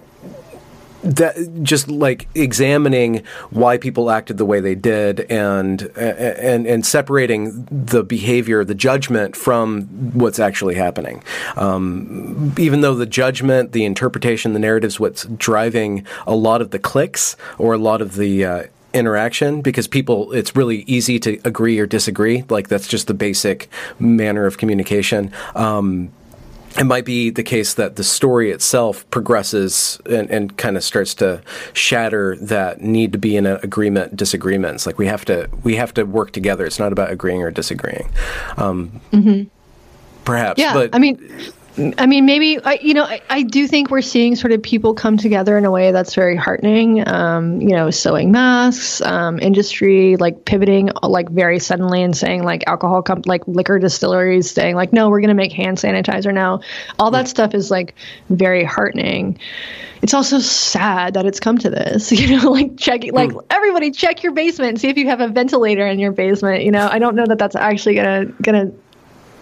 that 1.03 1.63
just 1.63 1.87
like 1.87 2.27
examining 2.35 3.23
why 3.49 3.77
people 3.77 4.11
acted 4.11 4.37
the 4.37 4.45
way 4.45 4.59
they 4.59 4.75
did 4.75 5.21
and 5.31 5.83
and 5.97 6.67
and 6.67 6.85
separating 6.85 7.67
the 7.71 8.03
behavior 8.03 8.63
the 8.63 8.75
judgment 8.75 9.35
from 9.35 9.83
what's 10.13 10.39
actually 10.39 10.75
happening. 10.75 11.23
Um, 11.55 12.53
even 12.57 12.81
though 12.81 12.95
the 12.95 13.05
judgment 13.05 13.71
the 13.71 13.85
interpretation 13.85 14.53
the 14.53 14.59
narratives 14.59 14.99
what's 14.99 15.25
driving 15.25 16.05
a 16.27 16.35
lot 16.35 16.61
of 16.61 16.71
the 16.71 16.79
clicks 16.79 17.35
or 17.57 17.73
a 17.73 17.77
lot 17.77 18.01
of 18.01 18.15
the 18.15 18.45
uh, 18.45 18.63
interaction 18.93 19.61
because 19.61 19.87
people 19.87 20.31
it's 20.33 20.55
really 20.55 20.79
easy 20.81 21.19
to 21.19 21.39
agree 21.43 21.79
or 21.79 21.85
disagree. 21.85 22.43
Like 22.49 22.67
that's 22.67 22.87
just 22.87 23.07
the 23.07 23.13
basic 23.13 23.69
manner 23.99 24.45
of 24.45 24.57
communication. 24.57 25.31
Um, 25.55 26.11
it 26.77 26.85
might 26.85 27.05
be 27.05 27.29
the 27.29 27.43
case 27.43 27.73
that 27.73 27.95
the 27.95 28.03
story 28.03 28.51
itself 28.51 29.09
progresses 29.11 29.99
and, 30.05 30.29
and 30.29 30.57
kind 30.57 30.77
of 30.77 30.83
starts 30.83 31.13
to 31.15 31.41
shatter 31.73 32.37
that 32.37 32.81
need 32.81 33.11
to 33.11 33.17
be 33.17 33.35
in 33.35 33.45
an 33.45 33.59
agreement 33.63 34.15
disagreements. 34.15 34.85
Like 34.85 34.97
we 34.97 35.07
have 35.07 35.25
to 35.25 35.49
we 35.63 35.75
have 35.75 35.93
to 35.95 36.03
work 36.03 36.31
together. 36.31 36.65
It's 36.65 36.79
not 36.79 36.91
about 36.91 37.11
agreeing 37.11 37.41
or 37.41 37.51
disagreeing. 37.51 38.09
Um, 38.57 39.01
mm-hmm. 39.11 39.43
perhaps 40.23 40.59
yeah 40.59 40.73
but 40.73 40.93
i 40.93 40.99
mean 40.99 41.17
I 41.77 42.05
mean, 42.05 42.25
maybe 42.25 42.59
I, 42.61 42.79
you 42.81 42.93
know, 42.93 43.05
I, 43.05 43.21
I, 43.29 43.43
do 43.43 43.65
think 43.65 43.89
we're 43.89 44.01
seeing 44.01 44.35
sort 44.35 44.51
of 44.51 44.61
people 44.61 44.93
come 44.93 45.15
together 45.15 45.57
in 45.57 45.63
a 45.63 45.71
way 45.71 45.93
that's 45.93 46.13
very 46.15 46.35
heartening. 46.35 47.07
Um, 47.07 47.61
you 47.61 47.69
know, 47.69 47.89
sewing 47.91 48.31
masks, 48.31 48.99
um, 49.01 49.39
industry 49.39 50.17
like 50.17 50.43
pivoting 50.43 50.89
like 51.01 51.29
very 51.29 51.59
suddenly 51.59 52.03
and 52.03 52.15
saying 52.15 52.43
like 52.43 52.65
alcohol, 52.67 53.01
comp- 53.01 53.25
like 53.25 53.47
liquor 53.47 53.79
distilleries 53.79 54.51
saying 54.51 54.75
like, 54.75 54.91
no, 54.91 55.09
we're 55.09 55.21
going 55.21 55.29
to 55.29 55.33
make 55.33 55.53
hand 55.53 55.77
sanitizer 55.77 56.33
now. 56.33 56.59
All 56.99 57.11
that 57.11 57.29
stuff 57.29 57.55
is 57.55 57.71
like 57.71 57.95
very 58.29 58.65
heartening. 58.65 59.39
It's 60.01 60.13
also 60.13 60.39
sad 60.39 61.13
that 61.13 61.25
it's 61.25 61.39
come 61.39 61.57
to 61.59 61.69
this. 61.69 62.11
You 62.21 62.37
know, 62.37 62.51
like 62.51 62.77
checking, 62.77 63.13
like 63.13 63.31
mm. 63.31 63.45
everybody 63.49 63.91
check 63.91 64.23
your 64.23 64.33
basement, 64.33 64.79
see 64.79 64.89
if 64.89 64.97
you 64.97 65.07
have 65.07 65.21
a 65.21 65.27
ventilator 65.29 65.87
in 65.87 65.99
your 65.99 66.11
basement. 66.11 66.63
You 66.63 66.71
know, 66.71 66.87
I 66.91 66.99
don't 66.99 67.15
know 67.15 67.25
that 67.25 67.39
that's 67.39 67.55
actually 67.55 67.95
gonna 67.95 68.25
gonna 68.41 68.71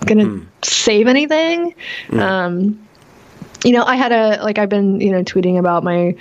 gonna 0.06 0.26
mm. 0.26 0.46
save 0.64 1.08
anything. 1.08 1.74
Mm. 2.08 2.22
Um, 2.22 2.88
you 3.64 3.74
know, 3.74 3.84
I 3.84 3.96
had 3.96 4.12
a 4.12 4.42
like 4.44 4.58
I've 4.58 4.70
been 4.70 5.02
you 5.02 5.12
know 5.12 5.24
tweeting 5.24 5.58
about 5.58 5.84
my 5.84 6.16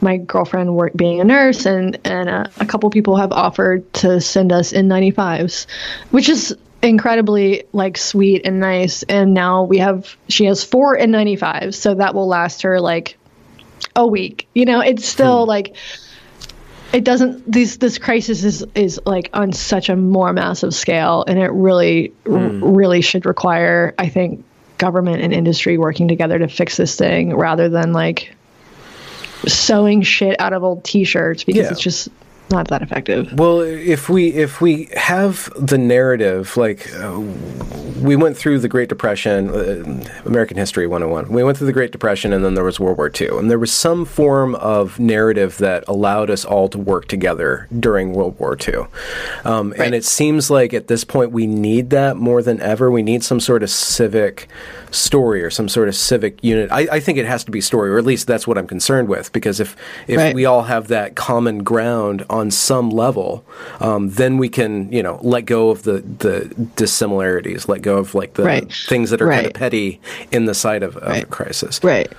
my 0.00 0.16
girlfriend 0.16 0.74
work 0.74 0.92
being 0.94 1.20
a 1.20 1.24
nurse, 1.24 1.64
and 1.66 1.98
and 2.04 2.28
uh, 2.28 2.46
a 2.58 2.66
couple 2.66 2.90
people 2.90 3.16
have 3.16 3.32
offered 3.32 3.90
to 3.94 4.20
send 4.20 4.52
us 4.52 4.72
N95s, 4.72 5.66
which 6.10 6.28
is 6.28 6.56
incredibly 6.82 7.64
like 7.72 7.96
sweet 7.96 8.42
and 8.44 8.58
nice. 8.58 9.04
And 9.04 9.32
now 9.32 9.62
we 9.62 9.78
have 9.78 10.16
she 10.28 10.44
has 10.46 10.64
four 10.64 10.98
N95s, 10.98 11.74
so 11.74 11.94
that 11.94 12.14
will 12.14 12.26
last 12.26 12.62
her 12.62 12.80
like 12.80 13.16
a 13.94 14.06
week. 14.06 14.48
You 14.54 14.64
know, 14.64 14.80
it's 14.80 15.06
still 15.06 15.44
hmm. 15.44 15.48
like 15.48 15.76
it 16.92 17.04
doesn't 17.04 17.50
this 17.50 17.76
this 17.76 17.98
crisis 17.98 18.44
is 18.44 18.64
is 18.74 19.00
like 19.06 19.30
on 19.32 19.52
such 19.52 19.88
a 19.88 19.96
more 19.96 20.32
massive 20.32 20.74
scale 20.74 21.24
and 21.26 21.38
it 21.38 21.50
really 21.50 22.12
mm. 22.24 22.62
r- 22.62 22.68
really 22.68 23.00
should 23.00 23.26
require 23.26 23.94
i 23.98 24.08
think 24.08 24.44
government 24.78 25.22
and 25.22 25.32
industry 25.32 25.78
working 25.78 26.08
together 26.08 26.38
to 26.38 26.48
fix 26.48 26.76
this 26.76 26.96
thing 26.96 27.34
rather 27.34 27.68
than 27.68 27.92
like 27.92 28.34
sewing 29.46 30.02
shit 30.02 30.38
out 30.40 30.52
of 30.52 30.62
old 30.62 30.84
t-shirts 30.84 31.44
because 31.44 31.64
yeah. 31.64 31.70
it's 31.70 31.80
just 31.80 32.08
not 32.52 32.68
that 32.68 32.82
effective. 32.82 33.32
Well, 33.32 33.60
if 33.60 34.08
we 34.08 34.28
if 34.32 34.60
we 34.60 34.88
have 34.96 35.50
the 35.56 35.78
narrative, 35.78 36.56
like 36.56 36.92
uh, 36.94 37.20
we 38.00 38.16
went 38.16 38.36
through 38.36 38.58
the 38.58 38.68
Great 38.68 38.88
Depression, 38.88 39.48
uh, 39.48 40.04
American 40.24 40.56
History 40.56 40.86
101. 40.86 41.32
We 41.32 41.42
went 41.42 41.58
through 41.58 41.66
the 41.66 41.72
Great 41.72 41.92
Depression, 41.92 42.32
and 42.32 42.44
then 42.44 42.54
there 42.54 42.64
was 42.64 42.78
World 42.78 42.98
War 42.98 43.10
II, 43.18 43.38
and 43.38 43.50
there 43.50 43.58
was 43.58 43.72
some 43.72 44.04
form 44.04 44.54
of 44.56 44.98
narrative 44.98 45.58
that 45.58 45.84
allowed 45.88 46.30
us 46.30 46.44
all 46.44 46.68
to 46.68 46.78
work 46.78 47.08
together 47.08 47.68
during 47.78 48.12
World 48.12 48.38
War 48.38 48.56
II. 48.56 48.86
Um, 49.44 49.70
right. 49.70 49.80
And 49.80 49.94
it 49.94 50.04
seems 50.04 50.50
like 50.50 50.74
at 50.74 50.88
this 50.88 51.04
point 51.04 51.32
we 51.32 51.46
need 51.46 51.90
that 51.90 52.16
more 52.16 52.42
than 52.42 52.60
ever. 52.60 52.90
We 52.90 53.02
need 53.02 53.24
some 53.24 53.40
sort 53.40 53.62
of 53.62 53.70
civic 53.70 54.48
story 54.92 55.42
or 55.42 55.50
some 55.50 55.68
sort 55.68 55.88
of 55.88 55.96
civic 55.96 56.42
unit. 56.44 56.70
I, 56.70 56.86
I, 56.92 57.00
think 57.00 57.18
it 57.18 57.26
has 57.26 57.42
to 57.44 57.50
be 57.50 57.60
story, 57.60 57.90
or 57.90 57.98
at 57.98 58.04
least 58.04 58.26
that's 58.26 58.46
what 58.46 58.58
I'm 58.58 58.66
concerned 58.66 59.08
with. 59.08 59.32
Because 59.32 59.58
if 59.58 59.74
if 60.06 60.18
right. 60.18 60.34
we 60.34 60.44
all 60.44 60.62
have 60.62 60.88
that 60.88 61.16
common 61.16 61.64
ground 61.64 62.24
on 62.30 62.50
some 62.50 62.90
level, 62.90 63.44
um, 63.80 64.10
then 64.10 64.36
we 64.36 64.48
can 64.48 64.92
you 64.92 65.02
know 65.02 65.18
let 65.22 65.46
go 65.46 65.70
of 65.70 65.82
the 65.82 66.00
the 66.18 66.52
dissimilarities, 66.76 67.68
let 67.68 67.82
go 67.82 67.96
of 67.96 68.14
like 68.14 68.34
the 68.34 68.44
right. 68.44 68.72
things 68.72 69.10
that 69.10 69.20
are 69.20 69.26
right. 69.26 69.36
kind 69.36 69.46
of 69.46 69.54
petty 69.54 70.00
in 70.30 70.44
the 70.44 70.54
side 70.54 70.82
of, 70.82 70.96
of 70.98 71.16
a 71.16 71.26
crisis. 71.26 71.82
Right. 71.82 72.12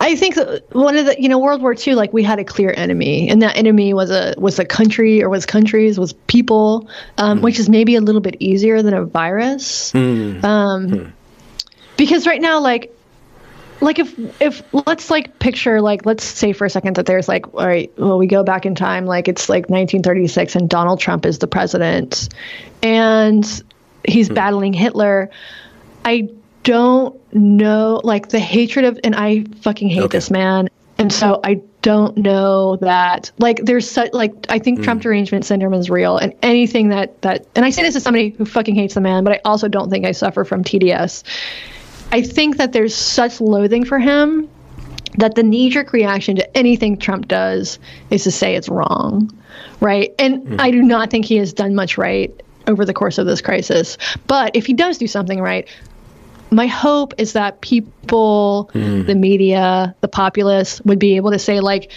I 0.00 0.14
think 0.14 0.36
one 0.72 0.96
of 0.96 1.06
the 1.06 1.20
you 1.20 1.28
know 1.28 1.38
World 1.38 1.62
War 1.62 1.74
II, 1.74 1.96
like 1.96 2.12
we 2.12 2.22
had 2.22 2.38
a 2.38 2.44
clear 2.44 2.72
enemy, 2.76 3.28
and 3.28 3.42
that 3.42 3.56
enemy 3.56 3.92
was 3.92 4.10
a 4.10 4.34
was 4.38 4.58
a 4.58 4.64
country 4.64 5.22
or 5.22 5.28
was 5.28 5.46
countries 5.46 5.98
was 5.98 6.12
people, 6.12 6.88
um, 7.18 7.40
mm. 7.40 7.42
which 7.42 7.58
is 7.58 7.68
maybe 7.68 7.96
a 7.96 8.00
little 8.00 8.20
bit 8.20 8.36
easier 8.38 8.82
than 8.82 8.94
a 8.94 9.04
virus. 9.04 9.92
Mm. 9.92 10.44
Um, 10.44 10.88
mm 10.88 11.12
because 12.00 12.26
right 12.26 12.40
now 12.40 12.60
like 12.60 12.96
like 13.82 13.98
if 13.98 14.18
if 14.40 14.62
let's 14.72 15.10
like 15.10 15.38
picture 15.38 15.82
like 15.82 16.06
let's 16.06 16.24
say 16.24 16.54
for 16.54 16.64
a 16.64 16.70
second 16.70 16.96
that 16.96 17.04
there's 17.04 17.28
like 17.28 17.52
all 17.52 17.66
right 17.66 17.92
well 17.98 18.16
we 18.16 18.26
go 18.26 18.42
back 18.42 18.64
in 18.64 18.74
time 18.74 19.04
like 19.04 19.28
it's 19.28 19.50
like 19.50 19.68
1936 19.68 20.56
and 20.56 20.70
Donald 20.70 20.98
Trump 20.98 21.26
is 21.26 21.40
the 21.40 21.46
president 21.46 22.30
and 22.82 23.62
he's 24.02 24.28
hmm. 24.28 24.34
battling 24.34 24.72
Hitler 24.72 25.28
I 26.02 26.30
don't 26.62 27.20
know 27.34 28.00
like 28.02 28.30
the 28.30 28.40
hatred 28.40 28.86
of 28.86 28.98
and 29.04 29.14
I 29.14 29.44
fucking 29.60 29.90
hate 29.90 30.04
okay. 30.04 30.16
this 30.16 30.30
man 30.30 30.70
and 30.96 31.12
so 31.12 31.38
I 31.44 31.60
don't 31.82 32.16
know 32.16 32.76
that 32.76 33.30
like 33.38 33.58
there's 33.62 33.90
such 33.90 34.14
like 34.14 34.32
I 34.48 34.58
think 34.58 34.80
mm. 34.80 34.84
Trump 34.84 35.02
derangement 35.02 35.46
syndrome 35.46 35.74
is 35.74 35.88
real 35.88 36.18
and 36.18 36.34
anything 36.42 36.90
that 36.90 37.20
that 37.22 37.46
and 37.54 37.64
I 37.64 37.70
say 37.70 37.82
this 37.82 37.96
as 37.96 38.02
somebody 38.02 38.30
who 38.30 38.44
fucking 38.46 38.74
hates 38.74 38.94
the 38.94 39.00
man 39.00 39.24
but 39.24 39.34
I 39.34 39.40
also 39.44 39.68
don't 39.68 39.90
think 39.90 40.06
I 40.06 40.12
suffer 40.12 40.44
from 40.44 40.62
TDS 40.62 41.24
I 42.12 42.22
think 42.22 42.56
that 42.56 42.72
there's 42.72 42.94
such 42.94 43.40
loathing 43.40 43.84
for 43.84 43.98
him 43.98 44.48
that 45.18 45.34
the 45.34 45.42
knee 45.42 45.70
jerk 45.70 45.92
reaction 45.92 46.36
to 46.36 46.56
anything 46.56 46.96
Trump 46.96 47.28
does 47.28 47.78
is 48.10 48.24
to 48.24 48.30
say 48.30 48.54
it's 48.54 48.68
wrong, 48.68 49.30
right? 49.80 50.14
And 50.18 50.46
mm. 50.46 50.60
I 50.60 50.70
do 50.70 50.82
not 50.82 51.10
think 51.10 51.24
he 51.24 51.36
has 51.36 51.52
done 51.52 51.74
much 51.74 51.98
right 51.98 52.32
over 52.66 52.84
the 52.84 52.94
course 52.94 53.18
of 53.18 53.26
this 53.26 53.40
crisis. 53.40 53.98
But 54.26 54.54
if 54.54 54.66
he 54.66 54.72
does 54.72 54.98
do 54.98 55.06
something 55.06 55.40
right, 55.40 55.68
my 56.50 56.66
hope 56.66 57.14
is 57.18 57.32
that 57.34 57.60
people, 57.60 58.70
mm. 58.72 59.06
the 59.06 59.14
media, 59.14 59.94
the 60.00 60.08
populace 60.08 60.80
would 60.82 60.98
be 60.98 61.16
able 61.16 61.32
to 61.32 61.38
say, 61.38 61.60
like, 61.60 61.90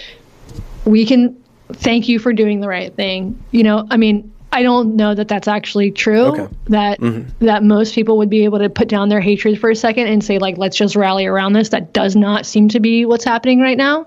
we 0.86 1.06
can 1.06 1.42
thank 1.72 2.08
you 2.08 2.20
for 2.20 2.34
doing 2.34 2.60
the 2.60 2.68
right 2.68 2.94
thing. 2.96 3.42
You 3.52 3.64
know, 3.64 3.88
I 3.90 3.98
mean, 3.98 4.33
I 4.54 4.62
don't 4.62 4.96
know 4.96 5.16
that 5.16 5.28
that's 5.28 5.48
actually 5.48 5.90
true. 5.90 6.26
Okay. 6.26 6.48
That 6.66 7.00
mm-hmm. 7.00 7.46
that 7.46 7.64
most 7.64 7.96
people 7.96 8.18
would 8.20 8.30
be 8.30 8.44
able 8.44 8.60
to 8.60 8.70
put 8.70 8.88
down 8.88 9.10
their 9.10 9.20
hatred 9.20 9.60
for 9.60 9.72
a 9.72 9.76
second 9.76 10.08
and 10.08 10.24
say 10.24 10.38
like, 10.38 10.58
let's 10.60 10.78
just 10.78 10.96
rally 10.96 11.26
around 11.26 11.54
this. 11.54 11.70
That 11.70 11.92
does 11.92 12.16
not 12.16 12.46
seem 12.46 12.70
to 12.70 12.80
be 12.80 13.04
what's 13.06 13.24
happening 13.24 13.62
right 13.62 13.78
now. 13.78 14.06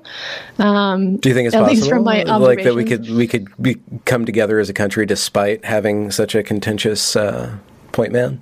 Um, 0.58 1.16
Do 1.16 1.28
you 1.28 1.34
think 1.34 1.46
it's 1.48 1.56
at 1.56 1.62
possible? 1.62 1.76
Least 1.76 1.90
from 1.90 2.04
my 2.04 2.22
like 2.22 2.62
that 2.62 2.76
we 2.76 2.84
could 2.84 3.10
we 3.10 3.26
could 3.26 3.48
be, 3.60 3.76
come 4.04 4.24
together 4.24 4.60
as 4.60 4.70
a 4.70 4.72
country 4.72 5.04
despite 5.04 5.64
having 5.64 6.12
such 6.12 6.36
a 6.36 6.44
contentious 6.44 7.16
uh, 7.16 7.56
point 7.90 8.12
man? 8.12 8.40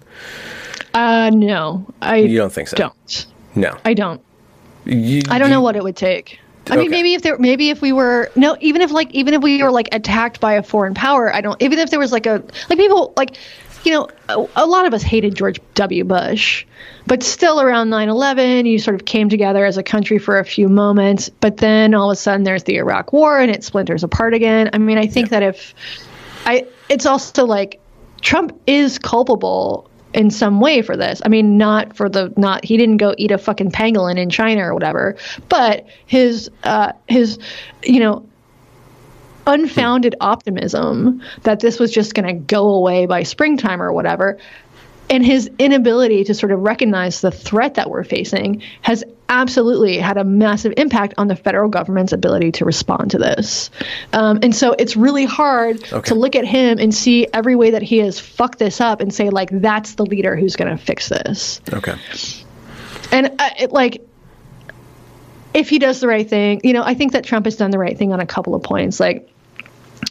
Uh, 0.93 1.31
no, 1.31 1.87
I. 2.03 2.19
You 2.19 2.37
don't 2.37 2.53
think 2.53 2.69
so? 2.69 2.77
Don't. 2.77 3.27
No, 3.55 3.79
I 3.85 3.95
don't. 3.95 4.21
You, 4.85 5.23
I 5.31 5.39
don't 5.39 5.49
you, 5.49 5.55
know 5.55 5.63
what 5.63 5.75
it 5.75 5.83
would 5.83 5.97
take. 5.97 6.39
I 6.71 6.77
mean, 6.77 6.91
maybe 6.91 7.15
if 7.15 7.23
there, 7.23 7.39
maybe 7.39 7.71
if 7.71 7.83
we 7.83 7.93
were 7.93 8.31
no, 8.37 8.57
even 8.61 8.83
if 8.83 8.91
like, 8.91 9.11
even 9.13 9.35
if 9.35 9.43
we 9.43 9.63
were 9.63 9.71
like 9.71 9.89
attacked 9.93 10.41
by 10.41 10.55
a 10.55 10.63
foreign 10.63 10.95
power, 10.95 11.35
I 11.35 11.41
don't. 11.41 11.61
Even 11.63 11.79
if 11.79 11.91
there 11.91 11.99
was 11.99 12.13
like 12.13 12.27
a 12.27 12.43
like 12.71 12.79
people 12.79 13.13
like, 13.17 13.37
you 13.85 13.93
know, 13.93 14.09
a, 14.29 14.47
a 14.57 14.67
lot 14.67 14.87
of 14.87 14.95
us 14.95 15.03
hated 15.03 15.35
George 15.35 15.61
W. 15.75 16.05
Bush, 16.05 16.65
but 17.07 17.23
still 17.23 17.61
around 17.61 17.91
9/11, 17.91 18.67
you 18.67 18.79
sort 18.79 18.95
of 18.95 19.05
came 19.05 19.29
together 19.29 19.65
as 19.65 19.77
a 19.77 19.83
country 19.83 20.19
for 20.19 20.39
a 20.39 20.45
few 20.45 20.69
moments, 20.69 21.29
but 21.29 21.59
then 21.59 21.95
all 21.95 22.11
of 22.11 22.15
a 22.15 22.17
sudden 22.17 22.45
there's 22.45 22.65
the 22.65 22.77
Iraq 22.77 23.13
War 23.13 23.39
and 23.39 23.51
it 23.51 23.63
splinters 23.63 24.03
apart 24.03 24.33
again. 24.33 24.71
I 24.73 24.79
mean, 24.79 24.99
I 24.99 25.07
think 25.07 25.27
yeah. 25.27 25.41
that 25.41 25.43
if 25.55 25.75
I, 26.47 26.67
it's 26.89 27.07
also 27.07 27.45
like 27.45 27.81
Trump 28.21 28.59
is 28.67 28.99
culpable 28.99 29.91
in 30.15 30.31
some 30.31 30.61
way 30.61 30.81
for 30.81 30.97
this. 30.97 31.21
I 31.25 31.29
mean, 31.29 31.59
not 31.59 31.97
for 31.97 32.09
the 32.09 32.33
not 32.37 32.65
he 32.65 32.77
didn't 32.77 32.99
go 32.99 33.15
eat 33.19 33.31
a 33.31 33.39
fucking 33.39 33.73
pangolin 33.73 34.17
in 34.17 34.31
China 34.31 34.63
or 34.63 34.75
whatever, 34.75 35.17
but 35.49 35.87
his 36.07 36.51
uh, 36.63 36.93
his 37.09 37.39
you 37.83 38.01
know 38.01 38.25
unfounded 39.47 40.15
optimism 40.21 41.21
that 41.43 41.61
this 41.61 41.79
was 41.79 41.93
just 41.93 42.15
going 42.15 42.27
to 42.27 42.33
go 42.33 42.71
away 42.71 43.05
by 43.05 43.23
springtime 43.23 43.83
or 43.83 43.93
whatever. 43.93 44.39
And 45.11 45.25
his 45.25 45.51
inability 45.59 46.25
to 46.25 46.35
sort 46.35 46.51
of 46.51 46.61
recognize 46.61 47.21
the 47.21 47.31
threat 47.31 47.75
that 47.75 47.91
we're 47.91 48.05
facing 48.05 48.63
has 48.81 49.05
absolutely 49.29 49.99
had 49.99 50.17
a 50.17 50.25
massive 50.25 50.73
impact 50.77 51.15
on 51.19 51.29
the 51.29 51.37
federal 51.37 51.69
government's 51.69 52.13
ability 52.13 52.53
to 52.53 52.65
respond 52.65 53.11
to 53.11 53.19
this. 53.19 53.71
Um, 54.13 54.39
and 54.43 54.55
so 54.55 54.75
it's 54.79 54.97
really 54.97 55.25
hard 55.25 55.77
Okay. 55.93 56.09
to 56.09 56.15
look 56.15 56.35
at 56.37 56.47
him 56.47 56.79
and 56.79 56.93
see 56.95 57.27
every 57.33 57.55
way 57.55 57.71
that 57.71 57.83
he 57.83 57.99
has 57.99 58.19
fucked 58.19 58.59
this 58.59 58.81
up 58.81 59.01
and 59.01 59.13
say, 59.15 59.31
like, 59.31 59.51
that's 59.53 59.95
the 59.95 60.05
leader 60.07 60.37
who's 60.37 60.57
going 60.57 60.71
to 60.71 60.83
fix 60.83 61.09
this. 61.11 61.61
Okay. 61.73 61.95
And 63.13 63.27
uh, 63.39 63.51
it, 63.59 63.73
like, 63.73 64.03
if 65.53 65.69
he 65.69 65.79
does 65.79 66.01
the 66.01 66.09
right 66.09 66.29
thing, 66.29 66.61
you 66.65 66.73
know, 66.73 66.83
I 66.83 66.95
think 66.95 67.13
that 67.13 67.25
Trump 67.25 67.45
has 67.45 67.57
done 67.57 67.71
the 67.71 67.79
right 67.79 67.97
thing 67.97 68.13
on 68.13 68.21
a 68.21 68.27
couple 68.27 68.55
of 68.55 68.63
points. 68.63 68.99
Like 68.99 69.31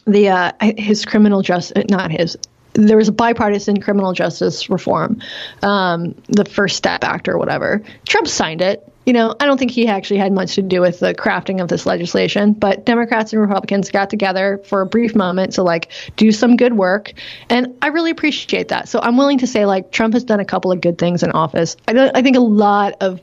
the 0.06 0.28
uh, 0.30 0.52
his 0.78 1.04
criminal 1.04 1.42
justice, 1.42 1.84
not 1.90 2.10
his. 2.10 2.38
There 2.74 2.96
was 2.96 3.08
a 3.08 3.12
bipartisan 3.12 3.80
criminal 3.80 4.12
justice 4.12 4.68
reform, 4.68 5.20
um, 5.62 6.14
the 6.28 6.44
First 6.44 6.76
Step 6.76 7.04
Act 7.04 7.28
or 7.28 7.38
whatever. 7.38 7.82
Trump 8.06 8.28
signed 8.28 8.60
it. 8.60 8.88
You 9.06 9.12
know, 9.12 9.34
I 9.38 9.46
don't 9.46 9.58
think 9.58 9.70
he 9.70 9.86
actually 9.86 10.18
had 10.18 10.32
much 10.32 10.54
to 10.54 10.62
do 10.62 10.80
with 10.80 10.98
the 10.98 11.14
crafting 11.14 11.60
of 11.60 11.68
this 11.68 11.84
legislation, 11.84 12.54
but 12.54 12.86
Democrats 12.86 13.32
and 13.32 13.42
Republicans 13.42 13.90
got 13.90 14.08
together 14.08 14.62
for 14.66 14.80
a 14.80 14.86
brief 14.86 15.14
moment 15.14 15.52
to 15.54 15.62
like 15.62 15.92
do 16.16 16.32
some 16.32 16.56
good 16.56 16.72
work, 16.72 17.12
and 17.50 17.76
I 17.82 17.88
really 17.88 18.10
appreciate 18.10 18.68
that. 18.68 18.88
So 18.88 19.00
I'm 19.00 19.16
willing 19.18 19.38
to 19.38 19.46
say 19.46 19.66
like 19.66 19.92
Trump 19.92 20.14
has 20.14 20.24
done 20.24 20.40
a 20.40 20.44
couple 20.44 20.72
of 20.72 20.80
good 20.80 20.96
things 20.96 21.22
in 21.22 21.32
office. 21.32 21.76
I 21.86 22.10
I 22.14 22.22
think 22.22 22.36
a 22.36 22.40
lot 22.40 22.94
of 23.00 23.20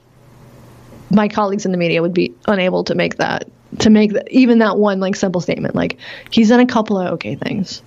my 1.09 1.27
colleagues 1.27 1.65
in 1.65 1.71
the 1.71 1.77
media 1.77 2.01
would 2.01 2.13
be 2.13 2.33
unable 2.47 2.83
to 2.85 2.95
make 2.95 3.17
that 3.17 3.49
to 3.79 3.89
make 3.89 4.11
even 4.29 4.59
that 4.59 4.77
one 4.77 4.99
like 4.99 5.15
simple 5.15 5.41
statement 5.41 5.75
like 5.75 5.97
he's 6.29 6.49
done 6.49 6.59
a 6.59 6.65
couple 6.65 6.97
of 6.97 7.13
okay 7.13 7.35
things 7.35 7.81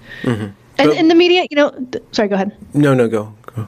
and 0.79 0.91
in 0.93 1.09
the 1.09 1.15
media 1.15 1.47
you 1.51 1.57
know 1.57 1.71
th- 1.93 2.03
sorry 2.13 2.29
go 2.29 2.35
ahead 2.35 2.57
No, 2.75 2.95
no, 2.95 3.09
go. 3.09 3.33
go. 3.55 3.67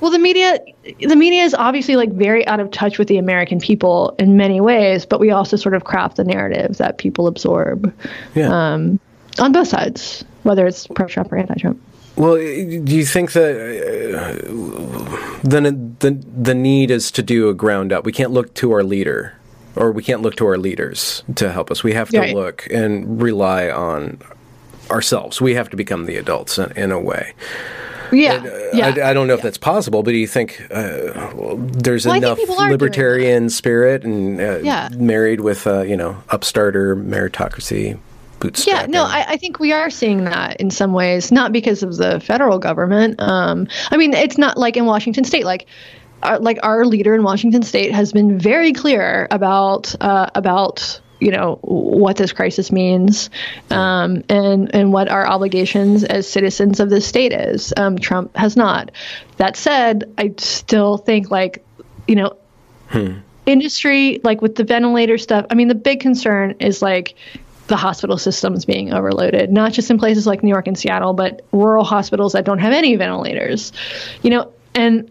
well 0.00 0.10
the 0.10 0.18
media 0.18 0.58
the 1.00 1.16
media 1.16 1.42
is 1.44 1.54
obviously 1.54 1.96
like 1.96 2.12
very 2.12 2.46
out 2.46 2.60
of 2.60 2.70
touch 2.70 2.98
with 2.98 3.08
the 3.08 3.18
american 3.18 3.58
people 3.60 4.14
in 4.18 4.36
many 4.36 4.60
ways 4.60 5.06
but 5.06 5.20
we 5.20 5.30
also 5.30 5.56
sort 5.56 5.74
of 5.74 5.84
craft 5.84 6.16
the 6.16 6.24
narrative 6.24 6.76
that 6.78 6.98
people 6.98 7.26
absorb 7.26 7.92
Yeah. 8.34 8.48
um, 8.74 8.98
on 9.38 9.52
both 9.52 9.68
sides 9.68 10.24
whether 10.42 10.66
it's 10.66 10.86
pro-trump 10.86 11.32
or 11.32 11.36
anti-trump 11.38 11.80
Well, 12.16 12.36
do 12.36 12.96
you 12.96 13.04
think 13.04 13.32
that 13.32 13.52
uh, 14.16 15.38
then 15.42 15.96
the 16.00 16.10
the 16.42 16.54
need 16.54 16.90
is 16.90 17.10
to 17.12 17.22
do 17.22 17.48
a 17.50 17.54
ground 17.54 17.92
up? 17.92 18.06
We 18.06 18.12
can't 18.12 18.30
look 18.32 18.54
to 18.54 18.72
our 18.72 18.82
leader, 18.82 19.34
or 19.74 19.92
we 19.92 20.02
can't 20.02 20.22
look 20.22 20.34
to 20.36 20.46
our 20.46 20.56
leaders 20.56 21.22
to 21.34 21.52
help 21.52 21.70
us. 21.70 21.84
We 21.84 21.92
have 21.92 22.08
to 22.10 22.18
Right. 22.20 22.34
look 22.34 22.66
and 22.72 23.20
rely 23.20 23.68
on 23.70 24.18
ourselves. 24.90 25.40
We 25.40 25.54
have 25.54 25.68
to 25.70 25.76
become 25.76 26.06
the 26.06 26.16
adults 26.16 26.58
in, 26.58 26.72
in 26.76 26.92
a 26.92 27.00
way. 27.00 27.32
yeah 28.12 28.44
yeah 28.72 28.86
I, 29.04 29.10
I 29.10 29.14
don't 29.14 29.26
know 29.26 29.34
if 29.34 29.42
that's 29.42 29.58
possible, 29.58 30.02
but 30.04 30.12
do 30.12 30.16
you 30.16 30.28
think 30.28 30.60
uh, 30.70 31.32
well, 31.34 31.56
there's 31.56 32.06
Well, 32.06 32.14
think 32.14 32.24
enough 32.24 32.38
doing 32.38 32.70
libertarian 32.70 33.50
spirit 33.50 34.04
and 34.04 34.40
uh, 34.40 34.58
Yeah. 34.62 34.88
married 34.96 35.40
with 35.40 35.66
uh, 35.66 35.82
you 35.82 35.96
know 35.96 36.16
upstarter 36.30 36.94
meritocracy 36.94 37.98
bootstrapping? 38.38 38.66
Yeah, 38.66 38.86
no, 38.86 39.02
I, 39.04 39.24
I 39.30 39.36
think 39.38 39.58
we 39.58 39.72
are 39.72 39.90
seeing 39.90 40.24
that 40.24 40.60
in 40.60 40.70
some 40.70 40.92
ways, 40.92 41.32
not 41.32 41.52
because 41.52 41.82
of 41.82 41.96
the 41.96 42.20
federal 42.20 42.58
government. 42.60 43.20
Um, 43.20 43.66
I 43.90 43.96
mean, 43.96 44.12
it's 44.14 44.38
not 44.38 44.56
like 44.56 44.76
in 44.76 44.86
Washington 44.86 45.24
State, 45.24 45.44
like. 45.44 45.66
Our, 46.22 46.38
like 46.38 46.58
our 46.62 46.86
leader 46.86 47.14
in 47.14 47.22
Washington 47.22 47.62
State 47.62 47.92
has 47.92 48.10
been 48.10 48.38
very 48.38 48.72
clear 48.72 49.28
about 49.30 49.94
uh, 50.00 50.30
about 50.34 50.98
you 51.20 51.30
know 51.30 51.58
what 51.62 52.16
this 52.16 52.32
crisis 52.32 52.70
means 52.70 53.30
um, 53.70 54.22
and 54.28 54.74
and 54.74 54.92
what 54.92 55.08
our 55.08 55.26
obligations 55.26 56.04
as 56.04 56.28
citizens 56.28 56.80
of 56.80 56.90
this 56.90 57.06
state 57.06 57.32
is. 57.32 57.72
Um, 57.76 57.98
Trump 57.98 58.36
has 58.36 58.56
not. 58.56 58.90
That 59.38 59.56
said, 59.56 60.12
I 60.18 60.34
still 60.38 60.98
think 60.98 61.30
like 61.30 61.64
you 62.06 62.16
know 62.16 62.36
industry, 63.46 64.20
like 64.22 64.42
with 64.42 64.56
the 64.56 64.64
ventilator 64.64 65.18
stuff, 65.18 65.46
I 65.50 65.54
mean, 65.54 65.68
the 65.68 65.74
big 65.74 66.00
concern 66.00 66.56
is 66.58 66.82
like 66.82 67.14
the 67.68 67.76
hospital 67.76 68.18
systems 68.18 68.64
being 68.64 68.92
overloaded, 68.92 69.50
not 69.50 69.72
just 69.72 69.90
in 69.90 69.98
places 69.98 70.26
like 70.26 70.42
New 70.42 70.50
York 70.50 70.66
and 70.66 70.78
Seattle, 70.78 71.14
but 71.14 71.44
rural 71.52 71.84
hospitals 71.84 72.32
that 72.32 72.44
don't 72.44 72.58
have 72.58 72.72
any 72.72 72.94
ventilators, 72.96 73.72
you 74.22 74.30
know, 74.30 74.52
and 74.74 75.10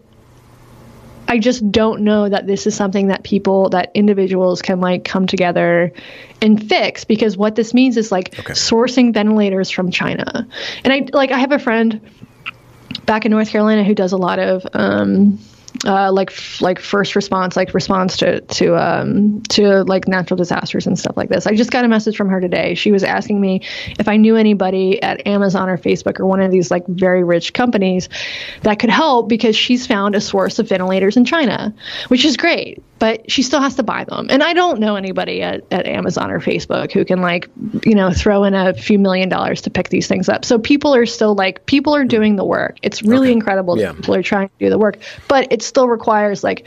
I 1.28 1.38
just 1.38 1.70
don't 1.72 2.02
know 2.02 2.28
that 2.28 2.46
this 2.46 2.66
is 2.66 2.74
something 2.74 3.08
that 3.08 3.24
people, 3.24 3.68
that 3.70 3.90
individuals 3.94 4.62
can 4.62 4.80
like 4.80 5.04
come 5.04 5.26
together 5.26 5.92
and 6.40 6.62
fix 6.68 7.04
because 7.04 7.36
what 7.36 7.56
this 7.56 7.74
means 7.74 7.96
is 7.96 8.12
like 8.12 8.38
Okay. 8.38 8.52
sourcing 8.52 9.12
ventilators 9.12 9.70
from 9.70 9.90
China. 9.90 10.46
And 10.84 10.92
I 10.92 11.08
like, 11.12 11.32
I 11.32 11.38
have 11.38 11.52
a 11.52 11.58
friend 11.58 12.00
back 13.06 13.24
in 13.24 13.32
North 13.32 13.50
Carolina 13.50 13.82
who 13.84 13.94
does 13.94 14.12
a 14.12 14.16
lot 14.16 14.38
of 14.38 14.66
um, 14.72 15.38
uh, 15.84 16.10
like 16.12 16.32
like 16.60 16.80
first 16.80 17.16
response, 17.16 17.56
like 17.56 17.74
response 17.74 18.16
to 18.18 18.40
to 18.40 18.76
um, 18.76 19.42
to 19.50 19.82
like 19.84 20.08
natural 20.08 20.36
disasters 20.36 20.86
and 20.86 20.98
stuff 20.98 21.16
like 21.16 21.28
this. 21.28 21.46
I 21.46 21.54
just 21.54 21.70
got 21.70 21.84
a 21.84 21.88
message 21.88 22.16
from 22.16 22.28
her 22.28 22.40
today. 22.40 22.74
She 22.74 22.92
was 22.92 23.04
asking 23.04 23.40
me 23.40 23.62
if 23.98 24.08
I 24.08 24.16
knew 24.16 24.36
anybody 24.36 25.02
at 25.02 25.26
Amazon 25.26 25.68
or 25.68 25.78
Facebook 25.78 26.20
or 26.20 26.26
one 26.26 26.40
of 26.40 26.50
these 26.50 26.70
like 26.70 26.86
very 26.86 27.24
rich 27.24 27.52
companies 27.52 28.08
that 28.62 28.78
could 28.78 28.90
help 28.90 29.28
because 29.28 29.56
she's 29.56 29.86
found 29.86 30.14
a 30.14 30.20
source 30.20 30.58
of 30.58 30.68
ventilators 30.68 31.16
in 31.16 31.24
China, 31.24 31.74
which 32.08 32.24
is 32.24 32.36
great. 32.36 32.82
But 32.98 33.30
she 33.30 33.42
still 33.42 33.60
has 33.60 33.74
to 33.74 33.82
buy 33.82 34.04
them, 34.04 34.28
and 34.30 34.42
I 34.42 34.54
don't 34.54 34.80
know 34.80 34.96
anybody 34.96 35.42
at, 35.42 35.64
at 35.70 35.86
Amazon 35.86 36.30
or 36.30 36.40
Facebook 36.40 36.92
who 36.92 37.04
can 37.04 37.20
like 37.20 37.50
you 37.84 37.94
know 37.94 38.10
throw 38.10 38.44
in 38.44 38.54
a 38.54 38.72
few 38.72 38.98
million 38.98 39.28
dollars 39.28 39.60
to 39.62 39.70
pick 39.70 39.90
these 39.90 40.06
things 40.08 40.30
up. 40.30 40.46
So 40.46 40.58
people 40.58 40.94
are 40.94 41.04
still 41.04 41.34
like 41.34 41.66
people 41.66 41.94
are 41.94 42.06
doing 42.06 42.36
the 42.36 42.44
work. 42.44 42.78
It's 42.82 43.02
really 43.02 43.32
incredible 43.32 43.76
that 43.76 43.82
Yeah. 43.82 43.92
people 43.92 44.14
are 44.14 44.22
trying 44.22 44.48
to 44.48 44.54
do 44.58 44.70
the 44.70 44.78
work, 44.78 44.96
but 45.28 45.52
it 45.52 45.60
still 45.66 45.88
requires 45.88 46.42
like 46.44 46.66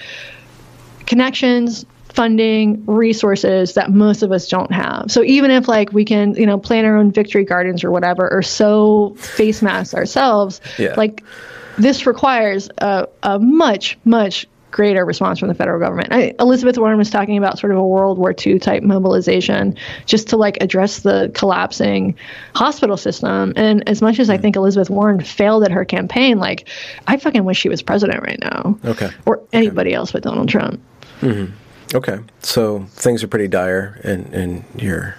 connections 1.06 1.86
funding 2.10 2.84
resources 2.86 3.76
that 3.76 3.91
most 3.91 4.24
of 4.24 4.32
us 4.32 4.47
don't 4.47 4.72
have 4.72 5.06
so 5.10 5.24
even 5.24 5.52
if 5.52 5.68
like 5.68 5.91
we 5.93 6.04
can 6.04 6.34
you 6.36 6.45
know 6.45 6.58
plan 6.58 6.84
our 6.84 6.97
own 6.97 7.12
victory 7.12 7.45
gardens 7.45 7.84
or 7.84 7.91
whatever 7.91 8.32
or 8.32 8.41
sew 8.41 9.14
face 9.18 9.62
masks 9.62 9.93
ourselves 9.93 10.60
Yeah. 10.78 10.95
like 10.97 11.24
this 11.78 12.06
requires 12.06 12.70
a, 12.80 13.08
a 13.24 13.39
much 13.39 13.97
much 14.06 14.47
greater 14.72 15.05
response 15.05 15.39
from 15.39 15.47
the 15.47 15.53
federal 15.53 15.80
government. 15.80 16.09
I, 16.11 16.34
elizabeth 16.39 16.78
warren 16.78 16.97
was 16.97 17.09
talking 17.09 17.38
about 17.38 17.59
sort 17.59 17.72
of 17.72 17.78
a 17.78 17.86
world 17.86 18.17
war 18.17 18.34
ii 18.45 18.59
type 18.59 18.84
mobilization 18.84 19.76
just 20.05 20.28
to 20.30 20.38
like 20.38 20.57
address 20.61 20.99
the 20.99 21.32
collapsing 21.34 22.15
hospital 22.55 22.97
system. 22.97 23.53
And 23.55 23.88
as 23.88 24.01
much 24.01 24.20
as 24.20 24.30
i 24.30 24.36
hmm. 24.36 24.41
think 24.41 24.55
elizabeth 24.55 24.89
warren 24.89 25.22
failed 25.22 25.63
at 25.63 25.72
her 25.72 25.86
campaign 25.86 26.39
like 26.39 26.67
i 27.07 27.17
fucking 27.17 27.45
wish 27.45 27.57
she 27.57 27.70
was 27.70 27.82
president 27.82 28.24
right 28.24 28.39
now. 28.39 28.78
Okay. 28.86 29.09
or 29.26 29.41
anybody 29.53 29.93
else 29.93 30.11
but 30.11 30.24
donald 30.24 30.49
trump. 30.49 30.80
Mm-hmm. 31.22 31.53
Okay, 31.95 32.20
so 32.41 32.86
things 32.91 33.24
are 33.24 33.28
pretty 33.28 33.47
dire 33.47 33.99
in 34.03 34.32
in 34.34 34.63
your 34.78 35.15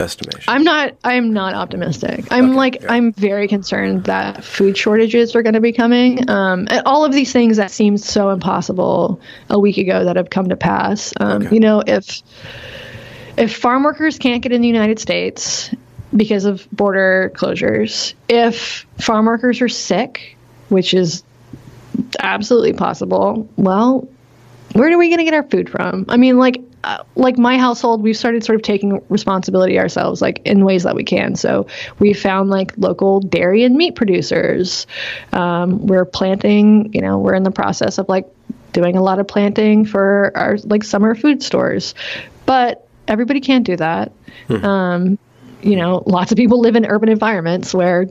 estimation. 0.00 0.44
I'm 0.48 0.64
not. 0.64 0.94
I'm 1.04 1.32
not 1.32 1.54
optimistic. 1.54 2.26
I'm 2.30 2.46
Okay, 2.50 2.54
like. 2.56 2.82
yeah. 2.82 2.92
I'm 2.92 3.12
very 3.12 3.48
concerned 3.48 4.04
that 4.04 4.44
food 4.44 4.76
shortages 4.76 5.34
are 5.36 5.42
going 5.42 5.54
to 5.54 5.60
be 5.60 5.72
coming. 5.72 6.28
Um, 6.30 6.66
and 6.70 6.82
all 6.86 7.04
of 7.04 7.12
these 7.12 7.32
things 7.32 7.56
that 7.58 7.70
seemed 7.70 8.00
so 8.00 8.30
impossible 8.30 9.20
a 9.50 9.58
week 9.58 9.76
ago 9.78 10.04
that 10.04 10.16
have 10.16 10.30
come 10.30 10.48
to 10.48 10.56
pass. 10.56 11.12
Um, 11.20 11.42
Okay. 11.42 11.54
You 11.54 11.60
know, 11.60 11.82
if 11.86 12.22
if 13.36 13.56
farm 13.56 13.82
workers 13.84 14.18
can't 14.18 14.42
get 14.42 14.52
in 14.52 14.60
the 14.62 14.68
United 14.68 14.98
States 14.98 15.70
because 16.16 16.44
of 16.44 16.66
border 16.72 17.30
closures, 17.34 18.14
if 18.28 18.86
farm 18.98 19.26
workers 19.26 19.60
are 19.60 19.68
sick, 19.68 20.36
which 20.70 20.94
is 20.94 21.22
absolutely 22.20 22.72
possible, 22.72 23.48
well, 23.56 24.08
where 24.72 24.92
are 24.92 24.98
we 24.98 25.08
going 25.08 25.18
to 25.18 25.24
get 25.24 25.34
our 25.34 25.42
food 25.44 25.68
from? 25.68 26.04
I 26.08 26.16
mean, 26.16 26.38
like, 26.38 26.60
uh, 26.84 27.02
like 27.16 27.38
my 27.38 27.58
household, 27.58 28.02
we've 28.02 28.16
started 28.16 28.44
sort 28.44 28.56
of 28.56 28.62
taking 28.62 29.02
responsibility 29.08 29.78
ourselves, 29.78 30.22
like 30.22 30.40
in 30.44 30.64
ways 30.64 30.84
that 30.84 30.94
we 30.94 31.04
can. 31.04 31.34
So 31.34 31.66
we 31.98 32.12
found 32.12 32.50
like 32.50 32.72
local 32.76 33.20
dairy 33.20 33.64
and 33.64 33.76
meat 33.76 33.94
producers. 33.94 34.86
Um, 35.32 35.86
we're 35.86 36.04
planting, 36.04 36.92
you 36.94 37.00
know, 37.00 37.18
we're 37.18 37.34
in 37.34 37.42
the 37.42 37.50
process 37.50 37.98
of 37.98 38.08
like 38.08 38.26
doing 38.72 38.96
a 38.96 39.02
lot 39.02 39.18
of 39.18 39.26
planting 39.26 39.84
for 39.84 40.32
our 40.36 40.56
like 40.64 40.84
summer 40.84 41.14
food 41.14 41.42
stores, 41.42 41.94
but 42.46 42.86
everybody 43.08 43.40
can't 43.40 43.64
do 43.64 43.76
that. 43.76 44.12
Um, 44.62 45.18
you 45.62 45.76
know, 45.76 46.02
lots 46.06 46.30
of 46.30 46.36
people 46.36 46.60
live 46.60 46.76
in 46.76 46.86
urban 46.86 47.08
environments 47.08 47.74
where 47.74 48.06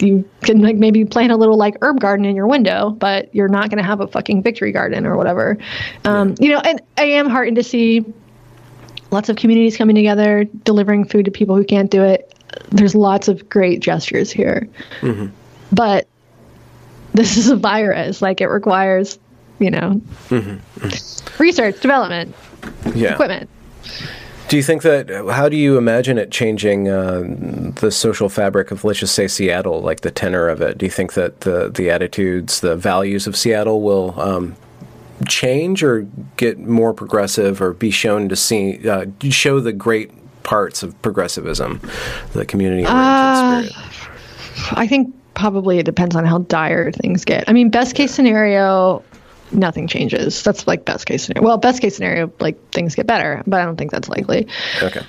you 0.00 0.28
can 0.42 0.60
like 0.60 0.76
maybe 0.76 1.04
plant 1.04 1.32
a 1.32 1.36
little 1.36 1.56
like 1.56 1.76
herb 1.82 2.00
garden 2.00 2.24
in 2.24 2.34
your 2.34 2.46
window, 2.46 2.90
but 2.90 3.34
you're 3.34 3.48
not 3.48 3.70
going 3.70 3.78
to 3.78 3.84
have 3.84 4.00
a 4.00 4.06
fucking 4.06 4.42
victory 4.42 4.72
garden 4.72 5.06
or 5.06 5.16
whatever. 5.16 5.56
Um, 6.04 6.34
You 6.38 6.50
know, 6.50 6.60
and 6.60 6.80
I 6.98 7.04
am 7.04 7.28
heartened 7.28 7.56
to 7.56 7.62
see 7.62 8.04
lots 9.10 9.28
of 9.28 9.36
communities 9.36 9.76
coming 9.76 9.94
together, 9.94 10.44
delivering 10.64 11.04
food 11.04 11.24
to 11.26 11.30
people 11.30 11.56
who 11.56 11.64
can't 11.64 11.90
do 11.90 12.02
it. 12.02 12.34
There's 12.70 12.94
lots 12.94 13.28
of 13.28 13.48
great 13.48 13.80
gestures 13.80 14.30
here, 14.30 14.68
mm-hmm. 15.00 15.26
but 15.72 16.06
this 17.12 17.36
is 17.36 17.48
a 17.48 17.56
virus. 17.56 18.22
Like 18.22 18.40
it 18.40 18.48
requires, 18.48 19.18
you 19.58 19.70
know, 19.70 20.00
mm-hmm. 20.28 20.84
Mm-hmm. 20.86 21.42
research, 21.42 21.80
development, 21.80 22.34
yeah. 22.94 23.14
equipment. 23.14 23.50
Do 24.48 24.56
you 24.58 24.62
think 24.62 24.82
that? 24.82 25.08
How 25.10 25.48
do 25.48 25.56
you 25.56 25.78
imagine 25.78 26.18
it 26.18 26.30
changing 26.30 26.88
uh, 26.88 27.24
the 27.80 27.90
social 27.90 28.28
fabric 28.28 28.70
of, 28.70 28.84
let's 28.84 29.00
just 29.00 29.14
say, 29.14 29.26
Seattle, 29.26 29.80
like 29.80 30.02
the 30.02 30.10
tenor 30.10 30.48
of 30.48 30.60
it? 30.60 30.78
Do 30.78 30.86
you 30.86 30.92
think 30.92 31.14
that 31.14 31.40
the 31.40 31.70
the 31.70 31.90
attitudes, 31.90 32.60
the 32.60 32.76
values 32.76 33.26
of 33.26 33.36
Seattle 33.36 33.80
will 33.80 34.18
um, 34.20 34.54
change 35.26 35.82
or 35.82 36.02
get 36.36 36.58
more 36.58 36.92
progressive, 36.92 37.62
or 37.62 37.72
be 37.72 37.90
shown 37.90 38.28
to 38.28 38.36
see 38.36 38.86
uh, 38.88 39.06
show 39.30 39.60
the 39.60 39.72
great 39.72 40.10
parts 40.42 40.82
of 40.82 41.00
progressivism, 41.00 41.80
the 42.34 42.44
community 42.44 42.84
Uh, 42.84 43.62
oriented 43.62 43.72
spirit? 43.72 44.78
I 44.78 44.86
think 44.86 45.14
probably 45.32 45.78
it 45.78 45.86
depends 45.86 46.14
on 46.14 46.24
how 46.26 46.38
dire 46.38 46.92
things 46.92 47.24
get. 47.24 47.44
I 47.48 47.52
mean, 47.52 47.70
best 47.70 47.94
case 47.94 48.12
scenario, 48.12 49.02
nothing 49.54 49.86
changes. 49.86 50.42
That's 50.42 50.66
like 50.66 50.84
best 50.84 51.06
case 51.06 51.24
scenario. 51.24 51.46
Well, 51.46 51.58
best 51.58 51.80
case 51.80 51.96
scenario, 51.96 52.32
like 52.40 52.70
things 52.70 52.94
get 52.94 53.06
better, 53.06 53.42
but 53.46 53.60
I 53.60 53.64
don't 53.64 53.76
think 53.76 53.90
that's 53.90 54.08
likely. 54.08 54.48
Okay. 54.82 55.02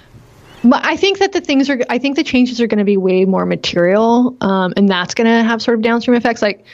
But 0.64 0.84
I 0.84 0.96
think 0.96 1.20
that 1.20 1.32
the 1.32 1.42
things 1.42 1.70
are, 1.70 1.80
I 1.90 2.00
think 2.00 2.16
the 2.16 2.24
changes 2.24 2.60
are 2.60 2.68
going 2.68 2.80
to 2.80 2.86
be 2.86 2.98
way 2.98 3.26
more 3.26 3.46
material, 3.46 4.36
um, 4.42 4.74
and 4.76 4.90
that's 4.90 5.14
going 5.14 5.28
to 5.28 5.44
have 5.44 5.62
sort 5.62 5.78
of 5.78 5.84
downstream 5.84 6.18
effects. 6.18 6.42
Like, 6.42 6.66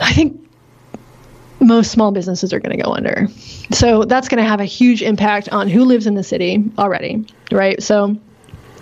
I 0.00 0.12
think 0.12 0.48
most 1.60 1.92
small 1.92 2.10
businesses 2.10 2.52
are 2.52 2.60
going 2.60 2.76
to 2.76 2.82
go 2.82 2.92
under. 2.92 3.28
So 3.70 4.04
that's 4.04 4.28
going 4.28 4.42
to 4.42 4.48
have 4.48 4.60
a 4.60 4.64
huge 4.64 5.02
impact 5.02 5.50
on 5.50 5.68
who 5.68 5.84
lives 5.84 6.06
in 6.06 6.14
the 6.14 6.22
city 6.22 6.64
already, 6.78 7.26
right? 7.50 7.82
So 7.82 8.16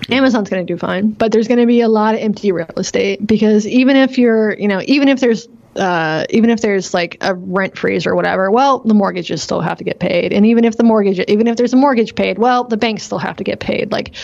Amazon's 0.08 0.48
going 0.48 0.66
to 0.66 0.72
do 0.72 0.78
fine, 0.78 1.10
but 1.10 1.32
there's 1.32 1.48
going 1.48 1.60
to 1.60 1.66
be 1.66 1.80
a 1.80 1.88
lot 1.88 2.14
of 2.14 2.20
empty 2.20 2.52
real 2.52 2.66
estate 2.76 3.26
because 3.26 3.66
even 3.66 3.96
if 3.96 4.16
you're, 4.16 4.54
you 4.58 4.68
know, 4.68 4.80
even 4.86 5.08
if 5.08 5.20
there's 5.20 5.48
uh, 5.76 6.24
even 6.30 6.50
if 6.50 6.60
there's 6.60 6.92
like 6.92 7.16
a 7.20 7.34
rent 7.34 7.78
freeze 7.78 8.06
or 8.06 8.14
whatever, 8.14 8.50
well, 8.50 8.80
the 8.80 8.94
mortgages 8.94 9.42
still 9.42 9.60
have 9.60 9.78
to 9.78 9.84
get 9.84 9.98
paid. 9.98 10.32
And 10.32 10.46
even 10.46 10.64
if 10.64 10.76
the 10.76 10.84
mortgage, 10.84 11.20
even 11.28 11.46
if 11.46 11.56
there's 11.56 11.72
a 11.72 11.76
mortgage 11.76 12.14
paid, 12.14 12.38
well, 12.38 12.64
the 12.64 12.76
banks 12.76 13.04
still 13.04 13.18
have 13.18 13.36
to 13.36 13.44
get 13.44 13.60
paid. 13.60 13.92
Like, 13.92 14.14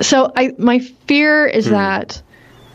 so 0.00 0.30
I, 0.36 0.52
my 0.58 0.80
fear 0.80 1.46
is 1.46 1.70
that 1.70 2.22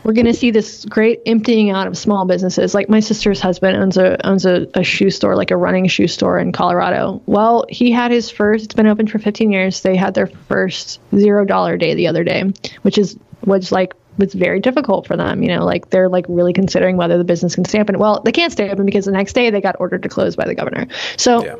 we're 0.04 0.14
going 0.14 0.26
to 0.26 0.34
see 0.34 0.50
this 0.50 0.84
great 0.84 1.20
emptying 1.26 1.70
out 1.70 1.86
of 1.86 1.96
small 1.96 2.24
businesses. 2.24 2.74
Like 2.74 2.88
my 2.88 3.00
sister's 3.00 3.40
husband 3.40 3.76
owns 3.76 3.96
a 3.96 4.26
owns 4.26 4.44
a, 4.44 4.66
a 4.74 4.82
shoe 4.82 5.10
store, 5.10 5.36
like 5.36 5.50
a 5.50 5.56
running 5.56 5.86
shoe 5.86 6.08
store 6.08 6.38
in 6.38 6.52
Colorado. 6.52 7.22
Well, 7.26 7.64
he 7.68 7.92
had 7.92 8.10
his 8.10 8.30
first. 8.30 8.64
It's 8.64 8.74
been 8.74 8.88
open 8.88 9.06
for 9.06 9.18
15 9.18 9.52
years. 9.52 9.82
They 9.82 9.96
had 9.96 10.14
their 10.14 10.26
first 10.26 11.00
zero 11.14 11.44
dollar 11.44 11.76
day 11.76 11.94
the 11.94 12.08
other 12.08 12.24
day, 12.24 12.52
which 12.82 12.98
is 12.98 13.16
was 13.44 13.70
like 13.70 13.94
was 14.18 14.34
very 14.34 14.60
difficult 14.60 15.06
for 15.06 15.16
them. 15.16 15.42
You 15.42 15.48
know, 15.48 15.64
like 15.64 15.90
they're 15.90 16.08
like 16.08 16.26
really 16.28 16.52
considering 16.52 16.96
whether 16.96 17.18
the 17.18 17.24
business 17.24 17.54
can 17.54 17.64
stay 17.64 17.80
open. 17.80 17.98
Well, 17.98 18.20
they 18.24 18.32
can't 18.32 18.52
stay 18.52 18.70
open 18.70 18.84
because 18.86 19.04
the 19.04 19.12
next 19.12 19.32
day 19.32 19.50
they 19.50 19.60
got 19.60 19.76
ordered 19.78 20.02
to 20.02 20.08
close 20.08 20.36
by 20.36 20.46
the 20.46 20.54
governor. 20.54 20.86
So 21.16 21.44
Yeah. 21.44 21.56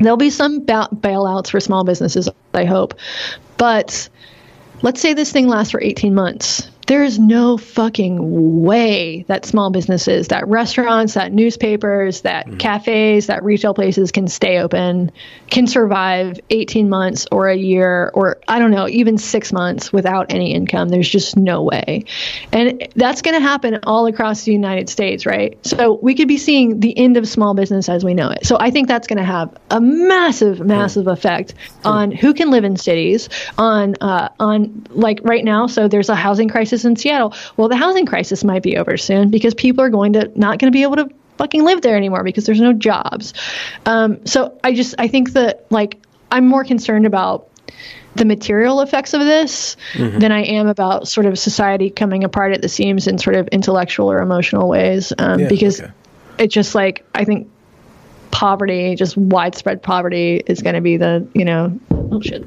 there'll 0.00 0.16
be 0.16 0.30
some 0.30 0.64
ba- 0.64 0.88
bailouts 0.94 1.48
for 1.50 1.60
small 1.60 1.84
businesses, 1.84 2.28
I 2.54 2.64
hope. 2.64 2.94
But 3.56 4.08
let's 4.82 5.00
say 5.00 5.14
this 5.14 5.32
thing 5.32 5.48
lasts 5.48 5.70
for 5.70 5.80
18 5.80 6.14
months. 6.14 6.68
There 6.86 7.02
is 7.02 7.18
no 7.18 7.56
fucking 7.56 8.62
way 8.62 9.24
that 9.26 9.44
small 9.44 9.70
businesses, 9.70 10.28
that 10.28 10.46
restaurants, 10.46 11.14
that 11.14 11.32
newspapers, 11.32 12.20
that 12.22 12.58
cafes, 12.58 13.26
that 13.26 13.42
retail 13.42 13.74
places 13.74 14.12
can 14.12 14.28
stay 14.28 14.58
open, 14.58 15.10
can 15.50 15.66
survive 15.66 16.38
18 16.50 16.88
months 16.88 17.26
or 17.32 17.48
a 17.48 17.56
year 17.56 18.10
or 18.14 18.38
I 18.46 18.60
don't 18.60 18.70
know, 18.70 18.88
even 18.88 19.18
six 19.18 19.52
months 19.52 19.92
without 19.92 20.32
any 20.32 20.54
income. 20.54 20.88
There's 20.88 21.08
just 21.08 21.36
no 21.36 21.62
way. 21.62 22.04
And 22.52 22.88
that's 22.94 23.22
going 23.22 23.34
to 23.34 23.40
happen 23.40 23.80
all 23.82 24.06
across 24.06 24.44
the 24.44 24.52
United 24.52 24.88
States, 24.88 25.26
right? 25.26 25.58
So 25.66 25.98
we 26.00 26.14
could 26.14 26.28
be 26.28 26.38
seeing 26.38 26.78
the 26.80 26.96
end 26.96 27.16
of 27.16 27.26
small 27.28 27.54
business 27.54 27.88
as 27.88 28.04
we 28.04 28.14
know 28.14 28.30
it. 28.30 28.46
So 28.46 28.56
I 28.60 28.70
think 28.70 28.86
that's 28.86 29.08
going 29.08 29.18
to 29.18 29.24
have 29.24 29.56
a 29.70 29.80
massive, 29.80 30.60
massive 30.60 31.08
effect 31.08 31.54
on 31.84 32.12
who 32.12 32.32
can 32.32 32.50
live 32.50 32.64
in 32.64 32.76
cities, 32.76 33.28
on 33.58 33.96
uh, 34.00 34.28
on 34.38 34.86
like 34.90 35.20
right 35.24 35.44
now. 35.44 35.66
So 35.66 35.88
there's 35.88 36.08
a 36.08 36.14
housing 36.14 36.48
crisis 36.48 36.75
in 36.84 36.96
Seattle. 36.96 37.34
Well, 37.56 37.68
the 37.68 37.76
housing 37.76 38.06
crisis 38.06 38.44
might 38.44 38.62
be 38.62 38.76
over 38.76 38.96
soon 38.96 39.30
because 39.30 39.54
people 39.54 39.84
are 39.84 39.90
going 39.90 40.12
to 40.14 40.30
not 40.38 40.58
going 40.58 40.70
to 40.70 40.76
be 40.76 40.82
able 40.82 40.96
to 40.96 41.08
fucking 41.38 41.64
live 41.64 41.82
there 41.82 41.96
anymore 41.96 42.24
because 42.24 42.46
there's 42.46 42.60
no 42.60 42.72
jobs. 42.72 43.34
Um, 43.84 44.24
so 44.26 44.58
I 44.64 44.74
just 44.74 44.94
I 44.98 45.08
think 45.08 45.32
that 45.32 45.66
like 45.70 45.98
I'm 46.30 46.46
more 46.46 46.64
concerned 46.64 47.06
about 47.06 47.48
the 48.14 48.24
material 48.24 48.80
effects 48.80 49.12
of 49.12 49.20
this 49.20 49.76
than 49.94 50.32
I 50.32 50.42
am 50.42 50.66
about 50.68 51.06
sort 51.06 51.26
of 51.26 51.38
society 51.38 51.90
coming 51.90 52.24
apart 52.24 52.52
at 52.52 52.62
the 52.62 52.68
seams 52.68 53.06
in 53.06 53.18
sort 53.18 53.36
of 53.36 53.46
intellectual 53.48 54.10
or 54.10 54.20
emotional 54.20 54.68
ways. 54.68 55.12
Um, 55.18 55.40
Yeah, 55.40 55.48
because 55.48 55.80
okay. 55.80 55.92
it 56.38 56.48
just 56.48 56.74
like 56.74 57.04
I 57.14 57.24
think 57.24 57.50
poverty, 58.30 58.94
just 58.96 59.16
widespread 59.16 59.82
poverty, 59.82 60.42
is 60.46 60.62
going 60.62 60.74
to 60.74 60.80
be 60.80 60.96
the 60.96 61.26
you 61.34 61.44
know 61.44 61.78
oh 61.92 62.20
shit 62.20 62.46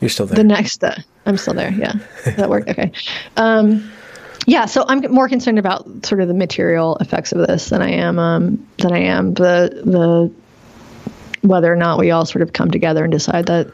You're 0.00 0.08
still 0.08 0.26
there. 0.26 0.36
the 0.36 0.44
next 0.44 0.82
uh, 0.84 0.94
i'm 1.26 1.36
still 1.36 1.54
there 1.54 1.72
yeah 1.72 1.92
that 2.36 2.48
work 2.48 2.68
okay 2.68 2.92
um 3.36 3.90
yeah 4.46 4.64
so 4.66 4.84
i'm 4.88 5.00
more 5.12 5.28
concerned 5.28 5.58
about 5.58 5.86
sort 6.06 6.20
of 6.20 6.28
the 6.28 6.34
material 6.34 6.96
effects 7.00 7.32
of 7.32 7.46
this 7.46 7.68
than 7.70 7.82
i 7.82 7.90
am 7.90 8.18
um 8.18 8.66
than 8.78 8.92
i 8.92 8.98
am 8.98 9.34
the 9.34 9.82
the 9.84 10.32
whether 11.46 11.72
or 11.72 11.76
not 11.76 11.98
we 11.98 12.10
all 12.10 12.24
sort 12.26 12.42
of 12.42 12.52
come 12.52 12.70
together 12.70 13.02
and 13.04 13.12
decide 13.12 13.46
that 13.46 13.70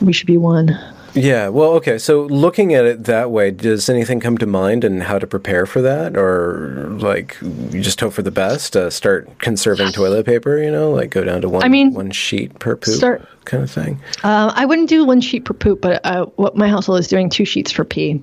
we 0.00 0.12
should 0.12 0.26
be 0.26 0.36
one 0.36 0.78
Yeah, 1.14 1.48
well, 1.48 1.72
okay. 1.72 1.98
So 1.98 2.22
looking 2.22 2.72
at 2.72 2.86
it 2.86 3.04
that 3.04 3.30
way, 3.30 3.50
does 3.50 3.90
anything 3.90 4.18
come 4.18 4.38
to 4.38 4.46
mind 4.46 4.82
and 4.82 5.02
how 5.02 5.18
to 5.18 5.26
prepare 5.26 5.66
for 5.66 5.82
that, 5.82 6.16
or 6.16 6.88
like 7.00 7.36
you 7.42 7.82
just 7.82 8.00
hope 8.00 8.14
for 8.14 8.22
the 8.22 8.30
best? 8.30 8.74
Uh, 8.74 8.88
start 8.88 9.28
conserving 9.38 9.92
toilet 9.92 10.24
paper, 10.24 10.56
you 10.56 10.70
know, 10.70 10.90
like 10.90 11.10
go 11.10 11.22
down 11.22 11.42
to 11.42 11.50
one 11.50 11.64
I 11.64 11.68
mean, 11.68 11.92
one 11.92 12.12
sheet 12.12 12.58
per 12.58 12.76
poop 12.76 12.94
start- 12.94 13.28
kind 13.44 13.62
of 13.62 13.70
thing. 13.70 14.00
uh, 14.24 14.52
i 14.54 14.64
wouldn't 14.64 14.88
do 14.88 15.04
one 15.04 15.20
sheet 15.20 15.44
per 15.44 15.54
poop 15.54 15.80
but 15.80 16.00
uh, 16.04 16.26
what 16.36 16.56
my 16.56 16.68
household 16.68 16.98
is 16.98 17.08
doing 17.08 17.28
two 17.28 17.44
sheets 17.44 17.70
for 17.70 17.84
pee 17.84 18.22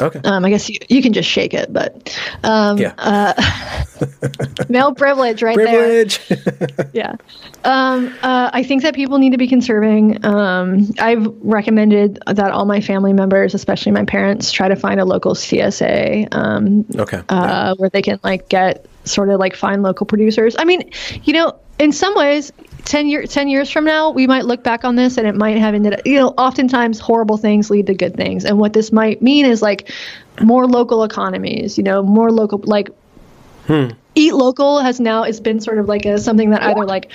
Okay. 0.00 0.20
um, 0.24 0.44
i 0.44 0.50
guess 0.50 0.68
you, 0.68 0.78
you 0.88 1.02
can 1.02 1.12
just 1.12 1.28
shake 1.28 1.54
it 1.54 1.72
but 1.72 2.16
um, 2.44 2.78
yeah. 2.78 3.34
male 4.68 4.94
privilege 4.94 5.42
right 5.42 5.56
there 5.56 6.04
Privilege. 6.04 6.20
yeah. 6.92 7.16
Um, 7.64 8.14
uh, 8.22 8.50
I 8.52 8.62
think 8.62 8.82
that 8.82 8.94
people 8.94 9.18
need 9.18 9.30
to 9.30 9.38
be 9.38 9.48
conserving. 9.48 10.24
Um, 10.24 10.90
I've 10.98 11.26
recommended 11.40 12.18
that 12.26 12.50
all 12.50 12.64
my 12.64 12.80
family 12.80 13.12
members, 13.12 13.54
especially 13.54 13.92
my 13.92 14.04
parents, 14.04 14.52
try 14.52 14.68
to 14.68 14.76
find 14.76 15.00
a 15.00 15.04
local 15.04 15.34
CSA 15.34 16.28
um, 16.34 16.84
okay. 16.96 17.22
uh, 17.28 17.74
where 17.76 17.90
they 17.90 18.02
can 18.02 18.20
like 18.22 18.48
get 18.48 18.86
sort 19.04 19.30
of 19.30 19.40
like 19.40 19.56
find 19.56 19.82
local 19.82 20.06
producers. 20.06 20.56
I 20.58 20.64
mean, 20.64 20.90
you 21.24 21.32
know, 21.32 21.58
in 21.78 21.92
some 21.92 22.14
ways, 22.14 22.52
10, 22.84 23.08
year, 23.08 23.26
10 23.26 23.48
years 23.48 23.70
from 23.70 23.84
now, 23.84 24.10
we 24.10 24.26
might 24.26 24.44
look 24.44 24.62
back 24.62 24.84
on 24.84 24.96
this 24.96 25.16
and 25.16 25.26
it 25.26 25.34
might 25.34 25.56
have 25.56 25.74
ended, 25.74 26.00
you 26.04 26.16
know, 26.16 26.28
oftentimes 26.36 26.98
horrible 26.98 27.36
things 27.36 27.70
lead 27.70 27.86
to 27.86 27.94
good 27.94 28.14
things. 28.14 28.44
And 28.44 28.58
what 28.58 28.72
this 28.72 28.92
might 28.92 29.22
mean 29.22 29.46
is 29.46 29.62
like 29.62 29.90
more 30.40 30.66
local 30.66 31.02
economies, 31.02 31.78
you 31.78 31.84
know, 31.84 32.02
more 32.02 32.30
local, 32.30 32.60
like 32.64 32.90
eat 34.14 34.34
local 34.34 34.80
has 34.80 35.00
now 35.00 35.22
it's 35.22 35.40
been 35.40 35.60
sort 35.60 35.78
of 35.78 35.88
like 35.88 36.04
a 36.04 36.18
something 36.18 36.50
that 36.50 36.62
either 36.62 36.84
like 36.84 37.10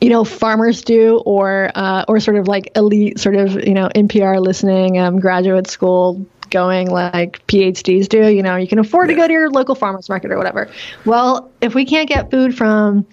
you 0.00 0.08
know 0.08 0.24
farmers 0.24 0.82
do 0.82 1.18
or 1.24 1.70
uh, 1.74 2.04
or 2.08 2.20
sort 2.20 2.36
of 2.36 2.48
like 2.48 2.70
elite 2.76 3.18
sort 3.18 3.36
of 3.36 3.54
you 3.66 3.74
know 3.74 3.88
NPR 3.88 4.40
listening 4.40 4.98
um, 4.98 5.20
graduate 5.20 5.68
school 5.68 6.26
going 6.50 6.90
like 6.90 7.46
PhDs 7.46 8.08
do 8.08 8.28
you 8.28 8.42
know 8.42 8.56
you 8.56 8.66
can 8.66 8.78
afford 8.78 9.08
to 9.08 9.14
go 9.14 9.26
to 9.26 9.32
your 9.32 9.50
local 9.50 9.74
farmers 9.74 10.08
market 10.08 10.30
or 10.30 10.38
whatever. 10.38 10.70
Well 11.04 11.50
if 11.60 11.74
we 11.74 11.84
can't 11.84 12.08
get 12.08 12.30
food 12.30 12.56
from 12.56 13.06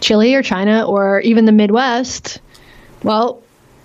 Chile 0.00 0.34
or 0.34 0.42
China 0.42 0.84
or 0.86 1.20
even 1.20 1.44
the 1.44 1.52
Midwest 1.52 2.40
well 3.02 3.42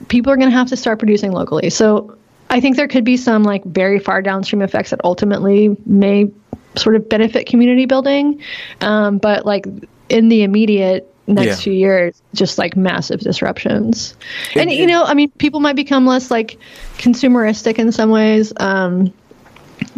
people 0.07 0.31
are 0.31 0.37
going 0.37 0.49
to 0.49 0.55
have 0.55 0.69
to 0.69 0.77
start 0.77 0.99
producing 0.99 1.31
locally 1.31 1.69
so 1.69 2.15
I 2.49 2.59
think 2.61 2.75
there 2.77 2.87
could 2.87 3.03
be 3.03 3.17
some 3.17 3.43
like 3.43 3.63
very 3.63 3.99
far 3.99 4.21
downstream 4.21 4.61
effects 4.61 4.91
that 4.91 5.01
ultimately 5.03 5.75
may 5.85 6.29
sort 6.77 6.95
of 6.95 7.09
benefit 7.09 7.47
community 7.47 7.85
building. 7.85 8.39
Um, 8.81 9.17
but 9.17 9.45
like 9.47 9.65
in 10.09 10.29
the 10.29 10.43
immediate 10.43 11.11
next 11.27 11.47
Yeah. 11.47 11.55
few 11.55 11.73
years, 11.73 12.21
just 12.35 12.57
like 12.59 12.77
massive 12.77 13.19
disruptions. 13.21 14.15
and, 14.55 14.71
you 14.71 14.85
know, 14.85 15.03
I 15.03 15.15
mean, 15.15 15.31
people 15.39 15.59
might 15.59 15.75
become 15.75 16.05
less 16.05 16.29
like 16.29 16.57
consumeristic 16.99 17.79
in 17.79 17.91
some 17.91 18.11
ways. 18.11 18.53
Um, 18.57 19.11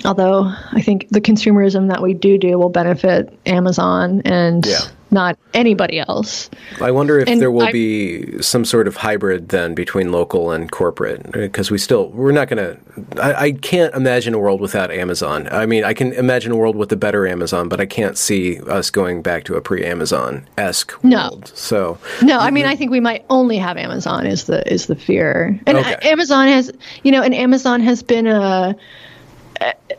although 0.06 0.52
I 0.72 0.82
think 0.82 1.10
the 1.10 1.20
consumerism 1.22 1.90
that 1.90 2.02
we 2.02 2.14
do 2.14 2.38
do 2.38 2.58
will 2.58 2.70
benefit 2.70 3.38
Amazon 3.46 4.22
and 4.24 4.66
Yeah. 4.66 4.80
Not 5.10 5.38
anybody 5.54 6.00
else. 6.00 6.50
I 6.82 6.92
wonder 6.92 7.20
if 7.20 7.28
and 7.30 7.42
there 7.42 7.52
will 7.52 7.68
I- 7.68 7.72
be 7.72 8.42
some 8.42 8.66
sort 8.66 8.88
of 8.88 8.98
hybrid 8.98 9.50
then 9.50 9.74
between 9.74 10.12
local 10.12 10.52
and 10.52 10.70
corporate, 10.72 11.32
because 11.32 11.72
we 11.72 11.78
still 11.78 12.10
we're 12.10 12.32
not 12.32 12.48
going 12.50 12.58
to. 12.58 12.78
I 13.22 13.52
can't 13.54 13.94
imagine 13.96 14.34
a 14.34 14.40
world 14.40 14.60
without 14.60 14.92
Amazon. 14.92 15.48
I 15.52 15.66
mean, 15.66 15.84
I 15.84 15.94
can 15.94 16.14
imagine 16.14 16.52
a 16.52 16.56
world 16.56 16.76
with 16.76 16.92
a 16.92 16.96
better 16.98 17.28
Amazon, 17.28 17.70
but 17.70 17.80
I 17.80 17.86
can't 17.86 18.18
see 18.18 18.60
us 18.62 18.90
going 18.90 19.22
back 19.22 19.44
to 19.46 19.56
a 19.56 19.62
pre-Amazon 19.62 20.48
esque 20.58 20.94
No. 21.04 21.30
world. 21.30 21.52
So 21.56 21.98
No, 22.22 22.40
I 22.40 22.52
mean 22.52 22.66
I 22.66 22.76
think 22.76 22.92
we 22.92 23.00
might 23.00 23.24
only 23.30 23.58
have 23.58 23.78
Amazon 23.78 24.26
is 24.28 24.46
the 24.46 24.68
is 24.72 24.88
the 24.88 24.96
fear. 24.96 25.60
And 25.68 25.78
uh, 25.78 25.82
Okay. 25.82 25.96
Amazon 26.10 26.48
has, 26.48 26.72
you 27.04 27.12
know, 27.12 27.22
and 27.22 27.34
Amazon 27.34 27.82
has 27.82 28.04
been 28.04 28.28
a 28.28 28.76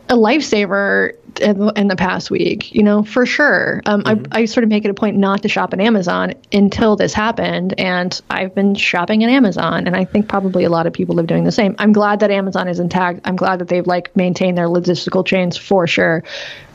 a 0.09 0.15
lifesaver 0.17 1.13
in 1.41 1.59
the, 1.59 1.73
in 1.77 1.89
the 1.89 1.97
past 1.97 2.31
week, 2.31 2.75
you 2.75 2.83
know, 2.83 3.03
for 3.03 3.27
sure. 3.27 3.83
Um, 3.87 4.03
mm-hmm. 4.03 4.33
I, 4.33 4.41
I 4.41 4.45
sort 4.45 4.65
of 4.65 4.71
make 4.71 4.85
it 4.85 4.91
a 4.91 4.95
point 4.95 5.17
not 5.17 5.43
to 5.43 5.49
shop 5.49 5.73
at 5.73 5.81
Amazon 5.81 6.35
until 6.53 6.97
this 6.97 7.13
happened. 7.13 7.79
And 7.79 8.21
I've 8.31 8.55
been 8.55 8.75
shopping 8.75 9.25
at 9.25 9.31
Amazon. 9.31 9.87
And 9.87 9.97
I 9.97 10.05
think 10.05 10.29
probably 10.29 10.65
a 10.65 10.71
lot 10.71 10.87
of 10.87 10.93
people 10.93 11.19
are 11.21 11.27
doing 11.27 11.45
the 11.45 11.53
same. 11.53 11.75
I'm 11.79 11.93
glad 11.93 12.21
that 12.21 12.31
Amazon 12.31 12.69
is 12.69 12.81
intact. 12.81 13.21
I'm 13.25 13.37
glad 13.37 13.61
that 13.61 13.69
they've 13.69 13.87
like 13.87 14.15
maintained 14.17 14.59
their 14.59 14.69
logistical 14.69 15.27
chains 15.27 15.57
for 15.57 15.87
sure. 15.87 16.25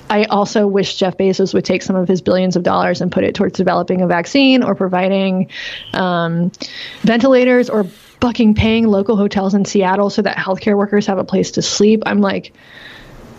I 0.09 0.25
also 0.25 0.67
wish 0.67 0.95
Jeff 0.95 1.17
Bezos 1.17 1.53
would 1.53 1.65
take 1.65 1.81
some 1.81 1.95
of 1.95 2.07
his 2.07 2.21
billions 2.21 2.55
of 2.55 2.63
dollars 2.63 3.01
and 3.01 3.11
put 3.11 3.23
it 3.23 3.35
towards 3.35 3.57
developing 3.57 4.01
a 4.01 4.07
vaccine 4.07 4.61
or 4.61 4.75
providing 4.75 5.49
um, 5.93 6.51
ventilators 7.01 7.69
or 7.69 7.85
fucking 7.85 8.55
paying 8.55 8.87
local 8.87 9.17
hotels 9.17 9.53
in 9.53 9.65
Seattle 9.65 10.09
so 10.09 10.21
that 10.21 10.37
healthcare 10.37 10.77
workers 10.77 11.07
have 11.07 11.17
a 11.17 11.23
place 11.23 11.51
to 11.51 11.61
sleep. 11.61 12.03
I'm 12.05 12.21
like, 12.21 12.53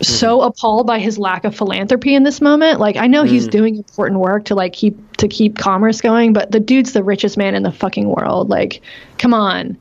so 0.01 0.39
mm-hmm. 0.39 0.47
appalled 0.47 0.87
by 0.87 0.99
his 0.99 1.17
lack 1.17 1.45
of 1.45 1.55
philanthropy 1.55 2.15
in 2.15 2.23
this 2.23 2.41
moment. 2.41 2.79
Like 2.79 2.97
I 2.97 3.07
know 3.07 3.23
mm. 3.23 3.29
he's 3.29 3.47
doing 3.47 3.77
important 3.77 4.19
work 4.19 4.45
to 4.45 4.55
like 4.55 4.73
keep 4.73 5.17
to 5.17 5.27
keep 5.27 5.57
commerce 5.57 6.01
going, 6.01 6.33
but 6.33 6.51
the 6.51 6.59
dude's 6.59 6.93
the 6.93 7.03
richest 7.03 7.37
man 7.37 7.55
in 7.55 7.63
the 7.63 7.71
fucking 7.71 8.07
world. 8.07 8.49
Like, 8.49 8.81
come 9.17 9.33
on. 9.33 9.77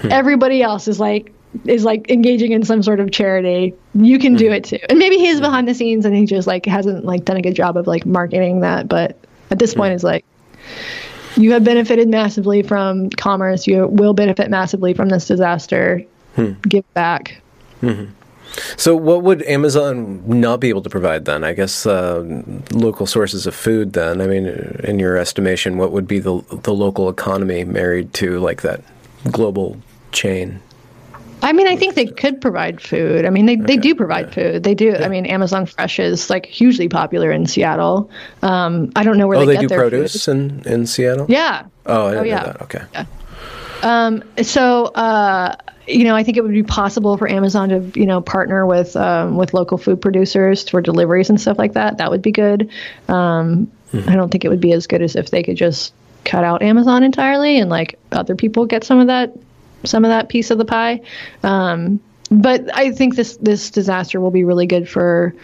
Hmm. 0.00 0.12
Everybody 0.12 0.62
else 0.62 0.86
is 0.86 1.00
like 1.00 1.32
is 1.64 1.84
like 1.84 2.10
engaging 2.10 2.52
in 2.52 2.62
some 2.62 2.82
sort 2.82 3.00
of 3.00 3.10
charity. 3.10 3.74
You 3.94 4.18
can 4.18 4.34
do 4.34 4.48
hmm. 4.48 4.54
it 4.54 4.64
too. 4.64 4.78
And 4.88 4.98
maybe 4.98 5.16
he's 5.16 5.40
behind 5.40 5.66
the 5.66 5.74
scenes 5.74 6.04
and 6.04 6.14
he 6.14 6.26
just 6.26 6.46
like 6.46 6.66
hasn't 6.66 7.04
like 7.04 7.24
done 7.24 7.36
a 7.36 7.42
good 7.42 7.54
job 7.54 7.76
of 7.76 7.86
like 7.86 8.04
marketing 8.04 8.60
that, 8.60 8.88
but 8.88 9.18
at 9.50 9.58
this 9.58 9.74
point 9.74 9.94
it's 9.94 10.04
like 10.04 10.24
you 11.36 11.52
have 11.52 11.64
benefited 11.64 12.08
massively 12.08 12.62
from 12.62 13.10
commerce. 13.10 13.66
You 13.66 13.86
will 13.86 14.12
benefit 14.12 14.50
massively 14.50 14.92
from 14.92 15.08
this 15.08 15.26
disaster. 15.26 16.04
Hmm. 16.36 16.52
Give 16.62 16.92
back. 16.94 17.40
Mm-hmm. 17.82 18.12
So, 18.76 18.96
what 18.96 19.22
would 19.22 19.42
Amazon 19.42 20.22
not 20.26 20.60
be 20.60 20.68
able 20.68 20.82
to 20.82 20.90
provide 20.90 21.24
then? 21.24 21.44
I 21.44 21.52
guess 21.52 21.86
uh, 21.86 22.42
local 22.72 23.06
sources 23.06 23.46
of 23.46 23.54
food. 23.54 23.92
Then, 23.92 24.20
I 24.20 24.26
mean, 24.26 24.46
in 24.84 24.98
your 24.98 25.16
estimation, 25.16 25.78
what 25.78 25.92
would 25.92 26.06
be 26.06 26.18
the 26.18 26.42
the 26.62 26.74
local 26.74 27.08
economy 27.08 27.64
married 27.64 28.14
to 28.14 28.38
like 28.40 28.62
that 28.62 28.82
global 29.30 29.76
chain? 30.12 30.60
I 31.42 31.52
mean, 31.52 31.68
I 31.68 31.76
think 31.76 31.94
they 31.94 32.06
could 32.06 32.40
provide 32.40 32.80
food. 32.80 33.24
I 33.24 33.30
mean, 33.30 33.46
they, 33.46 33.54
okay. 33.54 33.62
they 33.62 33.76
do 33.76 33.94
provide 33.94 34.26
yeah. 34.26 34.34
food. 34.34 34.64
They 34.64 34.74
do. 34.74 34.86
Yeah. 34.86 35.04
I 35.04 35.08
mean, 35.08 35.24
Amazon 35.26 35.66
Fresh 35.66 36.00
is 36.00 36.30
like 36.30 36.46
hugely 36.46 36.88
popular 36.88 37.30
in 37.30 37.46
Seattle. 37.46 38.10
Um, 38.42 38.90
I 38.96 39.04
don't 39.04 39.18
know 39.18 39.28
where 39.28 39.38
oh, 39.38 39.46
they, 39.46 39.56
they 39.56 39.66
do 39.66 39.68
produce 39.68 40.26
in, 40.26 40.62
in 40.66 40.86
Seattle. 40.86 41.26
Yeah. 41.28 41.66
Oh, 41.86 42.08
oh 42.08 42.22
yeah. 42.22 42.38
Know 42.38 42.44
that. 42.44 42.62
Okay. 42.62 42.82
Yeah. 42.92 43.06
Um, 43.82 44.24
so, 44.42 44.86
uh, 44.86 45.54
you 45.88 46.04
know, 46.04 46.14
I 46.14 46.22
think 46.22 46.36
it 46.36 46.42
would 46.42 46.52
be 46.52 46.62
possible 46.62 47.16
for 47.16 47.30
Amazon 47.30 47.68
to, 47.70 48.00
you 48.00 48.06
know, 48.06 48.20
partner 48.20 48.66
with 48.66 48.96
um, 48.96 49.36
with 49.36 49.54
local 49.54 49.78
food 49.78 50.00
producers 50.00 50.68
for 50.68 50.80
deliveries 50.80 51.30
and 51.30 51.40
stuff 51.40 51.58
like 51.58 51.72
that. 51.74 51.98
That 51.98 52.10
would 52.10 52.22
be 52.22 52.32
good. 52.32 52.70
Um, 53.08 53.70
mm-hmm. 53.92 54.08
I 54.08 54.16
don't 54.16 54.30
think 54.30 54.44
it 54.44 54.48
would 54.48 54.60
be 54.60 54.72
as 54.72 54.86
good 54.86 55.02
as 55.02 55.16
if 55.16 55.30
they 55.30 55.42
could 55.42 55.56
just 55.56 55.92
cut 56.24 56.44
out 56.44 56.62
Amazon 56.62 57.02
entirely 57.02 57.58
and 57.58 57.70
like 57.70 57.98
other 58.12 58.34
people 58.34 58.66
get 58.66 58.84
some 58.84 58.98
of 58.98 59.06
that 59.06 59.34
some 59.84 60.04
of 60.04 60.10
that 60.10 60.28
piece 60.28 60.50
of 60.50 60.58
the 60.58 60.64
pie. 60.64 61.00
Um, 61.42 62.00
but 62.30 62.74
I 62.76 62.92
think 62.92 63.16
this 63.16 63.36
this 63.38 63.70
disaster 63.70 64.20
will 64.20 64.30
be 64.30 64.44
really 64.44 64.66
good 64.66 64.88
for 64.88 65.34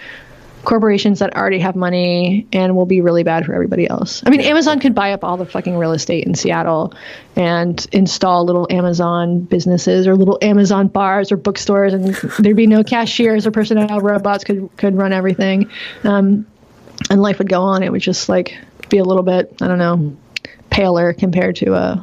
corporations 0.65 1.19
that 1.19 1.37
already 1.37 1.59
have 1.59 1.77
money 1.77 2.47
and 2.53 2.77
will 2.77 2.87
be 2.87 3.01
really 3.01 3.23
bad 3.23 3.45
for 3.45 3.55
everybody 3.55 3.89
else. 3.89 4.23
I 4.27 4.31
mean, 4.31 4.41
Amazon 4.41 4.81
could 4.81 4.95
buy 4.95 5.13
up 5.13 5.23
all 5.23 5.37
the 5.37 5.47
fucking 5.47 5.77
real 5.77 5.93
estate 5.93 6.25
in 6.25 6.35
Seattle 6.35 6.93
and 7.37 7.87
install 7.93 8.45
little 8.45 8.67
Amazon 8.71 9.41
businesses 9.41 10.07
or 10.07 10.17
little 10.17 10.39
Amazon 10.43 10.89
bars 10.89 11.31
or 11.31 11.37
bookstores, 11.37 11.93
and 11.93 12.15
there'd 12.39 12.57
be 12.57 12.67
no 12.67 12.83
cashiers 12.83 13.47
or 13.47 13.51
personnel. 13.51 14.01
Robots 14.01 14.45
could 14.45 14.69
could 14.77 14.97
run 14.97 15.13
everything, 15.13 15.71
um, 16.05 16.47
and 17.11 17.23
life 17.23 17.39
would 17.39 17.49
go 17.49 17.63
on. 17.63 17.83
It 17.83 17.93
would 17.93 18.03
just 18.03 18.29
like 18.29 18.57
be 18.89 18.99
a 18.99 19.05
little 19.05 19.23
bit, 19.23 19.55
I 19.61 19.69
don't 19.69 19.79
know, 19.79 20.17
paler 20.71 21.13
compared 21.13 21.57
to 21.57 21.75
uh, 21.75 22.03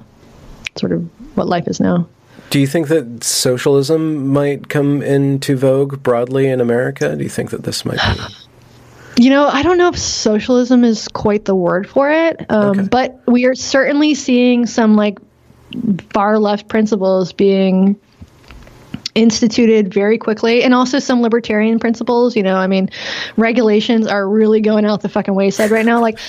sort 0.76 0.91
of 0.91 1.09
what 1.36 1.47
life 1.47 1.68
is 1.68 1.80
now. 1.80 2.07
Do 2.51 2.59
you 2.59 2.68
think 2.68 2.89
that 2.89 3.24
socialism 3.24 4.28
might 4.28 4.68
come 4.68 5.01
into 5.01 5.55
vogue 5.55 6.03
broadly 6.03 6.47
in 6.47 6.59
America? 6.59 7.16
Do 7.16 7.24
you 7.24 7.30
think 7.30 7.49
that 7.51 7.64
this 7.64 7.86
might 7.86 7.97
be? 7.97 8.22
You 9.22 9.30
know, 9.30 9.47
I 9.47 9.61
don't 9.61 9.78
know 9.78 9.88
if 9.88 9.99
socialism 9.99 10.84
is 10.84 11.07
quite 11.07 11.45
the 11.45 11.53
word 11.53 11.88
for 11.88 12.09
it, 12.09 12.43
um, 12.49 12.80
okay. 12.80 12.88
but 12.88 13.22
we 13.28 13.45
are 13.45 13.53
certainly 13.53 14.15
seeing 14.15 14.65
some 14.65 14.95
like 14.95 15.19
far 16.11 16.39
left 16.39 16.67
principles 16.67 17.32
being 17.32 17.99
instituted 19.16 19.93
very 19.93 20.18
quickly 20.18 20.64
and 20.64 20.74
also 20.74 20.99
some 20.99 21.22
libertarian 21.22 21.80
principles 21.80 22.36
you 22.36 22.43
know 22.43 22.55
i 22.55 22.68
mean 22.68 22.89
regulations 23.38 24.07
are 24.07 24.28
really 24.28 24.62
going 24.62 24.86
out 24.86 25.01
the 25.01 25.09
fucking 25.09 25.36
wayside 25.36 25.72
right 25.72 25.86
now. 25.86 26.01
Like 26.01 26.20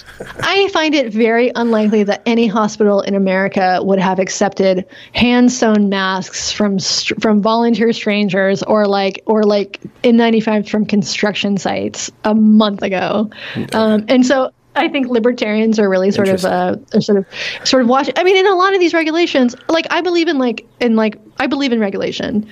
i 0.41 0.69
find 0.69 0.95
it 0.95 1.13
very 1.13 1.51
unlikely 1.55 2.03
that 2.05 2.23
any 2.27 2.47
hospital 2.47 3.01
in 3.01 3.15
america 3.15 3.81
would 3.83 3.99
have 3.99 4.19
accepted 4.19 4.85
hand 5.15 5.53
sewn 5.53 5.89
masks 5.89 6.51
from 6.53 6.79
from 6.79 7.41
volunteer 7.43 7.93
strangers 7.93 8.63
or 8.63 8.87
like 8.87 9.23
or 9.27 9.43
like 9.45 9.81
n95 10.03 10.69
from 10.69 10.87
construction 10.87 11.57
sites 11.57 12.11
a 12.25 12.35
month 12.35 12.83
ago. 12.83 13.31
Um, 13.73 14.05
and 14.09 14.27
so 14.27 14.53
I 14.75 14.89
think 14.89 15.09
libertarians 15.09 15.79
are 15.79 15.89
really 15.89 16.11
sort 16.11 16.29
of 16.29 16.45
uh, 16.45 16.77
sort 17.01 17.19
of 17.19 17.27
sort 17.67 17.83
of 17.83 17.89
watch. 17.89 18.11
I 18.17 18.25
mean, 18.25 18.37
in 18.37 18.47
a 18.47 18.55
lot 18.55 18.73
of 18.75 18.81
these 18.81 18.95
regulations, 18.95 19.55
like 19.69 19.87
I 19.91 20.01
believe 20.01 20.29
in 20.29 20.39
like 20.39 20.67
in 20.81 20.97
like 20.97 21.19
I 21.39 21.47
believe 21.47 21.73
in 21.73 21.81
regulation, 21.81 22.49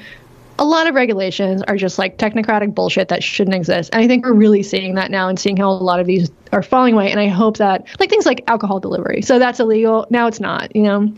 a 0.61 0.65
lot 0.65 0.87
of 0.87 0.95
regulations 0.95 1.63
are 1.63 1.77
just 1.77 1.99
like 1.99 2.19
technocratic 2.19 2.75
bullshit 2.75 3.09
that 3.09 3.23
shouldn't 3.23 3.57
exist. 3.57 3.91
And 3.95 4.05
I 4.05 4.07
think 4.07 4.27
we're 4.27 4.35
really 4.35 4.63
seeing 4.63 4.95
that 4.97 5.11
now 5.11 5.29
and 5.29 5.41
seeing 5.41 5.57
how 5.57 5.71
a 5.71 5.73
lot 5.73 6.01
of 6.01 6.07
these 6.07 6.31
are 6.53 6.63
falling 6.63 6.93
away. 6.93 7.11
And 7.11 7.19
I 7.19 7.29
hope 7.29 7.57
that, 7.57 7.89
like 7.99 8.11
things 8.11 8.27
like 8.27 8.45
alcohol 8.47 8.79
delivery. 8.79 9.23
So 9.23 9.39
that's 9.39 9.59
illegal. 9.59 10.07
Now 10.11 10.27
it's 10.27 10.39
not, 10.39 10.77
you 10.77 10.83
know? 10.83 11.13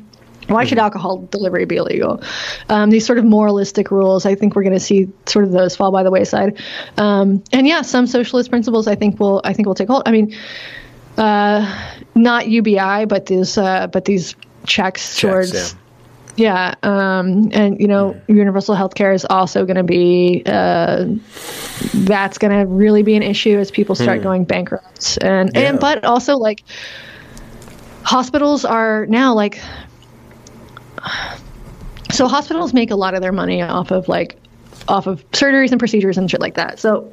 Why 0.47 0.64
should 0.64 0.78
mm-hmm. 0.78 0.84
alcohol 0.84 1.18
delivery 1.30 1.64
be 1.66 1.76
illegal? 1.76 2.22
Um, 2.68 2.90
these 2.90 3.05
sort 3.05 3.18
of 3.18 3.24
moralistic 3.24 3.90
rules, 3.90 4.26
I 4.26 4.34
think 4.36 4.55
we're 4.55 4.62
going 4.62 4.74
to 4.74 4.80
see 4.80 5.09
sort 5.26 5.45
of 5.45 5.53
those 5.53 5.76
fall 5.76 5.90
by 5.90 6.03
the 6.05 6.11
wayside. 6.11 6.61
Um, 6.97 7.43
and 7.53 7.66
yeah, 7.66 7.82
some 7.82 8.07
socialist 8.07 8.49
principles, 8.49 8.86
I 8.86 8.95
think 8.95 9.18
will, 9.18 9.40
I 9.45 9.53
think 9.53 9.66
will 9.66 9.74
take 9.74 9.88
hold. 9.88 10.03
I 10.07 10.11
mean, 10.12 10.36
uh, 11.16 11.95
not 12.14 12.49
UBI, 12.49 13.07
but 13.07 13.26
these, 13.26 13.59
uh, 13.59 13.88
but 13.88 14.05
these 14.05 14.34
checks, 14.66 15.16
checks 15.16 15.20
towards 15.20 15.55
yeah. 15.55 15.80
Yeah, 16.37 16.74
um, 16.83 17.51
and 17.53 17.78
you 17.78 17.87
know, 17.87 18.18
universal 18.26 18.74
health 18.74 18.95
care 18.95 19.12
is 19.12 19.26
also 19.28 19.66
going 19.66 19.76
to 19.76 19.83
be 19.83 20.43
uh, 20.47 21.07
that's 21.95 22.39
going 22.39 22.59
to 22.59 22.66
really 22.66 23.03
be 23.03 23.14
an 23.16 23.22
issue 23.22 23.59
as 23.59 23.70
people 23.70 23.95
start 23.95 24.20
mm. 24.20 24.22
going 24.22 24.45
bankrupt, 24.45 25.18
and 25.20 25.51
yeah. 25.55 25.61
and 25.61 25.80
but 25.80 26.05
also 26.05 26.39
like 26.39 26.62
hospitals 28.03 28.64
are 28.64 29.07
now 29.07 29.35
like 29.35 29.61
so 32.12 32.28
hospitals 32.28 32.72
make 32.72 32.91
a 32.91 32.97
lot 32.97 33.14
of 33.14 33.20
their 33.20 33.33
money 33.33 33.61
off 33.61 33.91
of 33.91 34.09
like 34.09 34.39
off 34.89 35.07
of 35.07 35.28
surgeries 35.33 35.70
and 35.70 35.78
procedures 35.78 36.16
and 36.16 36.30
shit 36.30 36.41
like 36.41 36.55
that. 36.55 36.78
So 36.78 37.12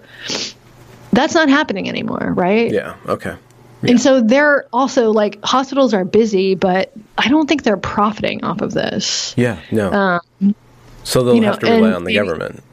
that's 1.11 1.33
not 1.33 1.49
happening 1.49 1.89
anymore, 1.89 2.33
right? 2.35 2.71
Yeah. 2.71 2.95
Okay. 3.07 3.35
Yeah. 3.81 3.91
And 3.91 4.01
so 4.01 4.21
they're 4.21 4.67
also 4.73 5.11
like 5.11 5.43
hospitals 5.43 5.93
are 5.93 6.03
busy, 6.03 6.55
but 6.55 6.91
I 7.17 7.29
don't 7.29 7.47
think 7.47 7.63
they're 7.63 7.77
profiting 7.77 8.43
off 8.43 8.61
of 8.61 8.73
this. 8.73 9.33
Yeah, 9.37 9.61
no. 9.71 9.91
Um, 9.91 10.55
so 11.03 11.23
they'll 11.23 11.35
you 11.35 11.41
know, 11.41 11.47
have 11.47 11.59
to 11.59 11.67
rely 11.67 11.93
on 11.93 12.03
the 12.03 12.13
maybe, 12.13 12.15
government. 12.15 12.63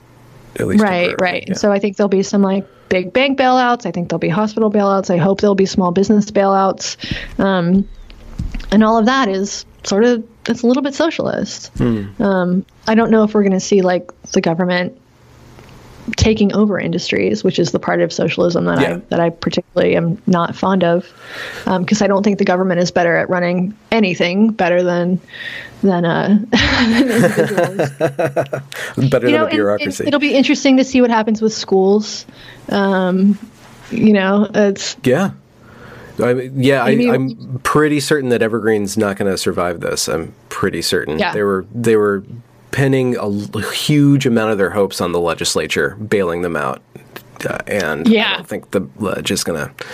At 0.56 0.66
least 0.66 0.82
right, 0.82 1.14
right. 1.20 1.44
Yeah. 1.46 1.54
So 1.54 1.70
I 1.70 1.78
think 1.78 1.96
there'll 1.96 2.08
be 2.08 2.22
some 2.22 2.42
like 2.42 2.66
big 2.88 3.12
bank 3.12 3.38
bailouts. 3.38 3.86
I 3.86 3.92
think 3.92 4.08
there'll 4.08 4.18
be 4.18 4.28
hospital 4.28 4.70
bailouts. 4.70 5.10
I 5.10 5.16
hope 5.16 5.40
there'll 5.40 5.54
be 5.54 5.66
small 5.66 5.92
business 5.92 6.30
bailouts. 6.30 6.96
Um, 7.38 7.88
and 8.72 8.82
all 8.82 8.98
of 8.98 9.06
that 9.06 9.28
is 9.28 9.64
sort 9.84 10.04
of 10.04 10.26
it's 10.48 10.62
a 10.62 10.66
little 10.66 10.82
bit 10.82 10.94
socialist. 10.94 11.68
Hmm. 11.78 12.22
Um, 12.22 12.66
I 12.86 12.94
don't 12.94 13.10
know 13.10 13.22
if 13.24 13.34
we're 13.34 13.42
going 13.42 13.52
to 13.52 13.60
see 13.60 13.82
like 13.82 14.10
the 14.32 14.40
government 14.40 15.00
taking 16.16 16.54
over 16.54 16.78
industries, 16.78 17.42
which 17.42 17.58
is 17.58 17.72
the 17.72 17.78
part 17.78 18.00
of 18.00 18.12
socialism 18.12 18.64
that 18.66 18.80
yeah. 18.80 18.94
I 18.94 18.96
that 19.08 19.20
I 19.20 19.30
particularly 19.30 19.96
am 19.96 20.20
not 20.26 20.54
fond 20.54 20.84
of, 20.84 21.12
because 21.64 22.00
um, 22.00 22.04
I 22.04 22.06
don't 22.06 22.22
think 22.22 22.38
the 22.38 22.44
government 22.44 22.80
is 22.80 22.90
better 22.90 23.16
at 23.16 23.28
running 23.28 23.76
anything 23.90 24.52
better 24.52 24.82
than 24.82 25.20
than, 25.82 26.04
uh, 26.04 26.38
individuals. 26.98 27.90
better 29.10 29.28
you 29.28 29.32
know, 29.32 29.44
than 29.44 29.46
a 29.46 29.50
bureaucracy. 29.50 30.06
It, 30.06 30.12
will 30.12 30.20
be 30.20 30.34
interesting 30.34 30.76
to 30.78 30.84
see 30.84 31.00
what 31.00 31.10
happens 31.10 31.42
with 31.42 31.52
schools. 31.52 32.26
Um, 32.68 33.38
you 33.90 34.12
know, 34.12 34.48
it's 34.54 34.96
yeah. 35.02 35.32
I 36.22 36.30
yeah, 36.54 36.82
I, 36.82 36.90
am 36.90 37.60
pretty 37.62 38.00
certain 38.00 38.30
that 38.30 38.40
Evergreen's 38.40 38.96
not 38.96 39.16
going 39.16 39.30
to 39.30 39.36
survive 39.36 39.80
this. 39.80 40.08
I'm 40.08 40.34
pretty 40.48 40.80
certain. 40.80 41.18
Yeah. 41.18 41.32
They 41.32 41.42
were 41.42 41.66
they 41.74 41.96
were 41.96 42.24
pinning 42.76 43.16
a 43.16 43.60
huge 43.72 44.26
amount 44.26 44.52
of 44.52 44.58
their 44.58 44.68
hopes 44.68 45.00
on 45.00 45.12
the 45.12 45.18
legislature 45.18 45.96
bailing 45.96 46.42
them 46.42 46.54
out. 46.54 46.82
And 47.66 48.06
Yeah. 48.08 48.32
I 48.32 48.36
don't 48.36 48.48
think 48.48 48.70
the 48.70 48.88
ledge 48.96 49.30
is 49.30 49.44
going 49.44 49.58
to 49.58 49.84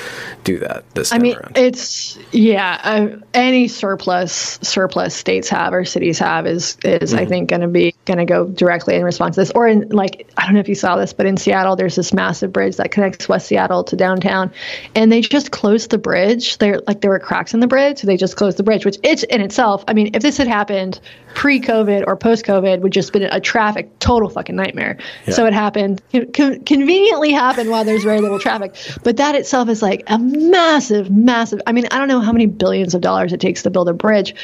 do 0.44 0.58
that 0.60 0.84
this 0.94 1.10
time 1.10 1.20
I 1.20 1.22
mean, 1.22 1.36
around. 1.36 1.56
it's 1.56 2.18
yeah. 2.32 2.80
Uh, 2.82 3.16
any 3.34 3.68
surplus 3.68 4.58
surplus 4.62 5.14
states 5.14 5.48
have 5.48 5.72
or 5.72 5.84
cities 5.84 6.18
have 6.18 6.46
is 6.46 6.76
is 6.84 7.14
I 7.14 7.24
think 7.26 7.50
going 7.50 7.62
to 7.62 7.68
be 7.68 7.94
going 8.04 8.18
to 8.18 8.24
go 8.24 8.46
directly 8.46 8.96
in 8.96 9.04
response 9.04 9.36
to 9.36 9.42
this. 9.42 9.50
Or 9.52 9.66
in 9.68 9.88
like 9.90 10.30
I 10.36 10.44
don't 10.44 10.54
know 10.54 10.60
if 10.60 10.68
you 10.68 10.74
saw 10.74 10.96
this, 10.96 11.12
but 11.12 11.26
in 11.26 11.36
Seattle, 11.36 11.76
there's 11.76 11.94
this 11.96 12.12
massive 12.12 12.52
bridge 12.52 12.76
that 12.76 12.90
connects 12.90 13.28
West 13.28 13.46
Seattle 13.46 13.84
to 13.84 13.96
downtown, 13.96 14.52
and 14.94 15.10
they 15.12 15.20
just 15.20 15.50
closed 15.50 15.90
the 15.90 15.98
bridge. 15.98 16.58
There 16.58 16.80
like 16.86 17.00
there 17.00 17.10
were 17.10 17.18
cracks 17.20 17.54
in 17.54 17.60
the 17.60 17.66
bridge, 17.66 17.98
so 17.98 18.06
they 18.06 18.16
just 18.16 18.36
closed 18.36 18.56
the 18.56 18.62
bridge. 18.62 18.84
Which 18.84 18.98
it's 19.02 19.22
in 19.24 19.40
itself. 19.40 19.84
I 19.88 19.92
mean, 19.94 20.10
if 20.14 20.22
this 20.22 20.36
had 20.36 20.48
happened 20.48 21.00
pre-COVID 21.34 22.04
or 22.06 22.16
post-COVID, 22.16 22.80
would 22.80 22.92
just 22.92 23.12
been 23.12 23.22
a 23.22 23.40
traffic 23.40 23.98
total 24.00 24.28
fucking 24.28 24.54
nightmare. 24.54 24.98
So 25.30 25.46
it 25.46 25.54
happened 25.54 26.02
con- 26.34 26.62
conveniently 26.64 27.32
happened 27.42 27.70
while 27.70 27.84
there's 27.84 28.04
very 28.04 28.20
little 28.20 28.38
traffic, 28.38 28.74
but 29.02 29.16
that 29.16 29.34
itself 29.34 29.68
is 29.68 29.82
like 29.82 30.02
a 30.06 30.18
massive, 30.18 31.10
massive. 31.10 31.60
I 31.66 31.72
mean, 31.72 31.86
I 31.90 31.98
don't 31.98 32.08
know 32.08 32.20
how 32.20 32.32
many 32.32 32.46
billions 32.46 32.94
of 32.94 33.00
dollars 33.00 33.32
it 33.32 33.40
takes 33.40 33.62
to 33.64 33.70
build 33.70 33.88
a 33.88 33.92
bridge. 33.92 34.34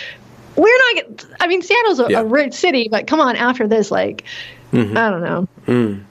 We're 0.56 0.78
not. 0.94 1.24
I 1.40 1.46
mean, 1.46 1.62
Seattle's 1.62 2.00
a, 2.00 2.06
Yeah. 2.08 2.20
a 2.20 2.24
rich 2.24 2.52
city, 2.54 2.88
but 2.90 3.06
come 3.06 3.20
on, 3.20 3.36
after 3.36 3.68
this, 3.68 3.90
like, 3.90 4.24
mm-hmm. 4.72 4.96
I 4.96 5.10
don't 5.10 5.22
know. 5.22 5.48
Mm. 5.66 6.04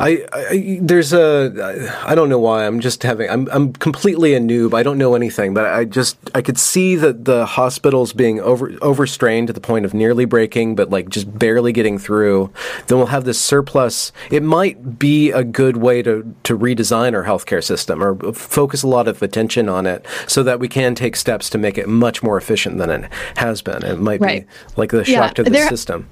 I, 0.00 0.24
I 0.32 0.78
there's 0.82 1.12
a 1.12 1.92
I 2.06 2.14
don't 2.14 2.28
know 2.28 2.38
why 2.38 2.66
I'm 2.66 2.80
just 2.80 3.02
having 3.02 3.28
I'm 3.30 3.48
I'm 3.52 3.72
completely 3.74 4.34
a 4.34 4.40
noob 4.40 4.74
I 4.74 4.82
don't 4.82 4.98
know 4.98 5.14
anything 5.14 5.54
but 5.54 5.64
I 5.66 5.84
just 5.84 6.16
I 6.34 6.42
could 6.42 6.58
see 6.58 6.96
that 6.96 7.24
the 7.24 7.46
hospitals 7.46 8.12
being 8.12 8.40
over 8.40 8.72
overstrained 8.82 9.46
to 9.48 9.52
the 9.52 9.60
point 9.60 9.84
of 9.84 9.94
nearly 9.94 10.24
breaking 10.24 10.74
but 10.74 10.90
like 10.90 11.08
just 11.08 11.38
barely 11.38 11.72
getting 11.72 11.98
through 11.98 12.50
then 12.86 12.98
we'll 12.98 13.06
have 13.08 13.24
this 13.24 13.40
surplus. 13.40 14.12
It 14.30 14.42
might 14.42 14.98
be 14.98 15.30
a 15.30 15.44
good 15.44 15.76
way 15.78 16.02
to 16.02 16.34
to 16.44 16.58
redesign 16.58 17.14
our 17.14 17.24
healthcare 17.24 17.62
system 17.62 18.02
or 18.02 18.32
focus 18.32 18.82
a 18.82 18.88
lot 18.88 19.08
of 19.08 19.22
attention 19.22 19.68
on 19.68 19.86
it 19.86 20.04
so 20.26 20.42
that 20.42 20.60
we 20.60 20.68
can 20.68 20.94
take 20.94 21.16
steps 21.16 21.48
to 21.50 21.58
make 21.58 21.78
it 21.78 21.88
much 21.88 22.22
more 22.22 22.36
efficient 22.36 22.78
than 22.78 22.90
it 22.90 23.10
has 23.36 23.62
been. 23.62 23.82
It 23.84 23.98
might 23.98 24.20
Right. 24.20 24.46
be 24.46 24.52
like 24.76 24.90
the 24.90 24.98
Yeah, 25.06 25.26
shock 25.26 25.34
to 25.34 25.42
the 25.44 25.50
there- 25.50 25.68
system 25.68 26.06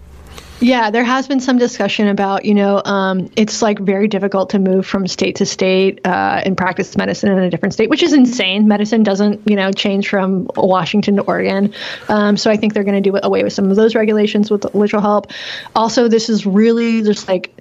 Yeah, 0.63 0.91
there 0.91 1.03
has 1.03 1.27
been 1.27 1.41
some 1.41 1.59
discussion 1.59 2.07
about, 2.07 2.45
you 2.45 2.55
know, 2.55 2.81
um, 2.85 3.29
it's 3.35 3.63
like 3.63 3.81
very 3.81 4.07
difficult 4.07 4.51
to 4.51 4.61
move 4.61 4.87
from 4.87 5.09
state 5.09 5.35
to 5.37 5.47
state 5.47 6.01
uh, 6.05 6.41
and 6.45 6.57
practice 6.57 6.97
medicine 6.97 7.33
in 7.33 7.39
a 7.41 7.51
different 7.51 7.73
state, 7.73 7.91
which 7.91 8.01
is 8.01 8.13
insane. 8.13 8.69
Medicine 8.69 9.03
doesn't, 9.03 9.41
you 9.45 9.57
know, 9.57 9.73
change 9.73 10.09
from 10.09 10.49
Washington 10.55 11.17
to 11.17 11.23
Oregon. 11.23 11.75
Um, 12.09 12.37
so 12.37 12.49
I 12.49 12.57
think 12.57 12.75
they're 12.75 12.85
going 12.85 13.03
to 13.03 13.11
do 13.11 13.19
away 13.21 13.43
with 13.43 13.53
some 13.53 13.71
of 13.71 13.77
those 13.77 13.97
regulations, 13.97 14.53
with, 14.53 14.73
which 14.73 14.93
will 14.93 15.01
help. 15.01 15.33
Also, 15.75 16.07
this 16.07 16.29
is 16.29 16.47
really 16.47 17.03
just 17.03 17.27
like, 17.27 17.53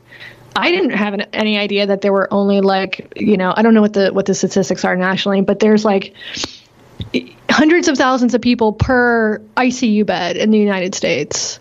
I 0.56 0.70
didn't 0.70 0.92
have 0.92 1.16
an, 1.16 1.22
any 1.34 1.58
idea 1.58 1.88
that 1.88 2.02
there 2.02 2.14
were 2.14 2.32
only 2.32 2.62
like, 2.62 3.14
you 3.16 3.36
know, 3.36 3.52
I 3.56 3.64
don't 3.64 3.74
know 3.74 3.82
what 3.82 3.94
the 3.94 4.14
what 4.14 4.28
the 4.28 4.36
statistics 4.36 4.86
are 4.86 4.96
nationally, 4.96 5.42
but 5.42 5.60
there's 5.60 5.84
like 5.84 6.14
hundreds 7.50 7.88
of 7.88 7.98
thousands 7.98 8.36
of 8.36 8.42
people 8.42 8.74
per 8.74 9.40
ICU 9.58 10.06
bed 10.06 10.38
in 10.38 10.52
the 10.52 10.60
United 10.60 10.94
States. 10.94 11.60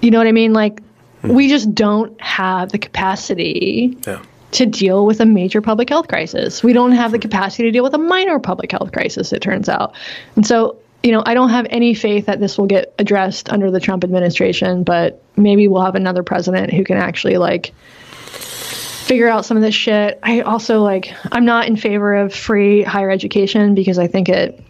You 0.00 0.10
know 0.10 0.18
what 0.18 0.26
I 0.26 0.32
mean? 0.32 0.52
Like, 0.52 0.82
hmm. 1.22 1.32
we 1.32 1.48
just 1.48 1.74
don't 1.74 2.20
have 2.20 2.70
the 2.70 2.78
capacity 2.78 3.96
yeah 4.06 4.22
to 4.50 4.66
deal 4.66 5.04
with 5.04 5.20
a 5.20 5.26
major 5.26 5.60
public 5.60 5.88
health 5.88 6.08
crisis. 6.08 6.62
We 6.62 6.72
don't 6.72 6.92
have 6.92 7.10
the 7.10 7.18
hmm. 7.18 7.22
capacity 7.22 7.64
to 7.64 7.70
deal 7.70 7.84
with 7.84 7.94
a 7.94 7.98
minor 7.98 8.38
public 8.38 8.72
health 8.72 8.92
crisis, 8.92 9.32
it 9.32 9.42
turns 9.42 9.68
out. 9.68 9.94
And 10.36 10.46
so, 10.46 10.78
you 11.02 11.12
know, 11.12 11.22
I 11.24 11.34
don't 11.34 11.50
have 11.50 11.66
any 11.70 11.94
faith 11.94 12.26
that 12.26 12.40
this 12.40 12.58
will 12.58 12.66
get 12.66 12.94
addressed 12.98 13.50
under 13.50 13.70
the 13.70 13.80
Trump 13.80 14.04
administration, 14.04 14.84
but 14.84 15.22
maybe 15.36 15.68
we'll 15.68 15.82
have 15.82 15.94
another 15.94 16.22
president 16.22 16.72
who 16.72 16.84
can 16.84 16.96
actually, 16.96 17.36
like, 17.36 17.72
figure 18.16 19.28
out 19.28 19.44
some 19.44 19.56
of 19.56 19.62
this 19.62 19.74
shit. 19.74 20.18
I 20.22 20.40
also, 20.40 20.82
like, 20.82 21.12
I'm 21.30 21.44
not 21.44 21.68
in 21.68 21.76
favor 21.76 22.14
of 22.14 22.34
free 22.34 22.82
higher 22.82 23.10
education 23.10 23.74
because 23.74 23.98
I 23.98 24.06
think 24.06 24.28
it 24.28 24.60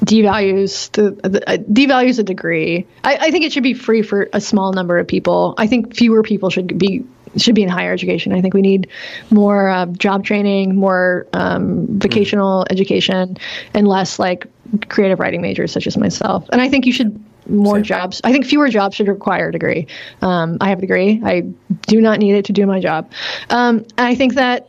devalues 0.00 0.90
the, 0.92 1.28
the 1.28 1.48
uh, 1.48 1.56
devalues 1.56 2.18
a 2.18 2.22
degree. 2.22 2.86
I, 3.04 3.16
I 3.16 3.30
think 3.30 3.44
it 3.44 3.52
should 3.52 3.62
be 3.62 3.74
free 3.74 4.02
for 4.02 4.28
a 4.32 4.40
small 4.40 4.72
number 4.72 4.98
of 4.98 5.06
people. 5.06 5.54
I 5.58 5.66
think 5.66 5.94
fewer 5.94 6.22
people 6.22 6.50
should 6.50 6.78
be 6.78 7.04
should 7.36 7.54
be 7.54 7.62
in 7.62 7.68
higher 7.68 7.92
education. 7.92 8.32
I 8.32 8.40
think 8.40 8.54
we 8.54 8.62
need 8.62 8.88
more 9.30 9.68
uh, 9.68 9.86
job 9.86 10.24
training, 10.24 10.74
more 10.74 11.26
um, 11.32 11.86
vocational 11.98 12.66
education, 12.70 13.36
and 13.72 13.86
less 13.86 14.18
like 14.18 14.46
creative 14.88 15.20
writing 15.20 15.40
majors 15.40 15.72
such 15.72 15.86
as 15.86 15.96
myself. 15.96 16.48
And 16.52 16.60
I 16.60 16.68
think 16.68 16.86
you 16.86 16.92
should 16.92 17.22
more 17.48 17.76
Same. 17.76 17.84
jobs. 17.84 18.20
I 18.24 18.32
think 18.32 18.46
fewer 18.46 18.68
jobs 18.68 18.96
should 18.96 19.08
require 19.08 19.48
a 19.48 19.52
degree. 19.52 19.86
Um, 20.22 20.58
I 20.60 20.68
have 20.68 20.78
a 20.78 20.80
degree. 20.82 21.20
I 21.24 21.42
do 21.86 22.00
not 22.00 22.18
need 22.18 22.34
it 22.34 22.46
to 22.46 22.52
do 22.52 22.66
my 22.66 22.80
job. 22.80 23.10
Um, 23.48 23.78
and 23.96 24.06
I 24.06 24.14
think 24.14 24.34
that 24.34 24.68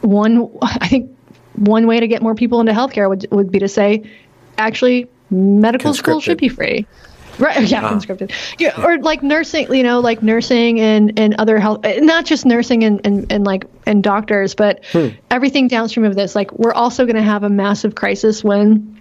one. 0.00 0.50
I 0.62 0.88
think 0.88 1.16
one 1.56 1.86
way 1.86 2.00
to 2.00 2.08
get 2.08 2.22
more 2.22 2.34
people 2.34 2.60
into 2.60 2.72
healthcare 2.72 3.08
would 3.08 3.26
would 3.30 3.50
be 3.50 3.58
to 3.58 3.68
say, 3.68 4.04
actually, 4.60 5.08
medical 5.30 5.94
school 5.94 6.20
should 6.20 6.38
be 6.38 6.48
free. 6.48 6.86
Right? 7.38 7.66
Yeah, 7.66 7.80
conscripted. 7.80 8.32
Yeah, 8.58 8.84
or 8.84 8.98
like 8.98 9.22
nursing. 9.22 9.72
You 9.72 9.82
know, 9.82 10.00
like 10.00 10.22
nursing 10.22 10.78
and 10.78 11.18
and 11.18 11.34
other 11.36 11.58
health. 11.58 11.80
Not 11.84 12.26
just 12.26 12.44
nursing 12.44 12.84
and 12.84 13.00
and, 13.04 13.32
and 13.32 13.44
like 13.44 13.64
and 13.86 14.02
doctors, 14.02 14.54
but 14.54 14.84
everything 15.30 15.68
downstream 15.68 16.04
of 16.04 16.14
this. 16.14 16.34
Like 16.34 16.52
we're 16.52 16.74
also 16.74 17.06
going 17.06 17.16
to 17.16 17.22
have 17.22 17.42
a 17.42 17.48
massive 17.48 17.94
crisis 17.94 18.44
when 18.44 19.00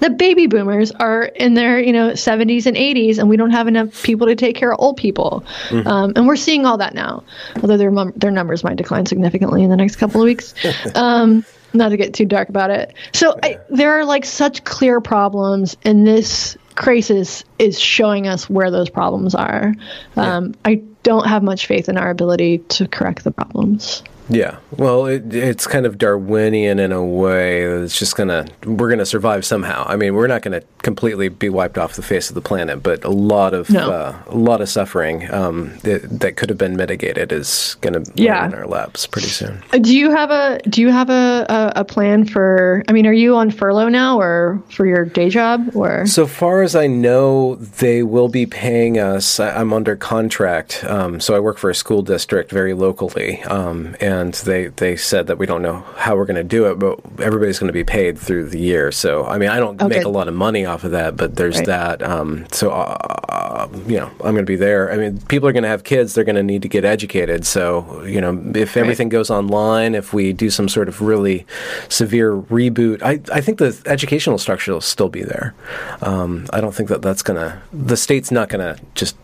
the 0.00 0.10
baby 0.10 0.46
boomers 0.46 0.92
are 0.92 1.24
in 1.24 1.54
their 1.54 1.80
you 1.80 1.92
know 1.92 2.10
70s 2.10 2.66
and 2.66 2.76
80s 2.76 3.18
and 3.18 3.28
we 3.28 3.36
don't 3.36 3.50
have 3.50 3.66
enough 3.66 4.02
people 4.02 4.26
to 4.26 4.36
take 4.36 4.56
care 4.56 4.72
of 4.72 4.80
old 4.80 4.96
people 4.96 5.44
um, 5.70 6.12
and 6.14 6.26
we're 6.26 6.36
seeing 6.36 6.64
all 6.66 6.78
that 6.78 6.94
now 6.94 7.24
although 7.56 7.76
their 7.76 7.92
their 8.16 8.30
numbers 8.30 8.62
might 8.62 8.76
decline 8.76 9.06
significantly 9.06 9.62
in 9.62 9.70
the 9.70 9.76
next 9.76 9.96
couple 9.96 10.20
of 10.20 10.24
weeks 10.24 10.54
um, 10.94 11.44
not 11.72 11.90
to 11.90 11.96
get 11.96 12.14
too 12.14 12.24
dark 12.24 12.48
about 12.48 12.70
it. 12.70 12.94
So 13.12 13.38
I, 13.42 13.58
there 13.70 13.98
are 13.98 14.04
like 14.04 14.24
such 14.24 14.64
clear 14.64 15.00
problems 15.00 15.76
and 15.84 16.06
this 16.06 16.56
crisis 16.74 17.44
is 17.58 17.78
showing 17.78 18.28
us 18.28 18.48
where 18.48 18.70
those 18.70 18.88
problems 18.88 19.34
are. 19.34 19.74
Um, 20.16 20.54
i 20.64 20.82
don't 21.02 21.26
have 21.26 21.42
much 21.42 21.66
faith 21.66 21.88
in 21.88 21.96
our 21.96 22.10
ability 22.10 22.58
to 22.58 22.86
correct 22.86 23.24
the 23.24 23.30
problems. 23.30 24.02
Yeah, 24.28 24.58
well, 24.76 25.06
it, 25.06 25.34
it's 25.34 25.66
kind 25.66 25.86
of 25.86 25.96
Darwinian 25.96 26.78
in 26.78 26.92
a 26.92 27.02
way. 27.02 27.62
It's 27.62 27.98
just 27.98 28.14
gonna 28.14 28.46
we're 28.66 28.90
gonna 28.90 29.06
survive 29.06 29.46
somehow. 29.46 29.86
I 29.86 29.96
mean, 29.96 30.14
we're 30.14 30.26
not 30.26 30.42
gonna 30.42 30.60
completely 30.92 31.28
be 31.28 31.50
wiped 31.50 31.76
off 31.76 31.96
the 31.96 32.02
face 32.02 32.30
of 32.30 32.34
the 32.34 32.40
planet, 32.40 32.82
but 32.82 33.04
a 33.04 33.10
lot 33.10 33.52
of 33.52 33.68
No. 33.68 33.90
uh, 33.90 34.14
a 34.28 34.36
lot 34.50 34.60
of 34.62 34.68
suffering 34.70 35.16
um, 35.40 35.56
that, 35.82 36.00
that 36.20 36.36
could 36.36 36.48
have 36.48 36.56
been 36.56 36.76
mitigated 36.76 37.30
is 37.30 37.76
gonna 37.82 38.02
Yeah. 38.14 38.40
land 38.40 38.54
in 38.54 38.58
our 38.60 38.66
laps 38.66 39.06
pretty 39.06 39.28
soon. 39.28 39.62
Uh, 39.72 39.78
Do 39.78 39.94
you 39.94 40.10
have 40.10 40.30
a 40.30 40.58
Do 40.74 40.80
you 40.80 40.88
have 40.90 41.10
a, 41.10 41.44
a, 41.58 41.80
a 41.82 41.84
plan 41.84 42.24
for? 42.24 42.82
I 42.88 42.92
mean, 42.92 43.06
are 43.06 43.12
you 43.24 43.36
on 43.36 43.50
furlough 43.50 43.90
now, 43.90 44.18
or 44.18 44.62
for 44.70 44.86
your 44.86 45.04
day 45.04 45.28
job, 45.28 45.58
or? 45.74 46.06
So 46.06 46.26
far 46.26 46.62
as 46.62 46.74
I 46.74 46.86
know, 46.86 47.56
they 47.56 48.02
will 48.02 48.28
be 48.28 48.46
paying 48.46 48.98
us. 48.98 49.38
I- 49.40 49.54
I'm 49.60 49.72
under 49.74 49.94
contract, 49.96 50.84
um, 50.84 51.20
so 51.20 51.34
I 51.34 51.40
work 51.40 51.58
for 51.58 51.68
a 51.70 51.74
school 51.74 52.00
district 52.02 52.50
very 52.50 52.72
locally, 52.74 53.42
um, 53.44 53.94
and 54.00 54.32
they 54.48 54.68
they 54.84 54.96
said 54.96 55.26
that 55.26 55.36
we 55.38 55.44
don't 55.46 55.62
know 55.62 55.84
how 55.96 56.16
we're 56.16 56.24
going 56.32 56.36
to 56.48 56.56
do 56.58 56.64
it, 56.70 56.78
but 56.78 56.98
everybody's 57.28 57.58
going 57.58 57.68
to 57.74 57.80
be 57.84 57.84
paid 57.84 58.18
through 58.18 58.44
the 58.48 58.58
year. 58.58 58.90
So 58.92 59.24
I 59.26 59.36
mean, 59.38 59.50
I 59.50 59.58
don't 59.58 59.76
Oh, 59.82 59.88
make 59.88 60.04
a 60.04 60.08
lot 60.20 60.28
of 60.28 60.34
money 60.34 60.64
off 60.64 60.77
of 60.84 60.90
that, 60.92 61.16
but 61.16 61.36
there's 61.36 61.56
Right. 61.58 61.66
that. 61.66 62.02
Um, 62.02 62.46
so 62.52 62.70
uh, 62.70 63.68
you 63.86 63.96
know, 63.98 64.06
I'm 64.20 64.32
going 64.34 64.36
to 64.36 64.42
be 64.44 64.56
there. 64.56 64.92
I 64.92 64.96
mean, 64.96 65.20
people 65.28 65.48
are 65.48 65.52
going 65.52 65.62
to 65.62 65.68
have 65.68 65.84
kids; 65.84 66.14
they're 66.14 66.24
going 66.24 66.36
to 66.36 66.42
need 66.42 66.62
to 66.62 66.68
get 66.68 66.84
educated. 66.84 67.46
So 67.46 68.02
you 68.04 68.20
know, 68.20 68.40
if 68.54 68.76
everything 68.76 69.08
goes 69.08 69.30
online, 69.30 69.94
if 69.94 70.12
we 70.12 70.32
do 70.32 70.50
some 70.50 70.68
sort 70.68 70.88
of 70.88 71.00
really 71.00 71.46
severe 71.88 72.32
reboot, 72.34 73.02
I 73.02 73.20
I 73.32 73.40
think 73.40 73.58
the 73.58 73.76
educational 73.86 74.38
structure 74.38 74.72
will 74.72 74.80
still 74.80 75.08
be 75.08 75.22
there. 75.22 75.54
Um, 76.02 76.46
I 76.52 76.60
don't 76.60 76.74
think 76.74 76.88
that 76.88 77.02
that's 77.02 77.22
going 77.22 77.38
to 77.40 77.60
the 77.72 77.96
state's 77.96 78.30
not 78.30 78.48
going 78.48 78.60
to 78.60 78.80
just 78.94 79.16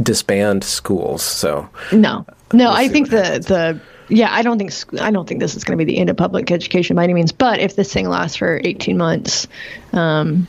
disband 0.00 0.64
schools. 0.64 1.22
So 1.22 1.68
No, 1.92 2.24
no. 2.52 2.64
We'll 2.64 2.68
I 2.68 2.88
think 2.88 3.10
the 3.10 3.42
the 3.46 3.80
yeah. 4.08 4.28
I 4.32 4.42
don't 4.42 4.58
think 4.58 4.72
I 5.00 5.10
don't 5.10 5.28
think 5.28 5.40
this 5.40 5.54
is 5.56 5.64
going 5.64 5.78
to 5.78 5.84
be 5.84 5.90
the 5.90 5.98
end 5.98 6.10
of 6.10 6.16
public 6.16 6.50
education 6.50 6.96
by 6.96 7.04
any 7.04 7.14
means. 7.14 7.32
But 7.32 7.58
if 7.60 7.76
this 7.76 7.92
thing 7.92 8.08
lasts 8.08 8.36
for 8.36 8.60
eighteen 8.64 8.96
months, 8.96 9.46
um, 9.92 10.46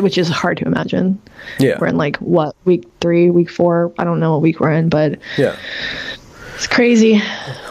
which 0.00 0.18
is 0.18 0.28
hard 0.28 0.58
to 0.58 0.64
imagine, 0.64 1.20
yeah, 1.58 1.78
we're 1.80 1.88
in 1.88 1.96
like 1.96 2.16
what 2.16 2.56
week 2.64 2.84
three, 3.00 3.30
week 3.30 3.50
four. 3.50 3.92
I 3.98 4.04
don't 4.04 4.20
know 4.20 4.32
what 4.32 4.42
week 4.42 4.60
we're 4.60 4.72
in, 4.72 4.88
but 4.88 5.18
yeah. 5.36 5.56
it's 6.54 6.66
crazy. 6.66 7.20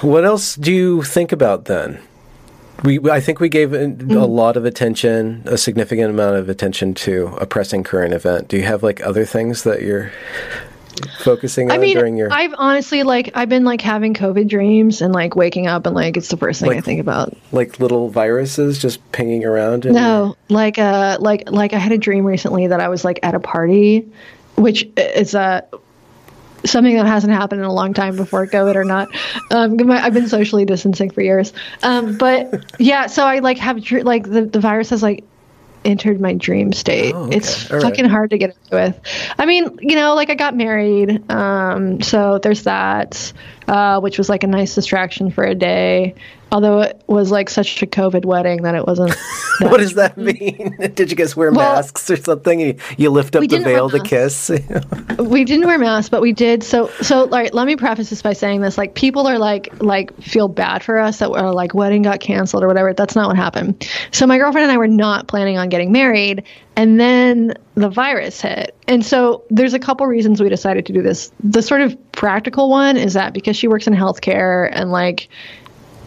What 0.02 0.26
else 0.26 0.56
do 0.56 0.72
you 0.72 1.04
think 1.04 1.32
about 1.32 1.66
then? 1.66 2.00
We, 2.84 3.00
I 3.10 3.22
think 3.22 3.40
we 3.40 3.48
gave 3.48 3.72
a, 3.72 3.86
a 3.86 3.88
mm-hmm. 3.88 4.18
lot 4.18 4.58
of 4.58 4.66
attention, 4.66 5.44
a 5.46 5.58
significant 5.58 6.10
amount 6.10 6.36
of 6.36 6.50
attention 6.50 6.94
to 6.96 7.28
a 7.40 7.46
pressing 7.46 7.84
current 7.84 8.14
event. 8.14 8.50
Do 8.50 8.58
you 8.58 8.64
have 8.64 8.84
like 8.84 9.02
other 9.06 9.26
things 9.26 9.64
that 9.64 9.84
you're 9.84 10.12
focusing 11.20 11.70
on 11.70 11.78
I 11.78 11.80
mean, 11.80 11.98
during 11.98 12.18
your? 12.18 12.32
I've 12.32 12.54
honestly 12.58 13.04
like 13.04 13.32
I've 13.36 13.50
been 13.50 13.64
like 13.64 13.82
having 13.82 14.14
COVID 14.14 14.48
dreams 14.48 15.02
and 15.02 15.14
like 15.14 15.36
waking 15.36 15.68
up 15.68 15.86
and 15.86 15.96
like 15.96 16.18
it's 16.18 16.30
the 16.30 16.38
first 16.38 16.62
thing 16.62 16.72
I 16.72 16.82
think 16.82 17.00
about. 17.00 17.36
like 17.52 17.80
little 17.80 18.10
viruses 18.10 18.80
just 18.80 19.00
pinging 19.12 19.46
around? 19.46 19.86
In 19.86 19.94
No, 19.94 20.36
like 20.50 20.78
uh, 20.78 21.18
like 21.20 21.50
like 21.50 21.74
I 21.74 21.78
had 21.78 21.92
a 21.92 21.98
dream 21.98 22.26
recently 22.26 22.68
that 22.68 22.80
I 22.80 22.90
was 22.90 23.04
like 23.06 23.20
at 23.24 23.36
a 23.36 23.40
party, 23.40 24.08
which 24.56 24.88
is 24.98 25.34
a 25.34 25.68
something 26.66 26.96
that 26.96 27.06
hasn't 27.06 27.34
happened 27.34 27.62
in 27.62 27.68
a 27.68 27.74
long 27.74 27.94
time 27.94 28.16
before 28.16 28.48
COVID 28.48 28.76
or 28.76 28.86
not. 28.86 29.10
Um, 29.52 29.92
I've 29.92 30.14
been 30.14 30.28
socially 30.28 30.66
distancing 30.66 31.10
for 31.10 31.22
years. 31.22 31.54
Um, 31.82 32.18
but 32.18 32.66
yeah, 32.80 33.08
so 33.08 33.26
I 33.26 33.40
like 33.40 33.58
have 33.58 33.90
like 33.92 34.24
the, 34.30 34.46
the 34.46 34.60
virus 34.60 34.90
has 34.92 35.04
like 35.04 35.26
entered 35.86 36.20
my 36.20 36.34
dream 36.34 36.74
state. 36.74 37.14
Oh, 37.14 37.26
okay. 37.26 37.38
It's 37.38 37.72
All 37.72 37.82
fucking 37.82 38.06
right. 38.06 38.12
hard 38.12 38.30
to 38.32 38.38
get 38.38 38.52
into 38.52 38.70
with. 38.72 39.00
I 39.38 39.46
mean, 39.46 39.78
you 39.82 39.96
know, 39.96 40.16
like 40.16 40.30
I 40.30 40.36
got 40.36 40.56
married, 40.56 41.30
um, 41.32 42.02
so 42.02 42.40
there's 42.40 42.64
that, 42.64 43.34
uh, 43.68 44.00
which 44.00 44.18
was 44.18 44.30
like 44.30 44.44
a 44.44 44.48
nice 44.48 44.76
distraction 44.76 45.32
for 45.32 45.44
a 45.44 45.56
day 45.56 46.16
although 46.54 46.82
it 46.82 47.04
was 47.08 47.32
like 47.32 47.50
such 47.50 47.82
a 47.82 47.88
COVID 47.88 48.26
wedding 48.26 48.62
that 48.62 48.76
it 48.76 48.86
wasn't. 48.86 49.10
That 49.60 49.72
what 49.72 49.80
does 49.80 49.96
that 49.96 50.18
mean? 50.18 50.78
Did 50.94 51.10
you 51.10 51.18
guys 51.18 51.36
wear 51.36 51.52
well, 51.52 51.76
masks 51.76 52.10
or 52.12 52.16
something? 52.16 52.60
You, 52.60 52.78
you 52.96 53.10
lift 53.10 53.36
up 53.36 53.46
the 53.46 53.58
veil 53.58 53.90
to 53.90 54.00
kiss. 54.00 54.50
we 55.20 55.44
didn't 55.44 55.66
wear 55.66 55.80
masks, 55.80 56.10
but 56.10 56.22
we 56.22 56.32
did. 56.32 56.64
So, 56.64 56.90
so 57.02 57.24
like, 57.24 57.54
let 57.54 57.66
me 57.66 57.76
preface 57.76 58.12
this 58.12 58.22
by 58.22 58.34
saying 58.34 58.62
this: 58.62 58.78
like, 58.78 58.94
people 58.94 59.28
are 59.28 59.40
like, 59.40 59.82
like, 59.82 60.16
feel 60.22 60.48
bad 60.48 60.84
for 60.84 61.00
us 61.00 61.18
that 61.18 61.32
our 61.32 61.52
like 61.52 61.74
wedding 61.74 62.04
got 62.04 62.20
canceled 62.20 62.64
or 62.64 62.68
whatever. 62.68 62.94
That's 62.94 63.16
not 63.16 63.28
what 63.28 63.36
happened. 63.36 63.90
So, 64.12 64.28
my 64.28 64.38
girlfriend 64.38 64.66
and 64.66 64.72
I 64.72 64.78
were 64.78 64.88
not 64.88 65.28
planning 65.28 65.58
on 65.58 65.70
getting 65.70 65.92
married, 65.92 66.44
and 66.76 67.00
then 67.00 67.54
the 67.76 67.90
virus 67.90 68.42
hit. 68.42 68.76
And 68.88 69.06
so 69.06 69.44
there's 69.50 69.74
a 69.74 69.80
couple 69.80 70.08
reasons 70.08 70.42
we 70.42 70.50
decided 70.50 70.86
to 70.88 70.94
do 70.94 71.02
this. 71.02 71.32
The 71.44 71.62
sort 71.62 71.82
of 71.82 72.12
practical 72.12 72.70
one 72.70 72.98
is 72.98 73.14
that 73.14 73.34
because 73.34 73.56
she 73.56 73.68
works 73.68 73.88
in 73.88 73.94
healthcare 73.94 74.70
and 74.72 74.92
like 74.92 75.30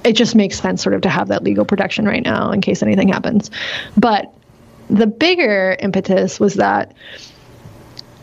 it 0.04 0.14
just 0.14 0.34
makes 0.34 0.60
sense 0.60 0.82
sort 0.82 0.94
of 0.94 1.02
to 1.02 1.08
have 1.08 1.28
that 1.28 1.42
legal 1.42 1.64
protection 1.64 2.04
right 2.04 2.22
now 2.22 2.50
in 2.50 2.60
case 2.60 2.82
anything 2.82 3.08
happens. 3.08 3.50
But 3.96 4.32
the 4.88 5.06
bigger 5.06 5.76
impetus 5.80 6.38
was 6.38 6.54
that 6.54 6.94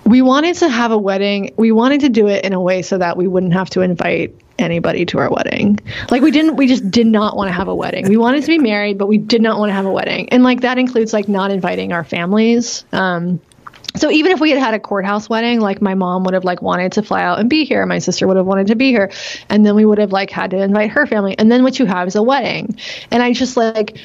we 0.06 0.22
wanted 0.22 0.56
to 0.58 0.70
have 0.70 0.92
a 0.92 0.98
wedding. 0.98 1.54
We 1.58 1.72
wanted 1.72 2.02
to 2.02 2.10
do 2.10 2.28
it 2.28 2.44
in 2.44 2.54
a 2.54 2.62
way 2.62 2.82
so 2.82 2.98
that 2.98 3.18
we 3.18 3.28
wouldn't 3.28 3.54
have 3.54 3.70
to 3.72 3.82
invite 3.82 4.36
anybody 4.60 5.06
to 5.08 5.20
our 5.20 5.30
wedding. 5.30 5.80
Like 6.10 6.22
we 6.22 6.32
didn't 6.32 6.56
we 6.56 6.68
just 6.68 6.90
did 6.90 7.08
not 7.08 7.36
want 7.36 7.50
to 7.50 7.54
have 7.54 7.68
a 7.68 7.76
wedding. 7.76 8.08
We 8.08 8.18
wanted 8.18 8.42
to 8.42 8.48
be 8.48 8.60
married, 8.60 8.98
but 8.98 9.08
we 9.08 9.18
did 9.18 9.42
not 9.42 9.60
want 9.60 9.70
to 9.70 9.74
have 9.74 9.86
a 9.86 9.92
wedding. 9.92 10.30
And 10.30 10.44
like 10.44 10.62
that 10.62 10.78
includes 10.78 11.14
like 11.14 11.28
not 11.28 11.52
inviting 11.52 11.92
our 11.92 12.04
families. 12.04 12.86
Um 12.92 13.42
so 13.96 14.10
even 14.10 14.32
if 14.32 14.40
we 14.40 14.50
had 14.50 14.60
had 14.60 14.74
a 14.74 14.80
courthouse 14.80 15.30
wedding 15.30 15.60
like 15.60 15.82
my 15.82 15.94
mom 15.94 16.24
would 16.24 16.34
have 16.34 16.44
like 16.44 16.62
wanted 16.62 16.94
to 16.94 17.04
fly 17.04 17.22
out 17.22 17.40
and 17.40 17.50
be 17.50 17.64
here 17.64 17.86
my 17.86 18.00
sister 18.00 18.28
would 18.28 18.38
have 18.38 18.46
wanted 18.46 18.68
to 18.68 18.76
be 18.76 18.90
here 18.90 19.12
and 19.50 19.66
then 19.66 19.76
we 19.76 19.86
would 19.86 20.00
have 20.00 20.12
like 20.12 20.30
had 20.30 20.52
to 20.52 20.58
invite 20.58 20.90
her 20.90 21.06
family 21.06 21.38
and 21.38 21.52
then 21.52 21.64
what 21.64 21.78
you 21.78 21.86
have 21.86 22.08
is 22.08 22.16
a 22.16 22.24
wedding 22.24 22.76
and 23.12 23.22
i 23.22 23.32
just 23.34 23.56
like 23.56 23.98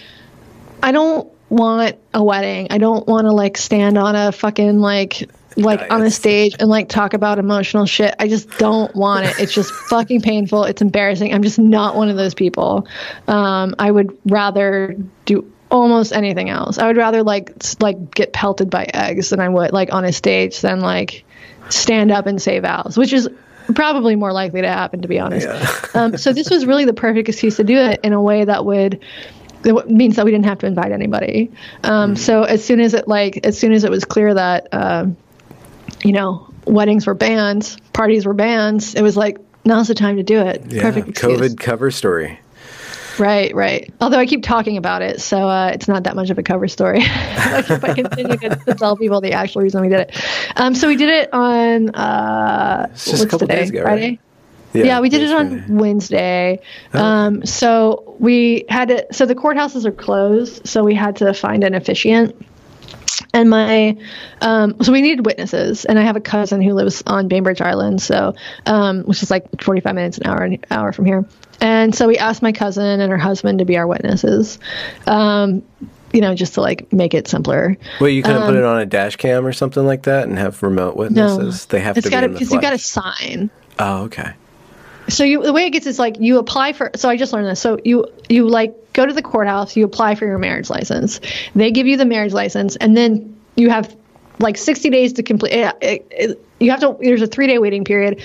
i 0.83 0.93
don't 0.93 1.33
want 1.49 1.97
a 2.13 2.23
wedding 2.23 2.67
i 2.71 2.77
don't 2.77 3.07
want 3.07 3.25
to 3.25 3.33
like 3.33 3.57
stand 3.57 3.97
on 3.97 4.15
a 4.15 4.31
fucking 4.31 4.79
like 4.81 5.29
like 5.59 5.91
on 5.91 6.03
a 6.03 6.11
stage 6.11 6.57
and 6.61 6.69
like 6.69 6.89
talk 6.89 7.15
about 7.15 7.39
emotional 7.39 7.85
shit. 7.85 8.15
I 8.19 8.29
just 8.29 8.49
don't 8.59 8.95
want 8.95 9.27
it. 9.27 9.39
It's 9.39 9.53
just 9.53 9.73
fucking 9.91 10.23
painful. 10.23 10.65
It's 10.65 10.81
embarrassing. 10.81 11.35
I'm 11.35 11.43
just 11.43 11.59
not 11.59 11.97
one 11.97 12.09
of 12.09 12.17
those 12.17 12.35
people. 12.35 12.87
Um, 13.27 13.75
I 13.79 13.91
would 13.91 14.17
rather 14.27 14.97
do 15.25 15.51
almost 15.71 16.13
anything 16.13 16.49
else. 16.49 16.79
I 16.79 16.87
would 16.87 16.97
rather 16.97 17.23
like 17.23 17.53
like 17.81 18.15
get 18.15 18.33
pelted 18.33 18.71
by 18.71 18.85
eggs 18.95 19.31
than 19.31 19.41
I 19.41 19.49
would 19.49 19.73
like 19.73 19.93
on 19.93 20.05
a 20.05 20.13
stage 20.13 20.61
than 20.61 20.81
like 20.81 21.25
stand 21.69 22.11
up 22.11 22.27
and 22.27 22.41
say 22.41 22.59
vows, 22.61 22.97
which 22.97 23.13
is 23.13 23.29
probably 23.75 24.17
more 24.17 24.33
likely 24.33 24.63
to 24.63 24.69
happen 24.69 25.03
to 25.03 25.09
be 25.09 25.19
honest. 25.19 25.47
Yeah. 25.47 25.77
um, 25.95 26.17
so 26.17 26.33
this 26.33 26.51
was 26.51 26.67
really 26.67 26.85
the 26.85 26.95
perfect 26.95 27.29
excuse 27.29 27.57
to 27.57 27.65
do 27.65 27.77
it 27.77 28.01
in 28.03 28.13
a 28.13 28.23
way 28.23 28.45
that 28.45 28.65
would 28.65 29.03
it 29.65 29.91
means 29.91 30.15
that 30.17 30.25
we 30.25 30.31
didn't 30.31 30.47
have 30.47 30.59
to 30.61 30.67
invite 30.67 30.93
anybody. 30.93 31.51
Um, 31.83 32.15
mm 32.15 32.19
So 32.19 32.45
as 32.45 32.65
soon 32.65 32.81
as 32.81 32.95
it 32.95 33.09
like 33.09 33.41
as 33.45 33.59
soon 33.59 33.73
as 33.73 33.85
it 33.85 33.91
was 33.91 34.05
clear 34.05 34.33
that 34.33 34.69
uh, 34.73 35.07
you 36.05 36.13
know 36.13 36.47
weddings 36.67 37.07
were 37.07 37.15
banned, 37.15 37.77
parties 37.93 38.27
were 38.27 38.35
banned, 38.35 38.95
it 38.97 39.03
was 39.03 39.17
like 39.17 39.39
now's 39.65 39.89
the 39.89 39.95
time 39.95 40.17
to 40.17 40.23
do 40.23 40.41
it. 40.41 40.65
Yeah, 40.69 40.83
Perfect 40.83 41.09
excuse. 41.09 41.41
COVID 41.41 41.59
cover 41.59 41.91
story. 41.91 42.39
Right, 43.19 43.55
right. 43.55 43.93
Although 44.01 44.19
I 44.19 44.27
keep 44.27 44.43
talking 44.43 44.77
about 44.77 45.03
it, 45.03 45.21
so 45.21 45.49
uh, 45.49 45.71
it's 45.75 45.89
not 45.89 46.05
that 46.05 46.15
much 46.15 46.31
of 46.31 46.39
a 46.39 46.43
cover 46.43 46.69
story. 46.69 47.01
if 47.03 47.85
I 47.85 47.95
continue 47.95 48.37
to, 48.37 48.49
to, 48.67 48.75
tell 48.75 48.97
people 48.97 49.21
the 49.21 49.33
actual 49.33 49.63
reason 49.63 49.81
we 49.83 49.89
did 49.89 50.01
it. 50.01 50.25
Um, 50.57 50.75
so 50.75 50.89
we 50.89 50.97
did 50.97 51.09
it 51.09 51.33
on 51.33 51.91
uh, 51.91 52.87
what's 52.89 53.25
today? 53.25 53.67
Ago, 53.67 53.83
Friday. 53.83 54.09
Right? 54.09 54.21
Yeah, 54.75 54.85
yeah, 54.85 55.01
we 55.01 55.09
did 55.09 55.23
it 55.23 55.33
on 55.33 55.49
Friday. 55.49 55.73
Wednesday. 55.73 56.63
Oh. 56.95 57.03
Um, 57.03 57.45
so 57.45 58.17
we 58.19 58.65
had 58.69 58.89
to. 58.89 59.07
So 59.13 59.27
the 59.27 59.35
courthouses 59.35 59.85
are 59.85 59.93
closed, 59.93 60.67
so 60.67 60.85
we 60.85 60.95
had 60.95 61.17
to 61.17 61.35
find 61.35 61.65
an 61.65 61.75
officiant 61.75 62.41
and 63.33 63.51
my 63.51 63.97
um, 64.41 64.77
so 64.83 64.93
we 64.93 65.03
needed 65.03 65.25
witnesses 65.25 65.85
and 65.85 65.99
i 65.99 66.03
have 66.03 66.17
a 66.17 66.21
cousin 66.21 66.61
who 66.61 66.73
lives 66.73 67.03
on 67.07 67.29
bainbridge 67.29 67.61
island 67.61 68.01
so 68.01 68.35
um, 68.67 69.03
which 69.05 69.23
is 69.23 69.31
like 69.31 69.63
45 69.63 69.95
minutes 69.95 70.19
an 70.19 70.27
hour 70.27 70.43
an 70.43 70.59
hour 70.71 70.93
from 70.93 71.05
here. 71.05 71.25
And 71.61 71.93
so 71.93 72.07
we 72.07 72.19
asked 72.19 72.41
my 72.41 72.53
cousin 72.53 73.01
and 73.01 73.11
her 73.11 73.19
husband 73.19 73.59
to 73.59 73.65
be 73.65 73.77
our 73.77 73.87
witnesses 73.87 74.59
um, 75.07 75.63
you 76.13 76.21
know 76.21 76.35
just 76.35 76.55
to 76.55 76.61
like 76.61 76.93
make 76.93 77.15
it 77.15 77.29
simpler. 77.29 77.77
Well 78.01 78.11
you 78.11 78.23
couldn't 78.23 78.43
put 78.43 78.55
it 78.55 78.65
um, 78.65 78.77
on 78.77 78.81
a 78.81 78.87
dash 78.87 79.17
cam 79.17 79.45
or 79.45 79.53
something 79.53 79.85
like 79.85 80.05
that 80.05 80.29
and 80.29 80.39
have 80.39 80.63
remote 80.63 80.97
witnesses? 80.97 81.67
No, 81.69 81.77
they 81.77 81.81
have 81.83 81.97
to 82.01 82.09
gotta, 82.09 82.29
be 82.29 82.35
because 82.35 82.53
you've 82.53 82.63
got 82.63 82.71
to 82.71 82.79
sign. 82.79 83.51
Oh 83.79 84.05
okay 84.05 84.35
so 85.09 85.25
you 85.25 85.43
the 85.43 85.53
way 85.53 85.67
it 85.67 85.71
gets 85.71 85.87
is 85.87 85.99
like 85.99 86.17
you 86.21 86.39
apply 86.39 86.73
for 86.73 86.91
so 86.95 87.09
i 87.09 87.17
just 87.17 87.33
learned 87.33 87.47
this. 87.47 87.61
So 87.61 87.79
you 87.85 88.07
you 88.29 88.47
like 88.49 88.93
go 88.93 89.07
to 89.07 89.13
the 89.13 89.23
courthouse 89.23 89.77
you 89.77 89.85
apply 89.85 90.15
for 90.15 90.27
your 90.27 90.39
marriage 90.39 90.71
license. 90.71 91.21
They 91.55 91.71
give 91.71 91.87
you 91.87 91.97
the 91.97 92.05
marriage 92.05 92.33
license 92.33 92.77
and 92.77 92.97
then 92.97 93.41
you 93.57 93.71
have 93.71 93.97
like 94.39 94.57
60 94.57 94.91
days 94.91 95.15
to 95.15 95.23
complete 95.23 95.53
it, 95.53 95.77
it, 95.81 96.07
it, 96.11 96.47
you 96.61 96.71
have 96.71 96.81
to 96.81 96.97
there's 97.01 97.23
a 97.23 97.27
three 97.27 97.47
day 97.47 97.59
waiting 97.59 97.85
period. 97.85 98.23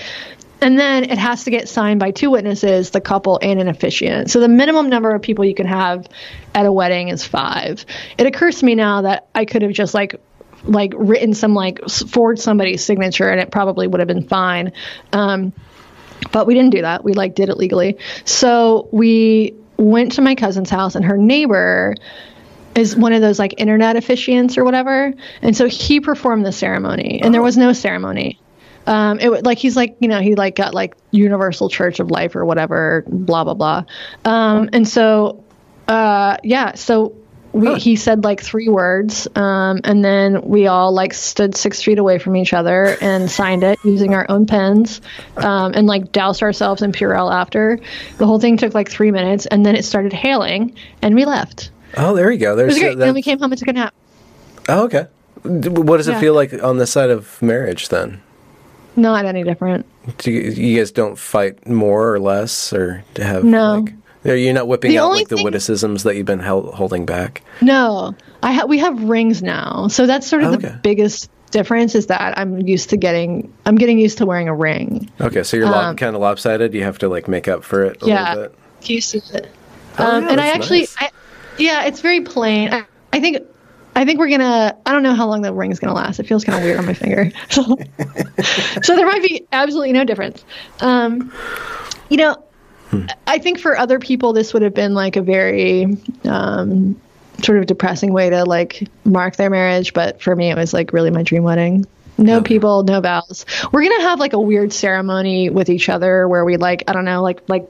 And 0.60 0.78
then 0.78 1.04
it 1.04 1.18
has 1.18 1.44
to 1.44 1.50
get 1.50 1.68
signed 1.68 2.00
by 2.00 2.10
two 2.10 2.30
witnesses 2.30 2.90
the 2.90 3.00
couple 3.00 3.38
and 3.42 3.60
an 3.60 3.68
officiant. 3.68 4.30
So 4.30 4.40
the 4.40 4.48
minimum 4.48 4.88
number 4.88 5.14
of 5.14 5.20
people 5.20 5.44
you 5.44 5.54
can 5.54 5.66
have 5.66 6.06
at 6.54 6.64
a 6.64 6.72
wedding 6.72 7.08
is 7.08 7.24
five. 7.24 7.84
It 8.16 8.26
occurs 8.26 8.60
to 8.60 8.64
me 8.64 8.74
now 8.74 9.02
that 9.02 9.28
i 9.34 9.44
could 9.44 9.62
have 9.62 9.72
just 9.72 9.94
like 9.94 10.16
like 10.64 10.92
written 10.96 11.34
some 11.34 11.54
like 11.54 11.80
forged 11.88 12.40
somebody's 12.40 12.84
signature 12.84 13.28
and 13.28 13.40
it 13.40 13.50
probably 13.50 13.86
would 13.86 14.00
have 14.00 14.08
been 14.08 14.26
fine. 14.26 14.72
Um, 15.12 15.52
but 16.34 16.48
we 16.48 16.54
didn't 16.54 16.70
do 16.70 16.82
that. 16.82 17.04
We 17.04 17.12
like 17.12 17.36
did 17.36 17.48
it 17.48 17.56
legally. 17.56 17.96
So 18.24 18.88
we 18.90 19.54
went 19.76 20.12
to 20.12 20.20
my 20.20 20.34
cousin's 20.34 20.68
house 20.68 20.96
and 20.96 21.04
her 21.04 21.16
neighbor 21.16 21.94
is 22.74 22.96
one 22.96 23.12
of 23.12 23.20
those 23.20 23.38
like 23.38 23.54
internet 23.58 23.94
officiants 23.94 24.58
or 24.58 24.64
whatever. 24.64 25.14
And 25.42 25.56
so 25.56 25.68
he 25.68 26.00
performed 26.00 26.44
the 26.44 26.50
ceremony 26.50 27.22
and 27.22 27.32
there 27.32 27.40
was 27.40 27.56
no 27.56 27.72
ceremony. 27.72 28.40
Um, 28.84 29.20
it 29.20 29.44
like 29.44 29.58
he's 29.58 29.76
like 29.76 29.96
you 30.00 30.08
know 30.08 30.20
he 30.20 30.34
like 30.34 30.56
got 30.56 30.74
like 30.74 30.96
Universal 31.12 31.68
Church 31.70 32.00
of 32.00 32.10
Life 32.10 32.34
or 32.34 32.44
whatever 32.44 33.04
blah 33.06 33.44
blah 33.44 33.54
blah, 33.54 33.84
um, 34.26 34.68
and 34.74 34.86
so 34.86 35.42
uh, 35.88 36.36
yeah 36.42 36.74
so 36.74 37.14
we, 37.54 37.68
huh. 37.68 37.74
he 37.76 37.94
said 37.94 38.24
like 38.24 38.42
three 38.42 38.68
words 38.68 39.28
um, 39.36 39.80
and 39.84 40.04
then 40.04 40.42
we 40.42 40.66
all 40.66 40.92
like 40.92 41.14
stood 41.14 41.56
six 41.56 41.80
feet 41.80 41.98
away 41.98 42.18
from 42.18 42.34
each 42.34 42.52
other 42.52 42.96
and 43.00 43.30
signed 43.30 43.62
it 43.62 43.78
using 43.84 44.12
our 44.12 44.26
own 44.28 44.44
pens 44.44 45.00
um, 45.36 45.72
and 45.74 45.86
like 45.86 46.10
doused 46.10 46.42
ourselves 46.42 46.82
in 46.82 46.90
purell 46.90 47.32
after. 47.32 47.78
The 48.18 48.26
whole 48.26 48.40
thing 48.40 48.56
took 48.56 48.74
like 48.74 48.90
three 48.90 49.12
minutes 49.12 49.46
and 49.46 49.64
then 49.64 49.76
it 49.76 49.84
started 49.84 50.12
hailing 50.12 50.76
and 51.00 51.14
we 51.14 51.24
left. 51.24 51.70
Oh 51.96 52.16
there 52.16 52.30
you 52.32 52.38
go. 52.38 52.56
There's 52.56 52.76
it 52.76 52.80
was 52.80 52.82
great. 52.82 52.98
Then 52.98 53.14
we 53.14 53.22
came 53.22 53.38
home 53.38 53.52
and 53.52 53.58
took 53.58 53.68
a 53.68 53.72
nap. 53.72 53.94
Oh 54.68 54.84
okay. 54.84 55.06
What 55.44 55.98
does 55.98 56.08
it 56.08 56.18
feel 56.18 56.34
like 56.34 56.52
on 56.60 56.78
the 56.78 56.86
side 56.86 57.10
of 57.10 57.40
marriage 57.40 57.88
then? 57.88 58.20
Not 58.96 59.26
any 59.26 59.44
different. 59.44 59.86
Do 60.18 60.32
you, 60.32 60.50
you 60.50 60.78
guys 60.78 60.90
don't 60.90 61.18
fight 61.18 61.68
more 61.68 62.14
or 62.14 62.18
less 62.18 62.72
or 62.72 63.04
to 63.14 63.24
have 63.24 63.44
no. 63.44 63.80
like, 63.80 63.94
you're 64.32 64.54
not 64.54 64.66
whipping 64.66 64.92
the 64.92 64.98
out 64.98 65.12
like 65.12 65.28
the 65.28 65.42
witticisms 65.42 66.04
that 66.04 66.16
you've 66.16 66.26
been 66.26 66.38
held, 66.38 66.74
holding 66.74 67.04
back. 67.04 67.42
No, 67.60 68.14
I 68.42 68.52
ha- 68.52 68.66
we 68.66 68.78
have 68.78 69.02
rings 69.02 69.42
now, 69.42 69.88
so 69.88 70.06
that's 70.06 70.26
sort 70.26 70.44
of 70.44 70.52
oh, 70.52 70.54
okay. 70.54 70.68
the 70.68 70.74
biggest 70.82 71.30
difference 71.50 71.94
is 71.94 72.06
that 72.06 72.36
I'm 72.38 72.60
used 72.66 72.90
to 72.90 72.96
getting 72.96 73.52
I'm 73.66 73.76
getting 73.76 73.98
used 73.98 74.18
to 74.18 74.26
wearing 74.26 74.48
a 74.48 74.54
ring. 74.54 75.10
Okay, 75.20 75.42
so 75.42 75.56
you're 75.56 75.66
um, 75.66 75.96
kind 75.96 76.16
of 76.16 76.22
lopsided. 76.22 76.74
You 76.74 76.84
have 76.84 76.98
to 76.98 77.08
like 77.08 77.28
make 77.28 77.48
up 77.48 77.64
for 77.64 77.84
it 77.84 78.02
a 78.02 78.06
yeah, 78.06 78.34
little 78.34 78.50
bit. 78.50 78.90
Used 78.90 79.10
to 79.12 79.18
it. 79.18 79.50
Oh, 79.98 80.16
um, 80.16 80.24
yeah, 80.24 80.30
and 80.30 80.40
I 80.40 80.48
actually, 80.48 80.80
nice. 80.80 80.96
I, 80.98 81.10
yeah, 81.58 81.84
it's 81.84 82.00
very 82.00 82.22
plain. 82.22 82.72
I, 82.72 82.84
I 83.12 83.20
think 83.20 83.38
I 83.96 84.04
think 84.04 84.18
we're 84.18 84.28
gonna. 84.28 84.76
I 84.84 84.92
don't 84.92 85.02
know 85.02 85.14
how 85.14 85.26
long 85.26 85.42
the 85.42 85.52
ring's 85.52 85.78
gonna 85.78 85.94
last. 85.94 86.18
It 86.18 86.26
feels 86.26 86.44
kind 86.44 86.58
of 86.58 86.64
weird 86.64 86.78
on 86.78 86.86
my 86.86 86.94
finger, 86.94 87.30
so, 87.50 87.62
so 88.82 88.96
there 88.96 89.06
might 89.06 89.22
be 89.22 89.46
absolutely 89.52 89.92
no 89.92 90.04
difference. 90.04 90.44
Um, 90.80 91.32
you 92.08 92.16
know, 92.16 92.42
Hmm. 93.00 93.06
I 93.26 93.38
think 93.38 93.58
for 93.58 93.76
other 93.76 93.98
people, 93.98 94.32
this 94.32 94.52
would 94.52 94.62
have 94.62 94.74
been 94.74 94.94
like 94.94 95.16
a 95.16 95.22
very 95.22 95.96
um, 96.24 97.00
sort 97.42 97.58
of 97.58 97.66
depressing 97.66 98.12
way 98.12 98.30
to 98.30 98.44
like 98.44 98.88
mark 99.04 99.36
their 99.36 99.50
marriage. 99.50 99.92
But 99.92 100.22
for 100.22 100.34
me, 100.34 100.50
it 100.50 100.56
was 100.56 100.72
like 100.72 100.92
really 100.92 101.10
my 101.10 101.22
dream 101.22 101.42
wedding. 101.42 101.86
No 102.16 102.38
okay. 102.38 102.44
people, 102.44 102.84
no 102.84 103.00
vows. 103.00 103.44
We're 103.72 103.82
gonna 103.82 104.02
have 104.02 104.20
like 104.20 104.34
a 104.34 104.40
weird 104.40 104.72
ceremony 104.72 105.50
with 105.50 105.68
each 105.68 105.88
other 105.88 106.28
where 106.28 106.44
we 106.44 106.56
like 106.56 106.84
I 106.86 106.92
don't 106.92 107.04
know 107.04 107.22
like 107.22 107.48
like 107.48 107.68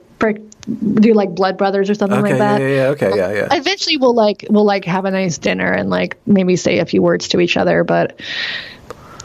do 0.66 1.12
like 1.12 1.34
blood 1.34 1.58
brothers 1.58 1.90
or 1.90 1.94
something 1.94 2.18
okay, 2.18 2.30
like 2.30 2.38
that. 2.38 2.60
Yeah, 2.60 2.68
yeah, 2.68 2.86
okay, 2.88 3.16
yeah, 3.16 3.32
yeah. 3.32 3.48
Eventually, 3.50 3.96
we'll 3.96 4.14
like 4.14 4.44
we'll 4.50 4.64
like 4.64 4.84
have 4.84 5.04
a 5.04 5.10
nice 5.10 5.38
dinner 5.38 5.70
and 5.70 5.90
like 5.90 6.18
maybe 6.26 6.56
say 6.56 6.78
a 6.78 6.86
few 6.86 7.02
words 7.02 7.28
to 7.28 7.40
each 7.40 7.56
other, 7.56 7.84
but 7.84 8.20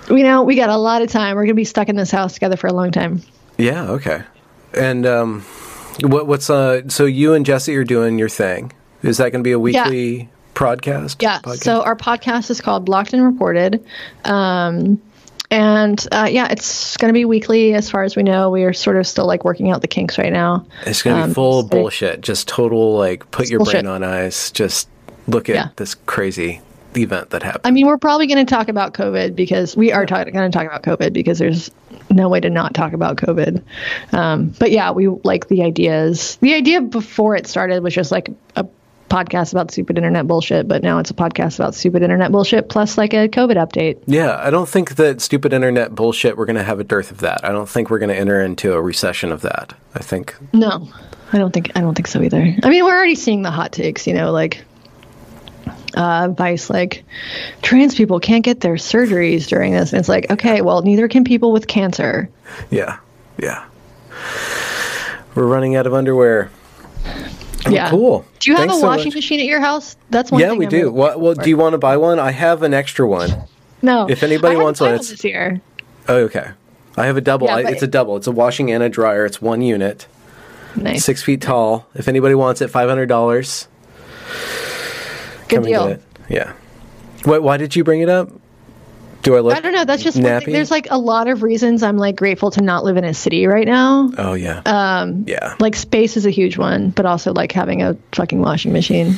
you 0.10 0.24
know, 0.24 0.44
we 0.44 0.56
got 0.56 0.70
a 0.70 0.78
lot 0.78 1.02
of 1.02 1.10
time. 1.10 1.36
We're 1.36 1.44
gonna 1.44 1.54
be 1.54 1.66
stuck 1.66 1.90
in 1.90 1.96
this 1.96 2.12
house 2.12 2.34
together 2.34 2.58
for 2.58 2.68
a 2.68 2.74
long 2.74 2.92
time. 2.92 3.22
Yeah. 3.58 3.92
Okay. 3.92 4.24
And 4.74 5.06
um, 5.06 5.46
what 6.02 6.28
what's 6.28 6.50
uh? 6.50 6.88
So 6.90 7.06
you 7.06 7.34
and 7.34 7.46
Jesse 7.46 7.76
are 7.76 7.84
doing 7.84 8.18
your 8.20 8.30
thing. 8.30 8.72
Is 9.04 9.18
that 9.18 9.32
going 9.32 9.44
to 9.44 9.48
be 9.48 9.52
a 9.54 9.60
weekly 9.60 10.30
podcast? 10.56 11.22
Yeah. 11.22 11.40
Podcast? 11.40 11.64
So 11.64 11.82
our 11.84 11.96
podcast 11.96 12.50
is 12.50 12.60
called 12.62 12.86
Blocked 12.86 13.14
and 13.14 13.24
Reported. 13.24 13.84
Um, 14.26 15.02
and 15.52 16.06
uh, 16.12 16.28
yeah, 16.30 16.48
it's 16.52 16.96
going 16.98 17.10
to 17.10 17.18
be 17.18 17.26
weekly 17.26 17.74
as 17.74 17.90
far 17.90 18.04
as 18.04 18.16
we 18.16 18.24
know. 18.24 18.50
We 18.52 18.64
are 18.66 18.74
sort 18.74 18.98
of 18.98 19.08
still 19.08 19.26
like 19.26 19.44
working 19.44 19.72
out 19.72 19.82
the 19.82 19.88
kinks 19.88 20.18
right 20.18 20.32
now. 20.32 20.66
It's 20.86 21.02
going 21.02 21.16
to 21.16 21.22
be 21.24 21.30
Um, 21.30 21.34
full 21.34 21.64
so- 21.64 21.70
bullshit. 21.70 22.22
Just 22.22 22.48
total 22.48 22.96
like 22.98 23.30
put 23.32 23.50
your 23.50 23.60
bullshit. 23.60 23.84
brain 23.84 23.88
on 23.88 24.04
ice. 24.04 24.52
Just 24.52 24.90
look 25.28 25.50
at 25.50 25.56
Yeah. 25.56 25.68
this 25.78 25.96
crazy 25.96 26.62
event 26.96 27.30
that 27.32 27.42
happened. 27.44 27.62
I 27.66 27.72
mean, 27.72 27.88
we're 27.88 27.98
probably 27.98 28.28
going 28.28 28.46
to 28.46 28.50
talk 28.50 28.68
about 28.68 28.94
COVID 28.94 29.36
because 29.36 29.76
we 29.78 29.92
are 29.92 30.06
going 30.06 30.26
to 30.34 30.50
talk 30.50 30.68
about 30.68 30.84
COVID 30.84 31.14
because 31.14 31.40
there's 31.40 31.72
no 32.10 32.30
way 32.30 32.40
to 32.40 32.50
not 32.50 32.74
talk 32.74 32.94
about 32.94 33.18
COVID. 33.18 33.64
Um, 34.12 34.50
but 34.60 34.72
yeah, 34.72 34.92
we 34.92 35.08
like 35.08 35.48
the 35.48 35.64
ideas. 35.64 36.38
The 36.38 36.54
idea 36.54 36.82
before 36.82 37.36
it 37.36 37.48
started 37.48 37.84
was 37.84 37.94
just 37.94 38.12
like 38.12 38.30
a 38.56 38.66
podcast 39.10 39.52
about 39.52 39.72
stupid 39.72 39.98
internet 39.98 40.28
bullshit, 40.28 40.68
but 40.68 40.84
now 40.84 41.00
it's 41.00 41.10
a 41.10 41.16
podcast 41.16 41.60
about 41.60 41.76
stupid 41.76 42.04
internet 42.04 42.32
bullshit 42.32 42.70
plus 42.70 42.98
like 42.98 43.14
a 43.14 43.28
COVID 43.28 43.56
update. 43.56 44.00
Yeah, 44.06 44.40
I 44.40 44.50
don't 44.50 44.70
think 44.70 44.96
that 44.96 45.20
stupid 45.20 45.52
internet 45.52 45.96
bullshit. 45.96 46.38
We're 46.38 46.46
going 46.46 46.56
to 46.56 46.64
have 46.64 46.80
a 46.80 46.84
dearth 46.84 47.12
of 47.12 47.20
that. 47.20 47.44
I 47.44 47.50
don't 47.50 47.68
think 47.68 47.90
we're 47.90 48.00
going 48.00 48.10
to 48.10 48.18
enter 48.18 48.40
into 48.42 48.74
a 48.74 48.82
recession 48.82 49.32
of 49.32 49.42
that. 49.42 49.74
I 49.96 50.00
think. 50.00 50.36
No, 50.54 50.88
I 51.34 51.40
don't 51.40 51.52
think 51.52 51.72
I 51.76 51.82
don't 51.82 51.96
think 51.96 52.08
so 52.08 52.22
either. 52.22 52.38
I 52.38 52.70
mean, 52.70 52.84
we're 52.84 52.96
already 52.96 53.16
seeing 53.16 53.42
the 53.42 53.52
hot 53.52 53.72
takes, 53.72 54.06
you 54.06 54.14
know, 54.14 54.32
like 54.32 54.64
uh, 55.96 56.30
Vice, 56.30 56.70
like 56.70 57.04
trans 57.62 57.96
people 57.96 58.20
can't 58.20 58.44
get 58.44 58.62
their 58.62 58.76
surgeries 58.76 59.48
during 59.48 59.74
this. 59.74 59.92
And 59.94 60.00
it's 60.00 60.10
like, 60.10 60.30
okay, 60.32 60.62
well, 60.62 60.82
neither 60.82 61.08
can 61.08 61.24
people 61.24 61.52
with 61.52 61.68
cancer. 61.68 62.30
Yeah, 62.70 62.98
yeah. 63.38 63.66
We're 65.36 65.46
running 65.48 65.76
out 65.76 65.86
of 65.88 65.94
underwear. 65.94 66.50
Oh, 67.66 67.70
Yeah. 67.72 67.90
cool. 67.90 68.26
Do 68.40 68.52
you 68.52 68.56
have 68.58 68.68
Thanks 68.68 68.78
a 68.78 68.80
so 68.82 68.88
washing 68.88 69.08
much. 69.08 69.16
machine 69.16 69.40
at 69.40 69.46
your 69.46 69.60
house? 69.62 69.96
That's 70.10 70.32
one 70.32 70.42
Yeah, 70.42 70.54
we 70.54 70.66
I'm 70.66 70.70
do. 70.72 70.92
Well, 70.92 71.20
well, 71.20 71.34
do 71.34 71.50
you 71.50 71.58
want 71.58 71.74
to 71.74 71.78
buy 71.78 71.98
one? 71.98 72.18
I 72.20 72.32
have 72.32 72.64
an 72.64 72.74
extra 72.74 73.08
one. 73.08 73.30
No. 73.82 74.10
if 74.10 74.24
anybody 74.24 74.56
wants 74.58 74.82
one, 74.82 74.92
it's- 74.94 75.10
this 75.10 75.24
year. 75.24 75.62
Oh, 76.08 76.16
okay. 76.24 76.52
I 76.98 77.06
have 77.06 77.16
a 77.18 77.22
double. 77.22 77.48
Yeah, 77.48 77.56
I, 77.58 77.60
it's 77.72 77.84
a 77.84 77.88
double. 77.88 78.18
It's 78.18 78.28
a 78.28 78.32
washing 78.32 78.72
and 78.72 78.82
a 78.84 78.90
dryer. 78.90 79.26
It's 79.26 79.42
one 79.42 79.62
unit, 79.62 80.08
Nice. 80.76 81.06
six 81.06 81.22
feet 81.24 81.40
tall. 81.42 81.86
If 81.96 82.08
anybody 82.10 82.36
wants 82.36 82.60
it, 82.62 82.70
five 82.70 82.90
hundred 82.90 83.06
dollars. 83.08 83.68
Good 85.50 85.64
deal. 85.64 85.88
it. 85.88 86.02
Yeah. 86.30 86.54
What? 87.24 87.44
Why 87.44 87.58
did 87.58 87.76
you 87.76 87.84
bring 87.84 88.02
it 88.02 88.10
up? 88.10 88.30
Do 89.22 89.36
I 89.36 89.42
look? 89.42 89.56
I 89.56 89.60
don't 89.60 89.74
know. 89.74 89.84
That's 89.84 90.02
just 90.02 90.18
nappy? 90.18 90.52
there's 90.52 90.72
like 90.72 90.88
a 90.90 90.98
lot 90.98 91.28
of 91.28 91.44
reasons 91.44 91.84
I'm 91.84 91.98
like 91.98 92.16
grateful 92.16 92.52
to 92.52 92.62
not 92.62 92.86
live 92.86 92.96
in 92.96 93.04
a 93.04 93.14
city 93.14 93.48
right 93.48 93.68
now. 93.68 94.12
Oh 94.18 94.34
yeah. 94.34 94.62
Um. 94.66 95.26
Yeah. 95.28 95.56
Like 95.60 95.76
space 95.76 96.16
is 96.16 96.26
a 96.26 96.30
huge 96.30 96.58
one, 96.58 96.92
but 96.92 97.06
also 97.06 97.34
like 97.34 97.52
having 97.52 97.82
a 97.82 97.98
fucking 98.14 98.40
washing 98.40 98.72
machine. 98.72 99.16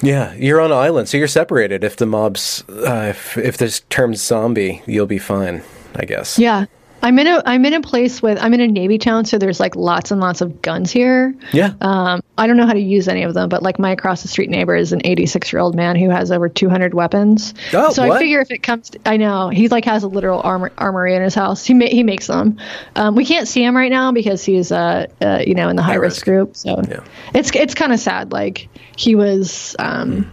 Yeah. 0.00 0.34
You're 0.34 0.60
on 0.60 0.72
an 0.72 0.78
island, 0.78 1.08
so 1.08 1.16
you're 1.16 1.28
separated. 1.28 1.84
If 1.84 1.96
the 1.96 2.06
mobs, 2.06 2.64
uh, 2.68 3.06
if 3.10 3.38
if 3.38 3.56
this 3.58 3.80
term's 3.90 4.20
zombie, 4.20 4.82
you'll 4.86 5.06
be 5.06 5.18
fine. 5.18 5.62
I 5.94 6.04
guess. 6.04 6.38
Yeah. 6.38 6.66
I'm 7.02 7.18
in 7.18 7.26
a 7.26 7.42
I'm 7.44 7.64
in 7.64 7.74
a 7.74 7.80
place 7.80 8.22
with 8.22 8.38
I'm 8.40 8.54
in 8.54 8.60
a 8.60 8.68
navy 8.68 8.96
town, 8.98 9.24
so 9.24 9.38
there's 9.38 9.58
like 9.58 9.74
lots 9.74 10.10
and 10.12 10.20
lots 10.20 10.40
of 10.40 10.62
guns 10.62 10.90
here. 10.90 11.34
Yeah. 11.52 11.72
Um, 11.80 12.22
I 12.38 12.46
don't 12.46 12.56
know 12.56 12.66
how 12.66 12.72
to 12.74 12.80
use 12.80 13.08
any 13.08 13.24
of 13.24 13.34
them, 13.34 13.48
but 13.48 13.62
like 13.62 13.78
my 13.78 13.90
across 13.90 14.22
the 14.22 14.28
street 14.28 14.50
neighbor 14.50 14.76
is 14.76 14.92
an 14.92 15.00
86 15.04 15.52
year 15.52 15.60
old 15.60 15.74
man 15.74 15.96
who 15.96 16.10
has 16.10 16.30
over 16.30 16.48
200 16.48 16.94
weapons. 16.94 17.54
Oh, 17.72 17.90
so 17.92 18.06
what? 18.06 18.18
I 18.18 18.20
figure 18.20 18.40
if 18.40 18.50
it 18.50 18.62
comes, 18.62 18.90
to, 18.90 19.00
I 19.04 19.16
know 19.16 19.48
he 19.48 19.68
like 19.68 19.84
has 19.86 20.04
a 20.04 20.08
literal 20.08 20.40
armor, 20.42 20.72
armory 20.78 21.16
in 21.16 21.22
his 21.22 21.34
house. 21.34 21.64
He 21.64 21.74
ma- 21.74 21.86
he 21.86 22.02
makes 22.04 22.28
them. 22.28 22.58
Um, 22.94 23.16
we 23.16 23.24
can't 23.24 23.48
see 23.48 23.64
him 23.64 23.76
right 23.76 23.90
now 23.90 24.12
because 24.12 24.44
he's 24.44 24.70
uh, 24.70 25.06
uh 25.20 25.42
you 25.46 25.54
know 25.54 25.68
in 25.68 25.76
the 25.76 25.82
high, 25.82 25.94
risk. 25.94 26.18
risk. 26.18 26.24
group. 26.24 26.56
So 26.56 26.80
Yeah. 26.88 27.00
it's 27.34 27.50
it's 27.54 27.74
kind 27.74 27.92
of 27.92 27.98
sad. 27.98 28.30
Like 28.32 28.68
he 28.96 29.14
was. 29.16 29.74
Um, 29.78 30.30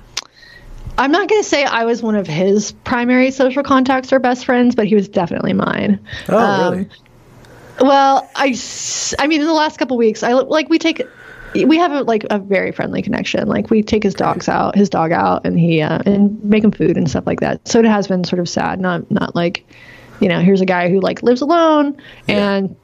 I'm 1.00 1.14
not 1.14 1.30
going 1.30 1.42
to 1.42 1.48
say 1.48 1.64
I 1.64 1.86
was 1.86 2.04
one 2.04 2.16
of 2.16 2.28
his 2.28 2.74
primary 2.84 3.32
social 3.32 3.64
contacts 3.64 4.12
or 4.12 4.20
best 4.20 4.44
friends, 4.44 4.76
but 4.76 4.86
he 4.86 4.96
was 4.96 5.08
definitely 5.08 5.54
mine. 5.54 5.98
oh 6.28 6.38
um, 6.38 6.74
really? 6.74 6.90
Well, 7.80 8.30
I, 8.36 8.54
I 9.18 9.28
mean, 9.28 9.40
in 9.40 9.48
the 9.48 9.54
last 9.54 9.78
couple 9.78 9.96
weeks, 9.96 10.24
I 10.24 10.34
like 10.34 10.68
we 10.70 10.78
take, 10.78 11.02
we 11.54 11.78
have 11.78 11.94
a, 11.94 12.02
like 12.02 12.26
a 12.30 12.38
very 12.38 12.74
friendly 12.74 13.02
connection. 13.02 13.48
Like 13.48 13.70
we 13.70 13.82
take 13.82 14.04
his 14.04 14.14
dogs 14.14 14.50
out, 14.50 14.76
his 14.76 14.90
dog 14.90 15.14
out, 15.14 15.46
and 15.46 15.58
he 15.58 15.82
uh, 15.82 16.00
and 16.06 16.44
make 16.44 16.66
him 16.66 16.72
food 16.72 16.98
and 16.98 17.10
stuff 17.10 17.26
like 17.26 17.40
that. 17.40 17.66
So 17.66 17.80
it 17.80 17.86
has 17.86 18.06
been 18.06 18.26
sort 18.26 18.42
of 18.42 18.50
sad. 18.50 18.82
Not 18.82 19.10
not 19.10 19.34
like, 19.36 19.66
you 20.20 20.28
know, 20.28 20.42
here's 20.42 20.60
a 20.60 20.66
guy 20.66 20.90
who 20.90 21.00
like 21.00 21.24
lives 21.24 21.40
alone 21.40 21.96
and 22.28 22.76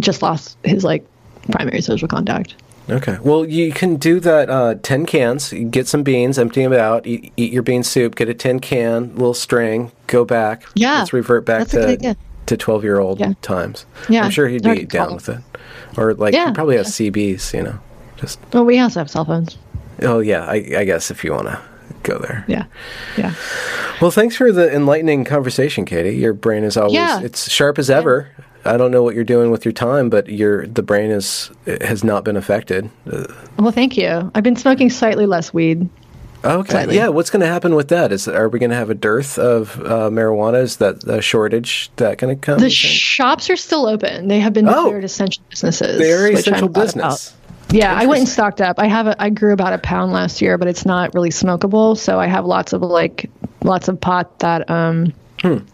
just 0.00 0.20
lost 0.20 0.58
his 0.64 0.82
like 0.82 1.06
primary 1.52 1.80
social 1.80 2.08
contact. 2.08 2.56
Okay. 2.88 3.18
Well, 3.22 3.44
you 3.44 3.72
can 3.72 3.96
do 3.96 4.20
that. 4.20 4.48
Uh, 4.48 4.74
ten 4.82 5.06
cans. 5.06 5.52
You 5.52 5.64
get 5.68 5.88
some 5.88 6.02
beans, 6.02 6.38
empty 6.38 6.62
them 6.62 6.72
out. 6.72 7.06
Eat, 7.06 7.32
eat 7.36 7.52
your 7.52 7.62
bean 7.62 7.82
soup. 7.82 8.14
Get 8.14 8.28
a 8.28 8.34
tin 8.34 8.60
can, 8.60 9.12
little 9.16 9.34
string. 9.34 9.90
Go 10.06 10.24
back. 10.24 10.62
Yeah, 10.74 10.98
Let's 11.00 11.12
revert 11.12 11.44
back 11.44 11.66
to 11.68 12.16
to 12.46 12.56
twelve 12.56 12.84
year 12.84 13.00
old 13.00 13.18
Yeah. 13.18 13.32
times. 13.42 13.86
Yeah, 14.08 14.24
I'm 14.24 14.30
sure 14.30 14.46
he'd 14.48 14.62
be 14.62 14.84
down 14.84 15.14
with 15.14 15.28
it. 15.28 15.38
Or 15.96 16.14
like 16.14 16.32
Yeah, 16.34 16.48
he 16.48 16.54
probably 16.54 16.76
has 16.76 16.88
CBs. 16.94 17.52
You 17.54 17.62
know. 17.64 17.78
Just 18.18 18.38
Well, 18.52 18.64
we 18.64 18.78
also 18.78 19.00
have 19.00 19.10
cell 19.10 19.24
phones. 19.24 19.58
oh 20.02 20.20
yeah. 20.20 20.44
I, 20.44 20.54
I 20.78 20.84
guess 20.84 21.10
if 21.10 21.24
you 21.24 21.32
want 21.32 21.48
to 21.48 21.58
go 22.04 22.18
there. 22.18 22.44
Yeah, 22.46 22.66
yeah. 23.18 23.34
Well, 24.00 24.10
thanks 24.12 24.36
for 24.36 24.52
the 24.52 24.72
enlightening 24.72 25.24
conversation, 25.24 25.84
Katie. 25.84 26.14
Your 26.16 26.32
brain 26.34 26.62
is 26.62 26.76
always 26.76 26.94
Yeah. 26.94 27.20
it's 27.20 27.50
sharp 27.50 27.78
as 27.80 27.90
ever. 27.90 28.28
I 28.66 28.76
don't 28.76 28.90
know 28.90 29.02
what 29.02 29.14
you're 29.14 29.24
doing 29.24 29.50
with 29.50 29.64
your 29.64 29.72
time, 29.72 30.10
but 30.10 30.28
your 30.28 30.66
the 30.66 30.82
brain 30.82 31.10
is 31.10 31.50
has 31.82 32.04
not 32.04 32.24
been 32.24 32.36
affected. 32.36 32.90
Uh, 33.10 33.24
Well, 33.58 33.72
thank 33.72 33.96
you. 33.96 34.30
I've 34.34 34.42
been 34.44 34.56
smoking 34.56 34.90
slightly 34.90 35.26
less 35.26 35.54
weed. 35.54 35.88
Okay. 36.44 36.70
Slightly. 36.70 36.96
Yeah. 36.96 37.08
What's 37.08 37.30
going 37.30 37.40
to 37.40 37.46
happen 37.46 37.74
with 37.74 37.88
that? 37.88 38.12
Is 38.12 38.28
are 38.28 38.48
we 38.48 38.58
going 38.58 38.70
to 38.70 38.76
have 38.76 38.90
a 38.90 38.94
dearth 38.94 39.38
of 39.38 39.80
uh, 39.80 40.10
marijuana? 40.10 40.62
Is 40.62 40.76
that 40.76 41.02
a 41.04 41.20
shortage 41.20 41.90
that 41.96 42.18
going 42.18 42.36
to 42.36 42.40
come? 42.40 42.58
The 42.60 42.70
shops 42.70 43.50
are 43.50 43.56
still 43.56 43.86
open. 43.86 44.28
They 44.28 44.38
have 44.40 44.52
been 44.52 44.68
Oh. 44.68 44.84
declared 44.84 45.04
essential 45.04 45.42
businesses. 45.50 45.98
Very 45.98 46.30
which 46.30 46.40
essential 46.40 46.68
business. 46.68 47.34
Yeah, 47.70 47.92
I 47.92 48.06
went 48.06 48.20
and 48.20 48.28
stocked 48.28 48.60
up. 48.60 48.78
I 48.78 48.86
have 48.86 49.08
a, 49.08 49.20
I 49.20 49.28
grew 49.30 49.52
about 49.52 49.72
a 49.72 49.78
pound 49.78 50.12
last 50.12 50.40
year, 50.40 50.56
but 50.56 50.68
it's 50.68 50.86
not 50.86 51.14
really 51.14 51.30
smokable. 51.30 51.96
So 51.98 52.20
I 52.20 52.26
have 52.28 52.44
lots 52.44 52.72
of 52.72 52.80
like 52.82 53.28
lots 53.64 53.88
of 53.88 54.00
pot 54.00 54.38
that 54.38 54.70
um 54.70 55.12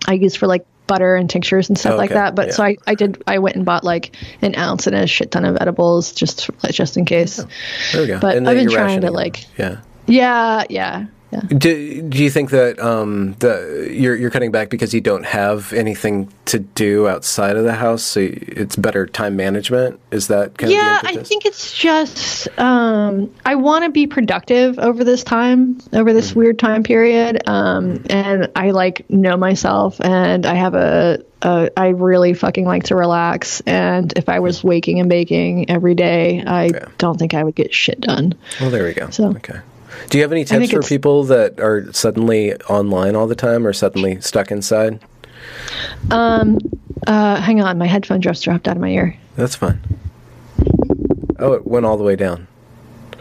I 0.08 0.14
use 0.14 0.34
for 0.36 0.46
like 0.46 0.64
butter 0.92 1.16
and 1.16 1.30
tinctures 1.30 1.70
and 1.70 1.78
stuff 1.78 1.96
like. 1.96 2.10
Okay, 2.10 2.20
that. 2.20 2.34
But 2.34 2.48
yeah. 2.48 2.52
so 2.52 2.62
I, 2.64 2.76
I 2.86 2.94
did 2.94 3.22
I 3.26 3.38
went 3.38 3.56
and 3.56 3.64
bought 3.64 3.82
like 3.82 4.14
an 4.42 4.54
ounce 4.56 4.86
and 4.86 4.94
a 4.94 5.06
shit 5.06 5.30
ton 5.30 5.44
of 5.46 5.56
edibles 5.58 6.12
just 6.12 6.50
just 6.70 6.98
in 6.98 7.06
case. 7.06 7.40
Oh, 7.40 7.46
there 7.92 8.00
we 8.02 8.06
go. 8.08 8.18
but 8.20 8.36
I've 8.36 8.44
been 8.44 8.68
trying 8.68 9.00
to, 9.00 9.10
like- 9.10 9.46
Yeah. 9.56 9.78
Yeah, 10.06 10.64
yeah, 10.68 11.06
yeah. 11.32 11.40
Do, 11.40 12.02
do 12.02 12.22
you 12.22 12.28
think 12.30 12.50
that 12.50 12.78
um, 12.78 13.32
the 13.38 13.88
you're 13.90 14.14
you're 14.16 14.30
cutting 14.30 14.50
back 14.52 14.68
because 14.70 14.92
you 14.92 15.00
don't 15.00 15.24
have 15.24 15.72
anything 15.72 16.28
to 16.46 16.58
do 16.58 17.08
outside 17.08 17.56
of 17.56 17.64
the 17.64 17.72
house, 17.72 18.02
so 18.02 18.20
it's 18.30 18.76
better 18.76 19.06
time 19.06 19.34
management? 19.36 19.98
Is 20.10 20.28
that 20.28 20.58
kind 20.58 20.70
yeah 20.72 21.00
i 21.04 21.16
think 21.16 21.46
it's 21.46 21.72
just 21.74 22.46
um, 22.58 23.32
i 23.46 23.54
want 23.54 23.84
to 23.84 23.90
be 23.90 24.06
productive 24.06 24.78
over 24.78 25.04
this 25.04 25.24
time 25.24 25.78
over 25.92 26.10
Mm-hmm. 26.10 26.16
this 26.16 26.34
weird 26.34 26.58
time 26.58 26.82
period 26.82 27.48
um, 27.48 28.04
and 28.10 28.50
i 28.54 28.72
like 28.72 29.08
know 29.08 29.36
myself 29.38 29.98
and 30.02 30.44
i 30.44 30.54
have 30.54 30.74
a, 30.74 31.18
i 31.42 31.88
really 31.88 32.34
fucking 32.34 32.66
like 32.66 32.82
to 32.84 32.94
relax 32.96 33.60
and 33.66 34.12
if 34.18 34.28
i 34.28 34.38
was 34.40 34.62
waking 34.62 35.00
and 35.00 35.08
baking 35.08 35.70
every 35.70 35.94
day 35.94 36.42
i 36.46 36.64
Yeah. 36.66 36.88
don't 36.98 37.18
think 37.18 37.32
i 37.32 37.42
would 37.42 37.54
get 37.54 37.72
shit 37.72 38.00
done 38.00 38.34
Well, 38.60 38.70
there 38.70 38.84
we 38.84 38.92
go. 38.92 39.08
So- 39.10 39.30
okay. 39.30 39.60
Do 40.08 40.18
you 40.18 40.22
have 40.22 40.32
any 40.32 40.44
tips 40.44 40.70
for 40.70 40.82
people 40.82 41.24
that 41.24 41.60
are 41.60 41.92
suddenly 41.92 42.54
online 42.62 43.16
all 43.16 43.26
the 43.26 43.34
time 43.34 43.66
or 43.66 43.72
suddenly 43.72 44.20
stuck 44.20 44.50
inside? 44.50 45.00
uh, 47.06 47.40
hang 47.40 47.60
on 47.60 47.78
my 47.78 47.86
headphone 47.86 48.20
just 48.20 48.44
dropped 48.44 48.68
out 48.68 48.76
of 48.76 48.80
my 48.82 48.90
ear 48.90 49.16
That's 49.36 49.56
fine. 49.56 49.80
Oh, 51.38 51.54
it 51.54 51.66
went 51.66 51.86
all 51.86 51.96
the 51.96 52.04
way 52.04 52.14
down. 52.14 52.46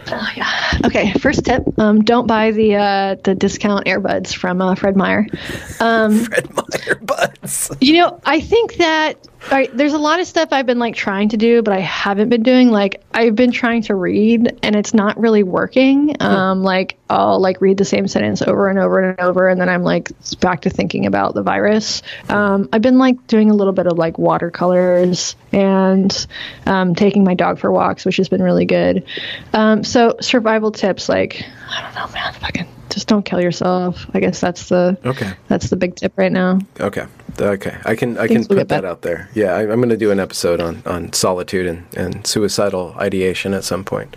Oh, 0.07 0.27
yeah. 0.35 0.79
Okay 0.85 1.13
first 1.13 1.45
tip 1.45 1.63
um, 1.79 2.03
don't 2.03 2.27
buy 2.27 2.51
the 2.51 2.75
uh, 2.75 3.15
the 3.23 3.35
discount 3.35 3.85
earbuds 3.85 4.33
from 4.33 4.61
uh, 4.61 4.75
fred 4.75 4.95
meyer 4.95 5.25
Fred 6.25 6.49
Meyer 6.55 6.95
buds. 7.01 7.71
You 7.79 7.93
know, 7.93 8.19
I 8.25 8.39
think 8.39 8.75
that 8.75 9.27
right, 9.49 9.75
there's 9.75 9.93
a 9.93 9.97
lot 9.97 10.19
of 10.19 10.27
stuff 10.27 10.49
I've 10.51 10.65
been 10.65 10.79
like 10.79 10.95
trying 10.95 11.29
to 11.29 11.37
do, 11.37 11.61
but 11.61 11.73
I 11.73 11.79
haven't 11.79 12.29
been 12.29 12.43
doing. 12.43 12.69
Like 12.69 13.01
I've 13.13 13.35
been 13.35 13.51
trying 13.51 13.83
to 13.83 13.95
read, 13.95 14.59
and 14.61 14.75
it's 14.75 14.93
not 14.93 15.17
really 15.19 15.43
working. 15.43 16.15
Um, 16.21 16.61
like 16.63 16.97
I'll 17.09 17.39
like 17.39 17.61
read 17.61 17.77
the 17.77 17.85
same 17.85 18.07
sentence 18.07 18.41
over 18.41 18.69
and 18.69 18.77
over 18.77 18.99
and 19.11 19.19
over, 19.19 19.47
and 19.47 19.59
then 19.59 19.69
I'm 19.69 19.83
like 19.83 20.11
back 20.39 20.61
to 20.61 20.69
thinking 20.69 21.05
about 21.05 21.33
the 21.33 21.43
virus. 21.43 22.03
Um, 22.29 22.69
I've 22.73 22.81
been 22.81 22.97
like 22.97 23.27
doing 23.27 23.49
a 23.49 23.53
little 23.53 23.73
bit 23.73 23.87
of 23.87 23.97
like 23.97 24.17
watercolors 24.17 25.35
and 25.51 26.27
um, 26.65 26.95
taking 26.95 27.23
my 27.23 27.33
dog 27.33 27.59
for 27.59 27.71
walks, 27.71 28.05
which 28.05 28.17
has 28.17 28.29
been 28.29 28.43
really 28.43 28.65
good. 28.65 29.05
Um, 29.53 29.83
so 29.83 30.17
survival 30.21 30.71
tips, 30.71 31.09
like 31.09 31.43
I 31.69 31.81
don't 31.81 31.95
know, 31.95 32.13
man, 32.13 32.33
fucking 32.33 32.67
just 32.89 33.07
don't 33.07 33.23
kill 33.23 33.41
yourself. 33.41 34.05
I 34.13 34.19
guess 34.19 34.39
that's 34.41 34.67
the 34.69 34.97
Okay. 35.05 35.31
that's 35.47 35.69
the 35.69 35.77
big 35.77 35.95
tip 35.95 36.13
right 36.17 36.31
now. 36.31 36.59
Okay. 36.79 37.05
Okay, 37.39 37.77
I 37.85 37.95
can 37.95 38.17
I 38.17 38.27
Things 38.27 38.47
can 38.47 38.57
put 38.57 38.69
that 38.69 38.85
out 38.85 39.01
there. 39.01 39.29
Yeah, 39.33 39.53
I, 39.53 39.61
I'm 39.61 39.77
going 39.77 39.89
to 39.89 39.97
do 39.97 40.11
an 40.11 40.19
episode 40.19 40.59
on, 40.59 40.83
on 40.85 41.13
solitude 41.13 41.67
and, 41.67 41.85
and 41.95 42.27
suicidal 42.27 42.93
ideation 42.97 43.53
at 43.53 43.63
some 43.63 43.83
point. 43.83 44.15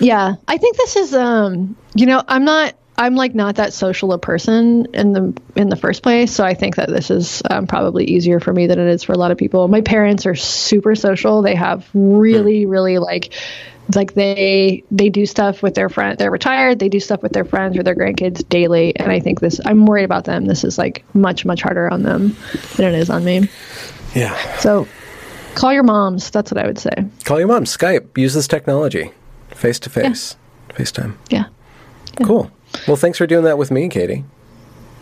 Yeah, 0.00 0.34
I 0.48 0.58
think 0.58 0.76
this 0.76 0.96
is 0.96 1.14
um, 1.14 1.76
you 1.94 2.06
know, 2.06 2.22
I'm 2.26 2.44
not 2.44 2.74
I'm 2.96 3.16
like 3.16 3.34
not 3.34 3.56
that 3.56 3.72
social 3.72 4.12
a 4.12 4.18
person 4.18 4.86
in 4.94 5.12
the 5.12 5.40
in 5.56 5.68
the 5.68 5.76
first 5.76 6.02
place, 6.02 6.32
so 6.32 6.44
I 6.44 6.54
think 6.54 6.76
that 6.76 6.88
this 6.88 7.10
is 7.10 7.42
um, 7.50 7.66
probably 7.66 8.04
easier 8.04 8.40
for 8.40 8.52
me 8.52 8.66
than 8.66 8.78
it 8.78 8.86
is 8.86 9.02
for 9.02 9.12
a 9.12 9.18
lot 9.18 9.30
of 9.30 9.38
people. 9.38 9.66
My 9.68 9.80
parents 9.80 10.26
are 10.26 10.34
super 10.34 10.94
social. 10.94 11.42
They 11.42 11.56
have 11.56 11.88
really 11.92 12.66
really 12.66 12.98
like 12.98 13.32
like 13.94 14.14
they 14.14 14.82
they 14.90 15.08
do 15.10 15.26
stuff 15.26 15.62
with 15.62 15.74
their 15.74 15.88
friend 15.90 16.16
they're 16.18 16.30
retired 16.30 16.78
they 16.78 16.88
do 16.88 16.98
stuff 16.98 17.22
with 17.22 17.32
their 17.32 17.44
friends 17.44 17.76
or 17.76 17.82
their 17.82 17.94
grandkids 17.94 18.46
daily 18.48 18.96
and 18.96 19.12
i 19.12 19.20
think 19.20 19.40
this 19.40 19.60
i'm 19.66 19.84
worried 19.84 20.04
about 20.04 20.24
them 20.24 20.46
this 20.46 20.64
is 20.64 20.78
like 20.78 21.04
much 21.14 21.44
much 21.44 21.60
harder 21.60 21.90
on 21.92 22.02
them 22.02 22.34
than 22.76 22.94
it 22.94 22.98
is 22.98 23.10
on 23.10 23.22
me 23.24 23.46
Yeah. 24.14 24.34
so 24.58 24.88
call 25.54 25.72
your 25.72 25.82
moms 25.82 26.30
that's 26.30 26.50
what 26.50 26.62
i 26.62 26.66
would 26.66 26.78
say 26.78 26.94
Call 27.24 27.38
your 27.38 27.48
mom. 27.48 27.64
Skype. 27.64 28.16
Use 28.16 28.32
this 28.34 28.48
technology. 28.48 29.10
Face 29.50 29.78
to 29.80 29.90
face. 29.90 30.36
FaceTime. 30.70 31.16
yeah 31.30 31.44
Cool. 32.24 32.50
Well, 32.88 32.96
thanks 32.96 33.18
for 33.18 33.26
doing 33.26 33.44
that 33.44 33.58
with 33.58 33.70
me, 33.70 33.88
Katie. 33.88 34.24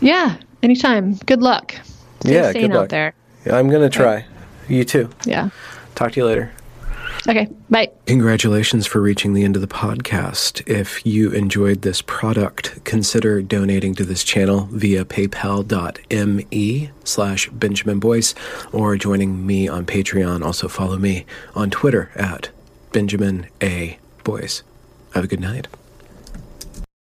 yeah 0.01 0.35
anytime 0.61 1.15
good 1.25 1.41
luck 1.41 1.73
Stay 2.19 2.33
Yeah, 2.35 2.51
good 2.53 2.71
out 2.71 2.77
luck. 2.77 2.89
there 2.89 3.13
I'm 3.45 3.69
going 3.69 3.81
to 3.81 3.89
try. 3.89 4.25
You 4.69 4.83
too. 4.83 5.09
yeah 5.25 5.49
Talk 5.95 6.13
to 6.13 6.19
you 6.19 6.25
later. 6.25 6.51
Okay 7.27 7.47
bye 7.69 7.89
Congratulations 8.05 8.85
for 8.85 9.01
reaching 9.01 9.33
the 9.33 9.43
end 9.43 9.55
of 9.55 9.61
the 9.61 9.67
podcast. 9.67 10.61
If 10.67 11.05
you 11.05 11.31
enjoyed 11.31 11.81
this 11.81 12.01
product, 12.01 12.83
consider 12.83 13.41
donating 13.41 13.95
to 13.95 14.03
this 14.03 14.23
channel 14.23 14.67
via 14.71 15.05
paypal.me 15.05 16.89
slash 17.03 17.49
Benjamin 17.49 17.99
Boyce 17.99 18.35
or 18.71 18.97
joining 18.97 19.45
me 19.47 19.67
on 19.67 19.85
Patreon. 19.85 20.43
Also 20.43 20.67
follow 20.67 20.97
me 20.97 21.25
on 21.55 21.69
Twitter 21.69 22.11
at 22.15 22.49
Benjamin 22.91 23.47
A. 23.61 23.97
Boyce. 24.23 24.63
Have 25.13 25.23
a 25.23 25.27
good 25.27 25.39
night. 25.39 25.67